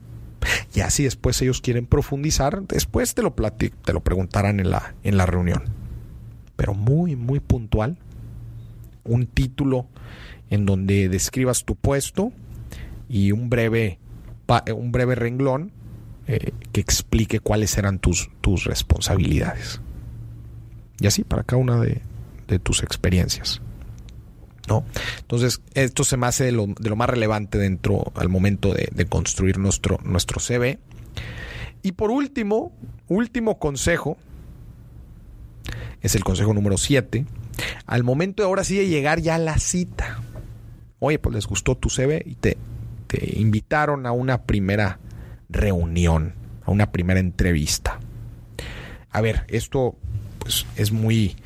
Y 0.74 0.80
así 0.80 1.05
después 1.05 1.40
ellos 1.42 1.61
quieren 1.61 1.86
profundizar, 1.86 2.62
después 2.62 3.14
te 3.14 3.22
lo, 3.22 3.32
te 3.32 3.92
lo 3.92 4.00
preguntarán 4.00 4.61
en 4.61 4.70
la, 4.70 4.94
en 5.02 5.16
la 5.16 5.26
reunión. 5.26 5.64
Pero 6.57 6.74
muy, 6.74 7.16
muy 7.16 7.40
puntual. 7.40 7.96
Un 9.05 9.26
título 9.26 9.86
en 10.50 10.66
donde 10.66 11.09
describas 11.09 11.64
tu 11.64 11.76
puesto 11.76 12.32
y 13.09 13.32
un 13.32 13.50
breve, 13.50 13.98
un 14.74 14.92
breve 14.92 15.14
renglón 15.14 15.72
eh, 16.27 16.53
que 16.72 16.81
explique 16.81 17.41
cuáles 17.41 17.77
eran 17.77 17.99
tus, 17.99 18.31
tus 18.41 18.64
responsabilidades. 18.64 19.81
Y 20.99 21.07
así 21.07 21.22
para 21.22 21.43
cada 21.43 21.61
una 21.61 21.81
de, 21.81 22.01
tus 22.62 22.83
experiencias. 22.83 23.61
¿No? 24.68 24.85
Entonces, 25.18 25.61
esto 25.75 26.05
se 26.05 26.16
me 26.16 26.27
hace 26.27 26.45
de 26.45 26.53
lo, 26.53 26.97
más 26.97 27.11
relevante 27.11 27.59
dentro 27.59 28.12
al 28.14 28.29
momento 28.29 28.72
de, 28.72 29.07
construir 29.07 29.59
nuestro, 29.59 29.99
nuestro 30.05 30.41
CV. 30.41 30.79
Y 31.83 31.93
por 31.93 32.11
último, 32.11 32.72
último 33.09 33.59
consejo, 33.59 34.16
es 36.01 36.14
el 36.14 36.25
consejo 36.25 36.55
número 36.55 36.79
7. 36.79 37.27
Al 37.87 38.03
momento 38.03 38.43
de 38.43 38.47
ahora 38.47 38.64
sí 38.64 38.79
de 38.79 38.87
llegar 38.87 39.20
ya 39.20 39.35
a 39.35 39.39
la 39.39 39.59
cita. 39.59 40.22
Oye, 41.01 41.18
pues 41.18 41.35
les 41.35 41.47
gustó 41.47 41.77
tu 41.77 41.91
CV 41.91 42.22
y 42.25 42.37
te, 42.37 42.57
te 43.09 43.39
invitaron 43.39 44.07
a 44.07 44.12
una 44.12 44.45
primera 44.45 45.01
reunión, 45.55 46.34
a 46.66 46.70
una 46.70 46.92
primera 46.92 47.20
entrevista. 47.20 48.00
A 49.11 49.20
ver, 49.20 49.44
esto 49.48 49.96
pues, 50.38 50.66
es 50.76 50.92
muy 50.92 51.36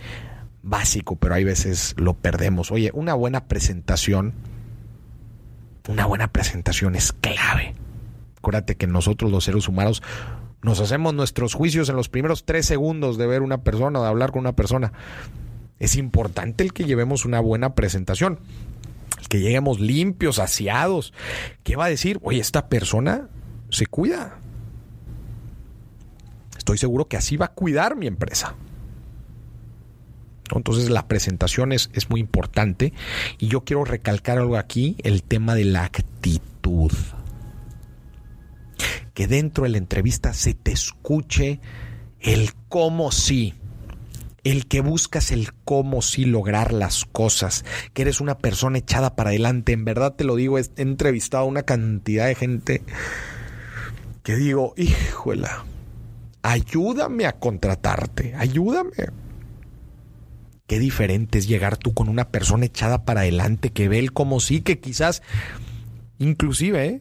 básico, 0.63 1.17
pero 1.17 1.35
hay 1.35 1.45
veces 1.45 1.95
lo 1.97 2.15
perdemos. 2.15 2.73
Oye, 2.73 2.91
una 2.95 3.15
buena 3.15 3.47
presentación, 3.47 4.35
una 5.89 6.07
buena 6.07 6.33
presentación 6.33 6.97
es 6.97 7.13
clave. 7.13 7.75
Acuérdate 8.39 8.77
que 8.77 8.87
nosotros 8.87 9.31
los 9.31 9.45
seres 9.45 9.69
humanos 9.69 10.03
nos 10.63 10.81
hacemos 10.81 11.15
nuestros 11.15 11.55
juicios 11.55 11.89
en 11.89 11.97
los 11.97 12.09
primeros 12.09 12.45
tres 12.45 12.67
segundos 12.67 13.17
de 13.19 13.27
ver 13.27 13.43
una 13.43 13.63
persona, 13.63 14.01
de 14.01 14.07
hablar 14.07 14.33
con 14.33 14.41
una 14.41 14.57
persona. 14.57 14.93
Es 15.79 15.97
importante 15.97 16.65
el 16.65 16.73
que 16.73 16.85
llevemos 16.85 17.25
una 17.25 17.41
buena 17.41 17.75
presentación, 17.75 18.41
que 19.29 19.41
lleguemos 19.41 19.79
limpios, 19.79 20.39
aseados. 20.39 21.13
¿Qué 21.63 21.77
va 21.77 21.85
a 21.85 21.91
decir? 21.91 22.19
Oye, 22.23 22.41
esta 22.41 22.69
persona 22.69 23.29
se 23.71 23.87
cuida. 23.87 24.39
Estoy 26.57 26.79
seguro 26.79 27.09
que 27.09 27.17
así 27.17 27.37
va 27.37 27.47
a 27.47 27.55
cuidar 27.55 27.97
mi 27.97 28.07
empresa. 28.07 28.55
Entonces 30.55 30.91
la 30.91 31.07
presentación 31.07 31.73
es, 31.73 31.89
muy 32.09 32.21
importante 32.21 32.93
y 33.39 33.49
yo 33.49 33.65
quiero 33.65 33.85
recalcar 33.85 34.39
algo 34.39 34.57
aquí, 34.57 34.97
el 35.03 35.23
tema 35.23 35.55
de 35.55 35.65
la 35.65 35.85
actitud. 35.85 36.93
Que 39.15 39.27
dentro 39.27 39.65
de 39.65 39.71
la 39.71 39.79
entrevista 39.79 40.33
se 40.33 40.55
te 40.55 40.73
escuche 40.73 41.61
el 42.21 42.53
cómo 42.69 43.13
sí, 43.13 43.55
el 44.45 44.67
que 44.67 44.81
buscas 44.81 45.33
el 45.33 45.53
cómo 45.65 46.03
sí 46.03 46.25
lograr 46.25 46.73
las 46.73 47.05
cosas, 47.05 47.65
que 47.93 48.03
eres 48.03 48.21
una 48.21 48.39
persona 48.39 48.79
echada 48.79 49.17
para 49.17 49.31
adelante, 49.31 49.73
en 49.73 49.85
verdad 49.85 50.15
te 50.15 50.25
lo 50.25 50.37
digo, 50.37 50.59
he 50.59 50.65
entrevistado 50.77 51.45
a 51.45 51.49
una 51.49 51.65
cantidad 51.65 52.27
de 52.27 52.35
gente 52.35 52.83
que 54.29 54.37
digo, 54.37 54.75
híjola, 54.77 55.65
ayúdame 56.43 57.25
a 57.25 57.39
contratarte, 57.39 58.35
ayúdame. 58.35 58.93
Qué 60.67 60.79
diferente 60.79 61.39
es 61.39 61.49
llegar 61.49 61.79
tú 61.79 61.95
con 61.95 62.11
una 62.11 62.29
persona 62.29 62.67
echada 62.67 63.07
para 63.07 63.21
adelante 63.21 63.71
que 63.71 63.89
ve 63.89 63.99
él 63.99 64.13
como 64.13 64.39
sí, 64.41 64.61
que 64.61 64.81
quizás, 64.81 65.23
inclusive, 66.19 66.85
¿eh? 66.85 67.01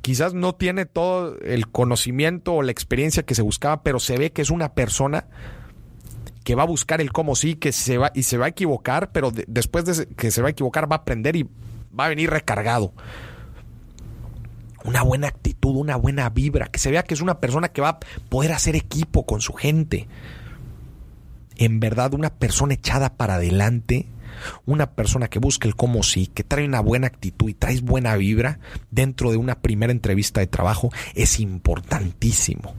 quizás 0.00 0.34
no 0.34 0.56
tiene 0.56 0.84
todo 0.84 1.38
el 1.42 1.68
conocimiento 1.68 2.54
o 2.54 2.62
la 2.62 2.72
experiencia 2.72 3.22
que 3.22 3.36
se 3.36 3.42
buscaba, 3.42 3.84
pero 3.84 4.00
se 4.00 4.18
ve 4.18 4.32
que 4.32 4.42
es 4.42 4.50
una 4.50 4.74
persona 4.74 5.28
que 6.42 6.56
va 6.56 6.64
a 6.64 6.66
buscar 6.66 7.00
el 7.00 7.12
cómo 7.12 7.36
sí, 7.36 7.54
que 7.54 7.70
se 7.70 7.98
va 7.98 8.10
y 8.16 8.24
se 8.24 8.36
va 8.36 8.46
a 8.46 8.48
equivocar, 8.48 9.12
pero 9.12 9.30
después 9.46 9.84
de 9.84 10.08
que 10.08 10.32
se 10.32 10.42
va 10.42 10.48
a 10.48 10.50
equivocar 10.50 10.90
va 10.90 10.96
a 10.96 10.98
aprender 11.02 11.36
y 11.36 11.44
va 11.96 12.06
a 12.06 12.08
venir 12.08 12.30
recargado 12.30 12.94
una 14.88 15.02
buena 15.02 15.28
actitud, 15.28 15.76
una 15.76 15.96
buena 15.96 16.30
vibra, 16.30 16.68
que 16.68 16.78
se 16.78 16.90
vea 16.90 17.02
que 17.02 17.12
es 17.12 17.20
una 17.20 17.40
persona 17.40 17.68
que 17.68 17.82
va 17.82 17.90
a 17.90 18.00
poder 18.30 18.52
hacer 18.52 18.74
equipo 18.74 19.26
con 19.26 19.42
su 19.42 19.52
gente. 19.52 20.08
En 21.56 21.78
verdad, 21.78 22.14
una 22.14 22.30
persona 22.30 22.72
echada 22.72 23.14
para 23.14 23.34
adelante, 23.34 24.06
una 24.64 24.92
persona 24.92 25.28
que 25.28 25.40
busca 25.40 25.68
el 25.68 25.76
cómo 25.76 26.02
sí, 26.02 26.26
que 26.26 26.42
trae 26.42 26.64
una 26.64 26.80
buena 26.80 27.06
actitud 27.06 27.50
y 27.50 27.54
traes 27.54 27.82
buena 27.82 28.16
vibra 28.16 28.60
dentro 28.90 29.30
de 29.30 29.36
una 29.36 29.60
primera 29.60 29.92
entrevista 29.92 30.40
de 30.40 30.46
trabajo, 30.46 30.90
es 31.14 31.38
importantísimo. 31.38 32.74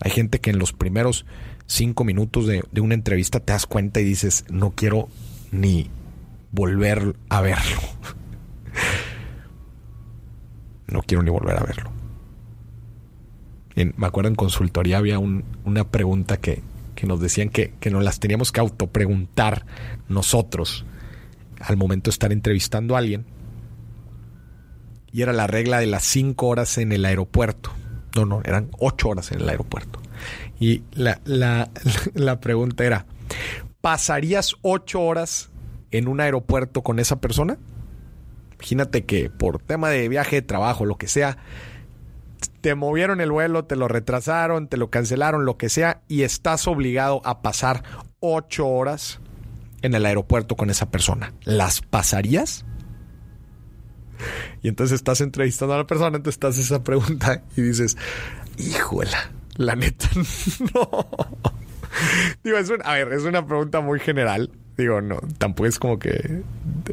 Hay 0.00 0.10
gente 0.10 0.40
que 0.40 0.50
en 0.50 0.58
los 0.58 0.72
primeros 0.72 1.26
cinco 1.66 2.04
minutos 2.04 2.46
de, 2.46 2.62
de 2.72 2.80
una 2.80 2.94
entrevista 2.94 3.40
te 3.40 3.52
das 3.52 3.66
cuenta 3.66 4.00
y 4.00 4.04
dices, 4.04 4.46
no 4.48 4.70
quiero 4.70 5.10
ni 5.50 5.90
volver 6.50 7.14
a 7.28 7.42
verlo 7.42 7.82
no 10.88 11.02
quiero 11.02 11.22
ni 11.22 11.30
volver 11.30 11.56
a 11.56 11.64
verlo. 11.64 11.90
me 13.74 14.06
acuerdo 14.06 14.28
en 14.28 14.34
consultoría 14.34 14.98
había 14.98 15.18
una 15.18 15.84
pregunta 15.90 16.38
que, 16.38 16.62
nos 17.06 17.20
decían 17.20 17.48
que, 17.48 17.74
que 17.78 17.90
nos 17.90 18.02
las 18.02 18.18
teníamos 18.18 18.50
que 18.50 18.60
autopreguntar 18.60 19.64
nosotros 20.08 20.84
al 21.60 21.76
momento 21.76 22.10
de 22.10 22.12
estar 22.12 22.32
entrevistando 22.32 22.96
a 22.96 22.98
alguien. 22.98 23.24
Y 25.12 25.22
era 25.22 25.32
la 25.32 25.46
regla 25.46 25.78
de 25.78 25.86
las 25.86 26.04
cinco 26.04 26.48
horas 26.48 26.76
en 26.78 26.92
el 26.92 27.04
aeropuerto. 27.04 27.70
No, 28.16 28.24
no, 28.24 28.40
eran 28.44 28.70
ocho 28.78 29.10
horas 29.10 29.30
en 29.32 29.40
el 29.40 29.48
aeropuerto. 29.48 30.00
Y 30.58 30.82
la, 30.92 31.20
la, 31.24 31.70
la 32.14 32.40
pregunta 32.40 32.84
era, 32.84 33.06
¿pasarías 33.80 34.56
ocho 34.62 35.00
horas 35.00 35.50
en 35.90 36.08
un 36.08 36.20
aeropuerto 36.20 36.82
con 36.82 36.98
esa 36.98 37.20
persona? 37.20 37.58
Imagínate 38.58 39.04
que 39.04 39.30
por 39.30 39.60
tema 39.60 39.88
de 39.90 40.08
viaje 40.08 40.42
trabajo, 40.42 40.84
lo 40.84 40.96
que 40.96 41.08
sea, 41.08 41.38
te 42.60 42.74
movieron 42.74 43.20
el 43.20 43.30
vuelo, 43.30 43.64
te 43.64 43.76
lo 43.76 43.88
retrasaron, 43.88 44.68
te 44.68 44.76
lo 44.76 44.90
cancelaron, 44.90 45.44
lo 45.44 45.56
que 45.56 45.68
sea, 45.68 46.02
y 46.08 46.22
estás 46.22 46.66
obligado 46.66 47.20
a 47.24 47.40
pasar 47.40 47.84
ocho 48.20 48.66
horas 48.66 49.20
en 49.82 49.94
el 49.94 50.04
aeropuerto 50.06 50.56
con 50.56 50.70
esa 50.70 50.90
persona. 50.90 51.32
¿Las 51.44 51.80
pasarías? 51.80 52.64
y 54.62 54.68
entonces 54.68 54.96
estás 54.96 55.20
entrevistando 55.20 55.74
a 55.74 55.78
la 55.78 55.86
persona, 55.86 56.16
entonces 56.16 56.34
estás 56.34 56.58
esa 56.58 56.82
pregunta 56.82 57.42
y 57.56 57.62
dices, 57.62 57.96
híjola, 58.56 59.30
la 59.56 59.76
neta, 59.76 60.08
no. 60.74 61.08
Digo, 62.44 62.58
es 62.58 62.70
a 62.84 62.92
ver, 62.94 63.12
es 63.12 63.22
una 63.22 63.46
pregunta 63.46 63.80
muy 63.80 64.00
general. 64.00 64.50
Digo, 64.78 65.00
no, 65.00 65.18
tampoco 65.38 65.66
es 65.66 65.80
como 65.80 65.98
que 65.98 66.42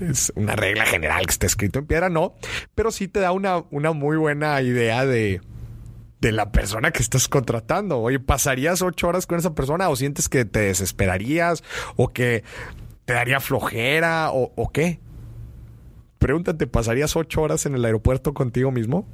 es 0.01 0.33
una 0.35 0.55
regla 0.55 0.87
general 0.87 1.27
que 1.27 1.31
esté 1.31 1.45
escrito 1.45 1.77
en 1.77 1.85
piedra, 1.85 2.09
no. 2.09 2.33
Pero 2.73 2.89
sí 2.89 3.07
te 3.07 3.19
da 3.19 3.31
una, 3.31 3.63
una 3.69 3.91
muy 3.91 4.17
buena 4.17 4.59
idea 4.63 5.05
de, 5.05 5.39
de 6.19 6.31
la 6.31 6.51
persona 6.51 6.89
que 6.89 7.03
estás 7.03 7.27
contratando. 7.27 7.99
Oye, 7.99 8.19
¿pasarías 8.19 8.81
ocho 8.81 9.07
horas 9.07 9.27
con 9.27 9.37
esa 9.37 9.53
persona 9.53 9.87
o 9.89 9.95
sientes 9.95 10.29
que 10.29 10.45
te 10.45 10.61
desesperarías 10.61 11.63
o 11.95 12.07
que 12.07 12.43
te 13.05 13.13
daría 13.13 13.39
flojera 13.39 14.31
o, 14.31 14.51
o 14.55 14.71
qué? 14.71 14.99
Pregúntate, 16.17 16.65
¿pasarías 16.65 17.15
ocho 17.15 17.43
horas 17.43 17.67
en 17.67 17.75
el 17.75 17.85
aeropuerto 17.85 18.33
contigo 18.33 18.71
mismo? 18.71 19.07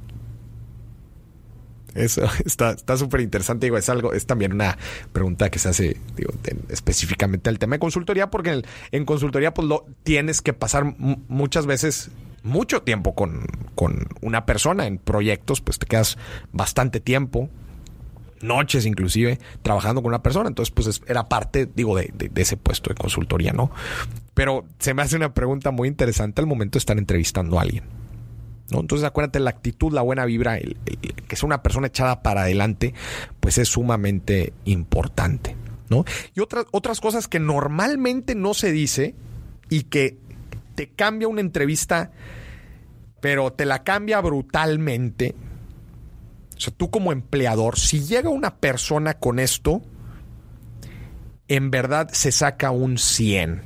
Eso 1.94 2.22
está 2.44 2.96
súper 2.96 3.20
interesante. 3.20 3.66
Digo, 3.66 3.76
es 3.76 3.88
algo, 3.88 4.12
es 4.12 4.26
también 4.26 4.52
una 4.52 4.78
pregunta 5.12 5.50
que 5.50 5.58
se 5.58 5.68
hace 5.68 5.96
digo, 6.16 6.32
específicamente 6.68 7.50
al 7.50 7.58
tema 7.58 7.76
de 7.76 7.80
consultoría, 7.80 8.30
porque 8.30 8.62
en, 8.90 9.04
consultoría, 9.04 9.54
pues 9.54 9.68
lo 9.68 9.86
tienes 10.02 10.40
que 10.40 10.52
pasar 10.52 10.94
muchas 11.28 11.66
veces 11.66 12.10
mucho 12.42 12.82
tiempo 12.82 13.14
con, 13.14 13.44
con, 13.74 14.08
una 14.20 14.46
persona. 14.46 14.86
En 14.86 14.98
proyectos, 14.98 15.60
pues 15.60 15.78
te 15.78 15.86
quedas 15.86 16.18
bastante 16.52 17.00
tiempo, 17.00 17.48
noches 18.40 18.86
inclusive, 18.86 19.38
trabajando 19.62 20.02
con 20.02 20.10
una 20.10 20.22
persona. 20.22 20.48
Entonces, 20.48 20.72
pues 20.74 21.02
era 21.06 21.28
parte, 21.28 21.68
digo, 21.72 21.96
de, 21.96 22.12
de 22.12 22.42
ese 22.42 22.56
puesto 22.56 22.90
de 22.90 22.96
consultoría, 22.96 23.52
¿no? 23.52 23.70
Pero 24.34 24.64
se 24.78 24.94
me 24.94 25.02
hace 25.02 25.16
una 25.16 25.34
pregunta 25.34 25.70
muy 25.70 25.88
interesante 25.88 26.40
al 26.40 26.46
momento 26.46 26.76
de 26.76 26.80
estar 26.80 26.98
entrevistando 26.98 27.58
a 27.58 27.62
alguien. 27.62 28.01
Entonces 28.80 29.06
acuérdate, 29.06 29.40
la 29.40 29.50
actitud, 29.50 29.92
la 29.92 30.02
buena 30.02 30.24
vibra, 30.24 30.58
que 30.58 31.36
sea 31.36 31.46
una 31.46 31.62
persona 31.62 31.88
echada 31.88 32.22
para 32.22 32.42
adelante, 32.42 32.94
pues 33.40 33.58
es 33.58 33.68
sumamente 33.68 34.52
importante. 34.64 35.56
¿no? 35.88 36.04
Y 36.34 36.40
otras, 36.40 36.66
otras 36.70 37.00
cosas 37.00 37.28
que 37.28 37.38
normalmente 37.38 38.34
no 38.34 38.54
se 38.54 38.72
dice 38.72 39.14
y 39.68 39.84
que 39.84 40.18
te 40.74 40.90
cambia 40.90 41.28
una 41.28 41.40
entrevista, 41.40 42.12
pero 43.20 43.52
te 43.52 43.64
la 43.66 43.82
cambia 43.84 44.20
brutalmente. 44.20 45.34
O 46.56 46.60
sea, 46.60 46.72
tú 46.74 46.90
como 46.90 47.12
empleador, 47.12 47.78
si 47.78 48.00
llega 48.00 48.30
una 48.30 48.56
persona 48.56 49.14
con 49.14 49.38
esto, 49.38 49.82
en 51.48 51.70
verdad 51.70 52.08
se 52.12 52.32
saca 52.32 52.70
un 52.70 52.98
100. 52.98 53.62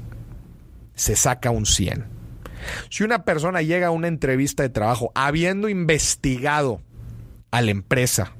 Se 0.95 1.15
saca 1.15 1.51
un 1.51 1.67
100. 1.67 2.16
Si 2.91 3.05
una 3.05 3.25
persona 3.25 3.63
llega 3.63 3.89
a 3.89 3.93
una 3.93 4.09
entrevista 4.09 4.63
de 4.63 4.69
trabajo 4.69 5.13
habiendo 5.15 5.69
investigado 5.69 6.81
a 7.51 7.63
la 7.63 7.71
empresa, 7.71 8.33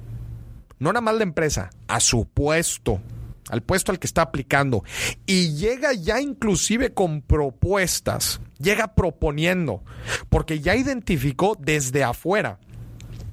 no 0.79 0.91
nada 0.91 1.01
más 1.01 1.15
la 1.15 1.23
empresa, 1.23 1.69
a 1.87 1.99
su 1.99 2.25
puesto, 2.25 3.01
al 3.49 3.63
puesto 3.63 3.91
al 3.91 3.99
que 3.99 4.07
está 4.07 4.21
aplicando, 4.21 4.83
y 5.25 5.55
llega 5.55 5.93
ya 5.93 6.21
inclusive 6.21 6.93
con 6.93 7.21
propuestas, 7.21 8.41
llega 8.59 8.93
proponiendo, 8.93 9.83
porque 10.29 10.59
ya 10.59 10.75
identificó 10.75 11.57
desde 11.59 12.03
afuera 12.03 12.59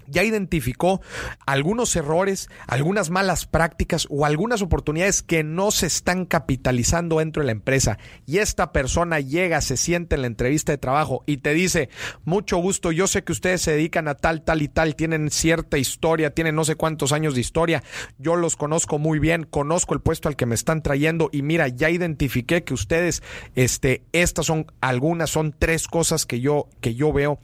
ya 0.06 0.22
identificó 0.22 1.00
algunos 1.46 1.94
errores, 1.96 2.48
algunas 2.66 3.10
malas 3.10 3.46
prácticas 3.46 4.06
o 4.10 4.26
algunas 4.26 4.62
oportunidades 4.62 5.22
que 5.22 5.44
no 5.44 5.70
se 5.70 5.86
están 5.86 6.26
capitalizando 6.26 7.18
dentro 7.18 7.42
de 7.42 7.46
la 7.46 7.52
empresa. 7.52 7.98
Y 8.26 8.38
esta 8.38 8.72
persona 8.72 9.20
llega, 9.20 9.60
se 9.60 9.76
siente 9.76 10.14
en 10.14 10.22
la 10.22 10.26
entrevista 10.26 10.72
de 10.72 10.78
trabajo 10.78 11.22
y 11.26 11.38
te 11.38 11.54
dice, 11.54 11.88
mucho 12.24 12.58
gusto, 12.58 12.92
yo 12.92 13.06
sé 13.06 13.24
que 13.24 13.32
ustedes 13.32 13.62
se 13.62 13.72
dedican 13.72 14.08
a 14.08 14.14
tal, 14.14 14.42
tal 14.42 14.62
y 14.62 14.68
tal, 14.68 14.96
tienen 14.96 15.30
cierta 15.30 15.78
historia, 15.78 16.34
tienen 16.34 16.54
no 16.54 16.64
sé 16.64 16.76
cuántos 16.76 17.12
años 17.12 17.34
de 17.34 17.40
historia, 17.40 17.82
yo 18.18 18.36
los 18.36 18.56
conozco 18.56 18.98
muy 18.98 19.18
bien, 19.18 19.44
conozco 19.44 19.94
el 19.94 20.00
puesto 20.00 20.28
al 20.28 20.36
que 20.36 20.46
me 20.46 20.54
están 20.54 20.82
trayendo 20.82 21.30
y 21.32 21.42
mira, 21.42 21.68
ya 21.68 21.90
identifiqué 21.90 22.64
que 22.64 22.74
ustedes, 22.74 23.22
este, 23.54 24.02
estas 24.12 24.46
son 24.46 24.66
algunas, 24.80 25.30
son 25.30 25.54
tres 25.58 25.88
cosas 25.88 26.26
que 26.26 26.40
yo, 26.40 26.68
que 26.80 26.94
yo 26.94 27.12
veo 27.12 27.38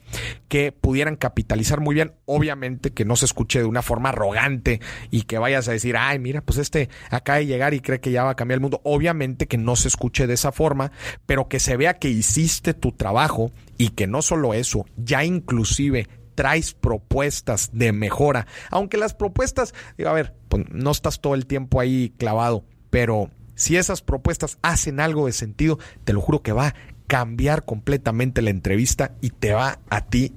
que 0.47 0.71
pudieran 0.71 1.15
capitalizar 1.15 1.79
muy 1.79 1.95
bien, 1.95 2.13
obviamente 2.25 2.50
que 2.93 3.05
no 3.05 3.15
se 3.15 3.25
escuche 3.25 3.59
de 3.59 3.65
una 3.65 3.81
forma 3.81 4.09
arrogante 4.09 4.81
y 5.09 5.23
que 5.23 5.37
vayas 5.37 5.67
a 5.67 5.71
decir, 5.71 5.95
ay, 5.97 6.19
mira, 6.19 6.41
pues 6.41 6.57
este 6.57 6.89
acaba 7.09 7.39
de 7.39 7.45
llegar 7.45 7.73
y 7.73 7.79
cree 7.79 7.99
que 7.99 8.11
ya 8.11 8.23
va 8.23 8.31
a 8.31 8.35
cambiar 8.35 8.57
el 8.57 8.61
mundo. 8.61 8.81
Obviamente 8.83 9.47
que 9.47 9.57
no 9.57 9.75
se 9.75 9.87
escuche 9.87 10.27
de 10.27 10.33
esa 10.33 10.51
forma, 10.51 10.91
pero 11.25 11.47
que 11.47 11.59
se 11.59 11.77
vea 11.77 11.99
que 11.99 12.09
hiciste 12.09 12.73
tu 12.73 12.91
trabajo 12.91 13.51
y 13.77 13.89
que 13.89 14.07
no 14.07 14.21
solo 14.21 14.53
eso, 14.53 14.85
ya 14.97 15.23
inclusive 15.23 16.07
traes 16.35 16.73
propuestas 16.73 17.69
de 17.73 17.91
mejora. 17.91 18.47
Aunque 18.69 18.97
las 18.97 19.13
propuestas, 19.13 19.73
digo, 19.97 20.09
a 20.09 20.13
ver, 20.13 20.35
pues 20.49 20.65
no 20.71 20.91
estás 20.91 21.21
todo 21.21 21.35
el 21.35 21.45
tiempo 21.45 21.79
ahí 21.79 22.13
clavado, 22.17 22.65
pero 22.89 23.29
si 23.55 23.77
esas 23.77 24.01
propuestas 24.01 24.57
hacen 24.61 24.99
algo 24.99 25.27
de 25.27 25.33
sentido, 25.33 25.77
te 26.03 26.13
lo 26.13 26.21
juro 26.21 26.41
que 26.41 26.51
va 26.51 26.67
a 26.67 26.75
cambiar 27.07 27.65
completamente 27.65 28.41
la 28.41 28.49
entrevista 28.49 29.13
y 29.21 29.31
te 29.31 29.53
va 29.53 29.79
a 29.89 30.05
ti 30.05 30.33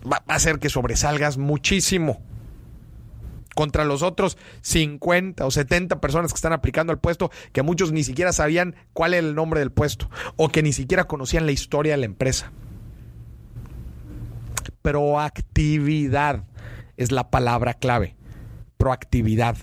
va 0.00 0.22
a 0.26 0.34
hacer 0.34 0.58
que 0.58 0.68
sobresalgas 0.68 1.38
muchísimo 1.38 2.22
contra 3.54 3.84
los 3.84 4.02
otros 4.02 4.38
50 4.62 5.44
o 5.44 5.50
70 5.50 6.00
personas 6.00 6.32
que 6.32 6.36
están 6.36 6.52
aplicando 6.52 6.92
al 6.92 6.98
puesto, 6.98 7.30
que 7.52 7.62
muchos 7.62 7.92
ni 7.92 8.04
siquiera 8.04 8.32
sabían 8.32 8.74
cuál 8.92 9.14
era 9.14 9.26
el 9.26 9.34
nombre 9.34 9.60
del 9.60 9.72
puesto 9.72 10.08
o 10.36 10.48
que 10.48 10.62
ni 10.62 10.72
siquiera 10.72 11.04
conocían 11.04 11.46
la 11.46 11.52
historia 11.52 11.92
de 11.92 11.98
la 11.98 12.06
empresa. 12.06 12.52
Proactividad 14.82 16.44
es 16.96 17.12
la 17.12 17.30
palabra 17.30 17.74
clave. 17.74 18.16
Proactividad. 18.78 19.56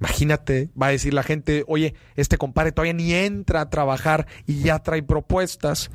Imagínate, 0.00 0.68
va 0.80 0.88
a 0.88 0.90
decir 0.90 1.14
la 1.14 1.22
gente, 1.22 1.64
oye, 1.68 1.94
este 2.16 2.36
compadre 2.36 2.72
todavía 2.72 2.92
ni 2.92 3.14
entra 3.14 3.60
a 3.60 3.70
trabajar 3.70 4.26
y 4.46 4.60
ya 4.60 4.80
trae 4.80 5.02
propuestas. 5.02 5.90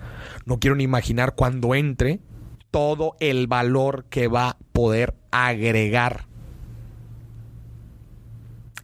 No 0.45 0.60
quiero 0.60 0.76
ni 0.78 0.86
imaginar 0.86 1.36
cuando 1.36 1.76
entre 1.76 2.22
todo 2.78 3.15
el 3.19 3.47
valor 3.47 4.05
que 4.07 4.28
va 4.28 4.49
a 4.49 4.57
poder 4.71 5.15
agregar. 5.32 6.28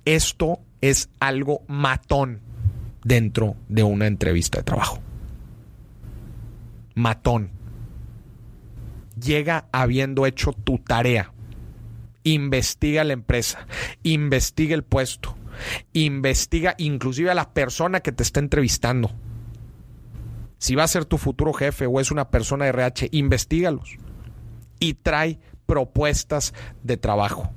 Esto 0.03 0.61
es 0.81 1.11
algo 1.19 1.61
matón 1.67 2.41
dentro 3.03 3.55
de 3.69 3.83
una 3.83 4.07
entrevista 4.07 4.57
de 4.57 4.63
trabajo. 4.63 4.99
Matón. 6.95 7.51
Llega 9.21 9.67
habiendo 9.71 10.25
hecho 10.25 10.53
tu 10.53 10.79
tarea. 10.79 11.31
Investiga 12.23 13.03
la 13.03 13.13
empresa, 13.13 13.67
investiga 14.01 14.73
el 14.73 14.83
puesto, 14.83 15.37
investiga 15.93 16.73
inclusive 16.79 17.29
a 17.29 17.35
la 17.35 17.53
persona 17.53 17.99
que 17.99 18.11
te 18.11 18.23
está 18.23 18.39
entrevistando 18.39 19.11
si 20.63 20.75
va 20.75 20.85
a 20.85 20.87
ser 20.87 21.03
tu 21.03 21.17
futuro 21.17 21.51
jefe 21.51 21.87
o 21.87 21.99
es 21.99 22.09
una 22.09 22.29
persona 22.29 22.63
de 22.63 22.69
RH, 22.69 23.09
investigalos 23.11 23.97
y 24.79 24.93
trae 24.93 25.37
propuestas 25.65 26.53
de 26.83 26.95
trabajo, 26.95 27.51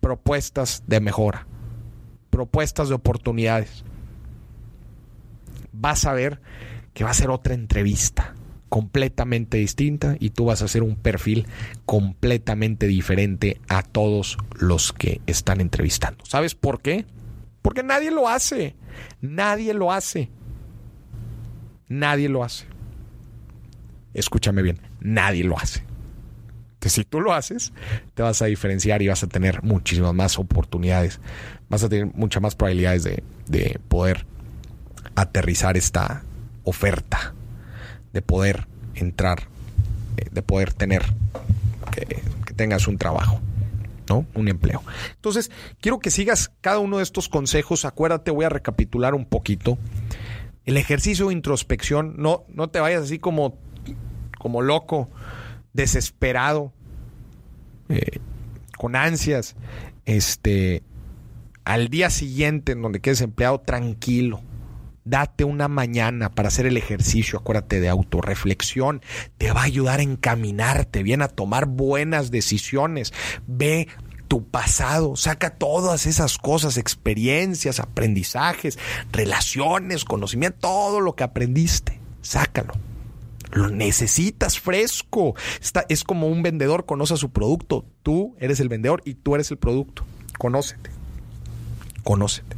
propuestas 0.00 0.82
de 0.88 0.98
mejora, 0.98 1.46
propuestas 2.30 2.88
de 2.88 2.96
oportunidades. 2.96 3.84
Vas 5.70 6.04
a 6.04 6.12
ver 6.14 6.40
que 6.94 7.04
va 7.04 7.10
a 7.10 7.14
ser 7.14 7.30
otra 7.30 7.54
entrevista 7.54 8.34
completamente 8.68 9.58
distinta 9.58 10.16
y 10.18 10.30
tú 10.30 10.46
vas 10.46 10.60
a 10.60 10.64
hacer 10.64 10.82
un 10.82 10.96
perfil 10.96 11.46
completamente 11.86 12.88
diferente 12.88 13.60
a 13.68 13.82
todos 13.82 14.36
los 14.58 14.92
que 14.92 15.20
están 15.28 15.60
entrevistando. 15.60 16.24
¿Sabes 16.26 16.56
por 16.56 16.82
qué? 16.82 17.06
Porque 17.62 17.84
nadie 17.84 18.10
lo 18.10 18.28
hace. 18.28 18.74
Nadie 19.20 19.74
lo 19.74 19.92
hace. 19.92 20.32
Nadie 21.88 22.28
lo 22.28 22.44
hace. 22.44 22.66
Escúchame 24.14 24.62
bien, 24.62 24.80
nadie 25.00 25.44
lo 25.44 25.58
hace. 25.58 25.82
Que 26.80 26.88
si 26.88 27.04
tú 27.04 27.20
lo 27.20 27.32
haces, 27.32 27.72
te 28.14 28.22
vas 28.22 28.40
a 28.42 28.46
diferenciar 28.46 29.02
y 29.02 29.08
vas 29.08 29.22
a 29.22 29.26
tener 29.26 29.62
muchísimas 29.62 30.14
más 30.14 30.38
oportunidades. 30.38 31.20
Vas 31.68 31.82
a 31.82 31.88
tener 31.88 32.06
muchas 32.14 32.42
más 32.42 32.54
probabilidades 32.54 33.04
de, 33.04 33.80
poder 33.88 34.26
aterrizar 35.14 35.76
esta 35.76 36.22
oferta, 36.64 37.34
de 38.12 38.22
poder 38.22 38.66
entrar, 38.94 39.48
eh, 40.16 40.28
de 40.30 40.42
poder 40.42 40.72
tener, 40.72 41.02
que, 41.92 42.22
que 42.46 42.54
tengas 42.54 42.86
un 42.86 42.98
trabajo. 42.98 43.40
¿no? 44.08 44.24
Un 44.34 44.48
empleo. 44.48 44.82
Entonces, 45.16 45.50
quiero 45.80 45.98
que 45.98 46.10
sigas 46.10 46.50
cada 46.62 46.78
uno 46.78 46.96
de 46.96 47.02
estos 47.02 47.28
consejos. 47.28 47.84
Acuérdate, 47.84 48.30
voy 48.30 48.46
a 48.46 48.48
recapitular 48.48 49.14
un 49.14 49.26
poquito 49.26 49.76
el 50.68 50.76
ejercicio 50.76 51.28
de 51.28 51.32
introspección, 51.32 52.16
no, 52.18 52.44
no 52.48 52.68
te 52.68 52.78
vayas 52.78 53.04
así 53.04 53.18
como, 53.18 53.56
como 54.38 54.60
loco, 54.60 55.08
desesperado, 55.72 56.74
eh, 57.88 58.18
con 58.76 58.94
ansias, 58.94 59.56
este, 60.04 60.82
al 61.64 61.88
día 61.88 62.10
siguiente 62.10 62.72
en 62.72 62.82
donde 62.82 63.00
quedes 63.00 63.22
empleado, 63.22 63.62
tranquilo, 63.62 64.42
Date 65.06 65.44
una 65.44 65.68
mañana 65.68 66.28
para 66.28 66.48
hacer 66.48 66.66
el 66.66 66.76
ejercicio, 66.76 67.38
acuérdate 67.38 67.80
de 67.80 67.88
autorreflexión, 67.88 69.00
te 69.38 69.50
va 69.52 69.62
a 69.62 69.64
ayudar 69.64 70.00
a 70.00 70.02
encaminarte 70.02 71.02
bien, 71.02 71.22
a 71.22 71.28
tomar 71.28 71.64
buenas 71.64 72.30
decisiones. 72.30 73.14
Ve 73.46 73.88
tu 74.28 74.44
pasado, 74.44 75.16
saca 75.16 75.50
todas 75.50 76.06
esas 76.06 76.38
cosas, 76.38 76.76
experiencias, 76.76 77.80
aprendizajes, 77.80 78.78
relaciones, 79.10 80.04
conocimiento, 80.04 80.58
todo 80.60 81.00
lo 81.00 81.16
que 81.16 81.24
aprendiste, 81.24 81.98
sácalo. 82.22 82.74
Lo 83.50 83.70
necesitas 83.70 84.60
fresco. 84.60 85.34
es 85.88 86.04
como 86.04 86.28
un 86.28 86.42
vendedor 86.42 86.84
conoce 86.84 87.14
a 87.14 87.16
su 87.16 87.30
producto. 87.30 87.86
Tú 88.02 88.36
eres 88.38 88.60
el 88.60 88.68
vendedor 88.68 89.00
y 89.04 89.14
tú 89.14 89.34
eres 89.34 89.50
el 89.50 89.56
producto. 89.56 90.04
Conócete. 90.38 90.90
Conócete. 92.04 92.56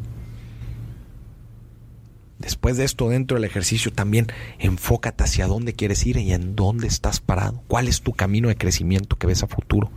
Después 2.40 2.78
de 2.78 2.84
esto, 2.84 3.10
dentro 3.10 3.36
del 3.36 3.44
ejercicio, 3.44 3.92
también 3.92 4.28
enfócate 4.58 5.24
hacia 5.24 5.46
dónde 5.46 5.74
quieres 5.74 6.06
ir 6.06 6.16
y 6.16 6.32
en 6.32 6.56
dónde 6.56 6.86
estás 6.86 7.20
parado. 7.20 7.62
¿Cuál 7.68 7.86
es 7.86 8.00
tu 8.00 8.12
camino 8.12 8.48
de 8.48 8.56
crecimiento 8.56 9.16
que 9.16 9.26
ves 9.26 9.42
a 9.42 9.46
futuro? 9.46 9.90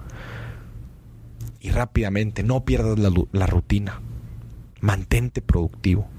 Y 1.64 1.72
rápidamente, 1.72 2.44
no 2.44 2.66
pierdas 2.66 3.00
la, 3.00 3.10
la 3.32 3.48
rutina. 3.48 4.02
Mantente 4.82 5.42
productivo. 5.42 6.10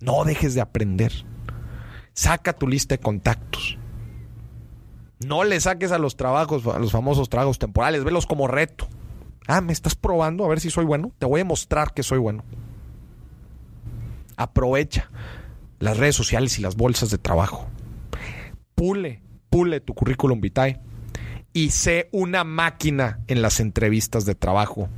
No 0.00 0.24
dejes 0.24 0.56
de 0.56 0.60
aprender. 0.60 1.12
Saca 2.14 2.52
tu 2.52 2.66
lista 2.66 2.96
de 2.96 2.98
contactos. 2.98 3.78
No 5.24 5.44
le 5.44 5.60
saques 5.60 5.92
a 5.92 5.98
los 5.98 6.16
trabajos, 6.16 6.66
a 6.66 6.80
los 6.80 6.90
famosos 6.90 7.28
trabajos 7.28 7.60
temporales, 7.60 8.02
velos 8.02 8.26
como 8.26 8.48
reto. 8.48 8.88
Ah, 9.46 9.60
me 9.60 9.72
estás 9.72 9.94
probando 9.94 10.44
a 10.44 10.48
ver 10.48 10.58
si 10.58 10.68
soy 10.68 10.84
bueno. 10.84 11.12
Te 11.20 11.26
voy 11.26 11.42
a 11.42 11.44
mostrar 11.44 11.94
que 11.94 12.02
soy 12.02 12.18
bueno. 12.18 12.42
Aprovecha 14.36 15.12
las 15.78 15.96
redes 15.96 16.16
sociales 16.16 16.58
y 16.58 16.62
las 16.62 16.74
bolsas 16.74 17.10
de 17.10 17.18
trabajo. 17.18 17.68
Pule, 18.74 19.22
pule 19.48 19.78
tu 19.78 19.94
currículum 19.94 20.40
vitae 20.40 20.80
y 21.58 21.70
sé 21.70 22.08
una 22.12 22.44
máquina 22.44 23.18
en 23.26 23.42
las 23.42 23.58
entrevistas 23.58 24.24
de 24.24 24.36
trabajo, 24.36 24.88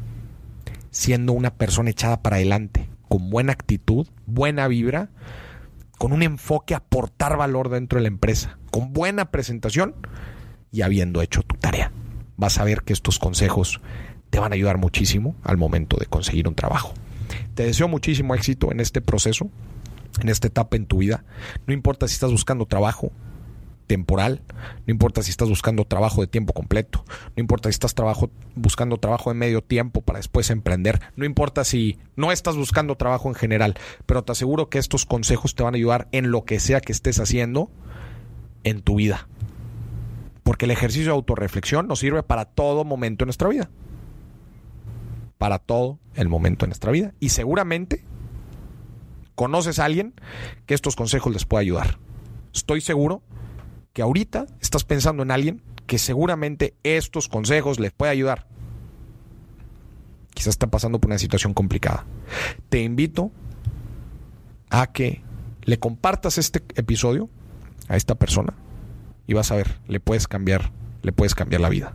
siendo 0.90 1.32
una 1.32 1.54
persona 1.54 1.88
echada 1.88 2.20
para 2.20 2.36
adelante, 2.36 2.90
con 3.08 3.30
buena 3.30 3.54
actitud, 3.54 4.06
buena 4.26 4.68
vibra, 4.68 5.08
con 5.96 6.12
un 6.12 6.22
enfoque 6.22 6.74
a 6.74 6.76
aportar 6.76 7.38
valor 7.38 7.70
dentro 7.70 7.96
de 7.96 8.02
la 8.02 8.08
empresa, 8.08 8.58
con 8.70 8.92
buena 8.92 9.30
presentación 9.30 9.94
y 10.70 10.82
habiendo 10.82 11.22
hecho 11.22 11.42
tu 11.42 11.56
tarea. 11.56 11.92
Vas 12.36 12.58
a 12.58 12.64
ver 12.64 12.82
que 12.82 12.92
estos 12.92 13.18
consejos 13.18 13.80
te 14.28 14.38
van 14.38 14.52
a 14.52 14.56
ayudar 14.56 14.76
muchísimo 14.76 15.36
al 15.42 15.56
momento 15.56 15.96
de 15.96 16.04
conseguir 16.04 16.46
un 16.46 16.56
trabajo. 16.56 16.92
Te 17.54 17.64
deseo 17.64 17.88
muchísimo 17.88 18.34
éxito 18.34 18.70
en 18.70 18.80
este 18.80 19.00
proceso 19.00 19.48
en 20.20 20.28
esta 20.28 20.48
etapa 20.48 20.76
en 20.76 20.84
tu 20.84 20.98
vida. 20.98 21.24
No 21.66 21.72
importa 21.72 22.06
si 22.06 22.14
estás 22.14 22.32
buscando 22.32 22.66
trabajo 22.66 23.12
temporal, 23.90 24.40
no 24.86 24.92
importa 24.92 25.20
si 25.20 25.32
estás 25.32 25.48
buscando 25.48 25.84
trabajo 25.84 26.20
de 26.20 26.28
tiempo 26.28 26.52
completo, 26.52 27.04
no 27.34 27.40
importa 27.40 27.68
si 27.68 27.72
estás 27.72 27.96
trabajo, 27.96 28.30
buscando 28.54 28.98
trabajo 28.98 29.30
de 29.30 29.34
medio 29.34 29.64
tiempo 29.64 30.00
para 30.00 30.20
después 30.20 30.48
emprender, 30.50 31.00
no 31.16 31.24
importa 31.24 31.64
si 31.64 31.98
no 32.14 32.30
estás 32.30 32.54
buscando 32.54 32.94
trabajo 32.94 33.28
en 33.28 33.34
general, 33.34 33.74
pero 34.06 34.22
te 34.22 34.30
aseguro 34.30 34.70
que 34.70 34.78
estos 34.78 35.06
consejos 35.06 35.56
te 35.56 35.64
van 35.64 35.74
a 35.74 35.76
ayudar 35.76 36.06
en 36.12 36.30
lo 36.30 36.44
que 36.44 36.60
sea 36.60 36.80
que 36.80 36.92
estés 36.92 37.18
haciendo 37.18 37.68
en 38.62 38.80
tu 38.80 38.94
vida. 38.94 39.26
Porque 40.44 40.66
el 40.66 40.70
ejercicio 40.70 41.06
de 41.06 41.16
autorreflexión 41.16 41.88
nos 41.88 41.98
sirve 41.98 42.22
para 42.22 42.44
todo 42.44 42.84
momento 42.84 43.24
en 43.24 43.26
nuestra 43.26 43.48
vida. 43.48 43.70
Para 45.36 45.58
todo 45.58 45.98
el 46.14 46.28
momento 46.28 46.64
en 46.64 46.68
nuestra 46.68 46.92
vida. 46.92 47.12
Y 47.18 47.30
seguramente 47.30 48.04
conoces 49.34 49.80
a 49.80 49.86
alguien 49.86 50.14
que 50.66 50.74
estos 50.74 50.94
consejos 50.94 51.32
les 51.32 51.44
pueda 51.44 51.62
ayudar. 51.62 51.98
Estoy 52.52 52.80
seguro 52.80 53.24
que 53.92 54.02
ahorita 54.02 54.46
estás 54.60 54.84
pensando 54.84 55.22
en 55.22 55.30
alguien 55.30 55.62
que 55.86 55.98
seguramente 55.98 56.74
estos 56.84 57.28
consejos 57.28 57.80
les 57.80 57.92
puede 57.92 58.12
ayudar. 58.12 58.46
Quizás 60.34 60.54
está 60.54 60.68
pasando 60.68 61.00
por 61.00 61.10
una 61.10 61.18
situación 61.18 61.54
complicada. 61.54 62.06
Te 62.68 62.80
invito 62.82 63.32
a 64.70 64.92
que 64.92 65.22
le 65.62 65.78
compartas 65.78 66.38
este 66.38 66.62
episodio 66.76 67.28
a 67.88 67.96
esta 67.96 68.14
persona 68.14 68.54
y 69.26 69.34
vas 69.34 69.50
a 69.50 69.56
ver, 69.56 69.80
le 69.88 70.00
puedes 70.00 70.28
cambiar, 70.28 70.70
le 71.02 71.12
puedes 71.12 71.34
cambiar 71.34 71.60
la 71.60 71.68
vida. 71.68 71.94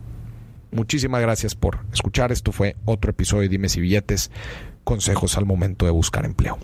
Muchísimas 0.70 1.22
gracias 1.22 1.54
por 1.54 1.86
escuchar. 1.92 2.32
Esto 2.32 2.52
fue 2.52 2.76
otro 2.84 3.10
episodio 3.10 3.42
de 3.42 3.48
Dime 3.48 3.68
si 3.70 3.80
billetes, 3.80 4.30
consejos 4.84 5.38
al 5.38 5.46
momento 5.46 5.86
de 5.86 5.92
buscar 5.92 6.26
empleo. 6.26 6.58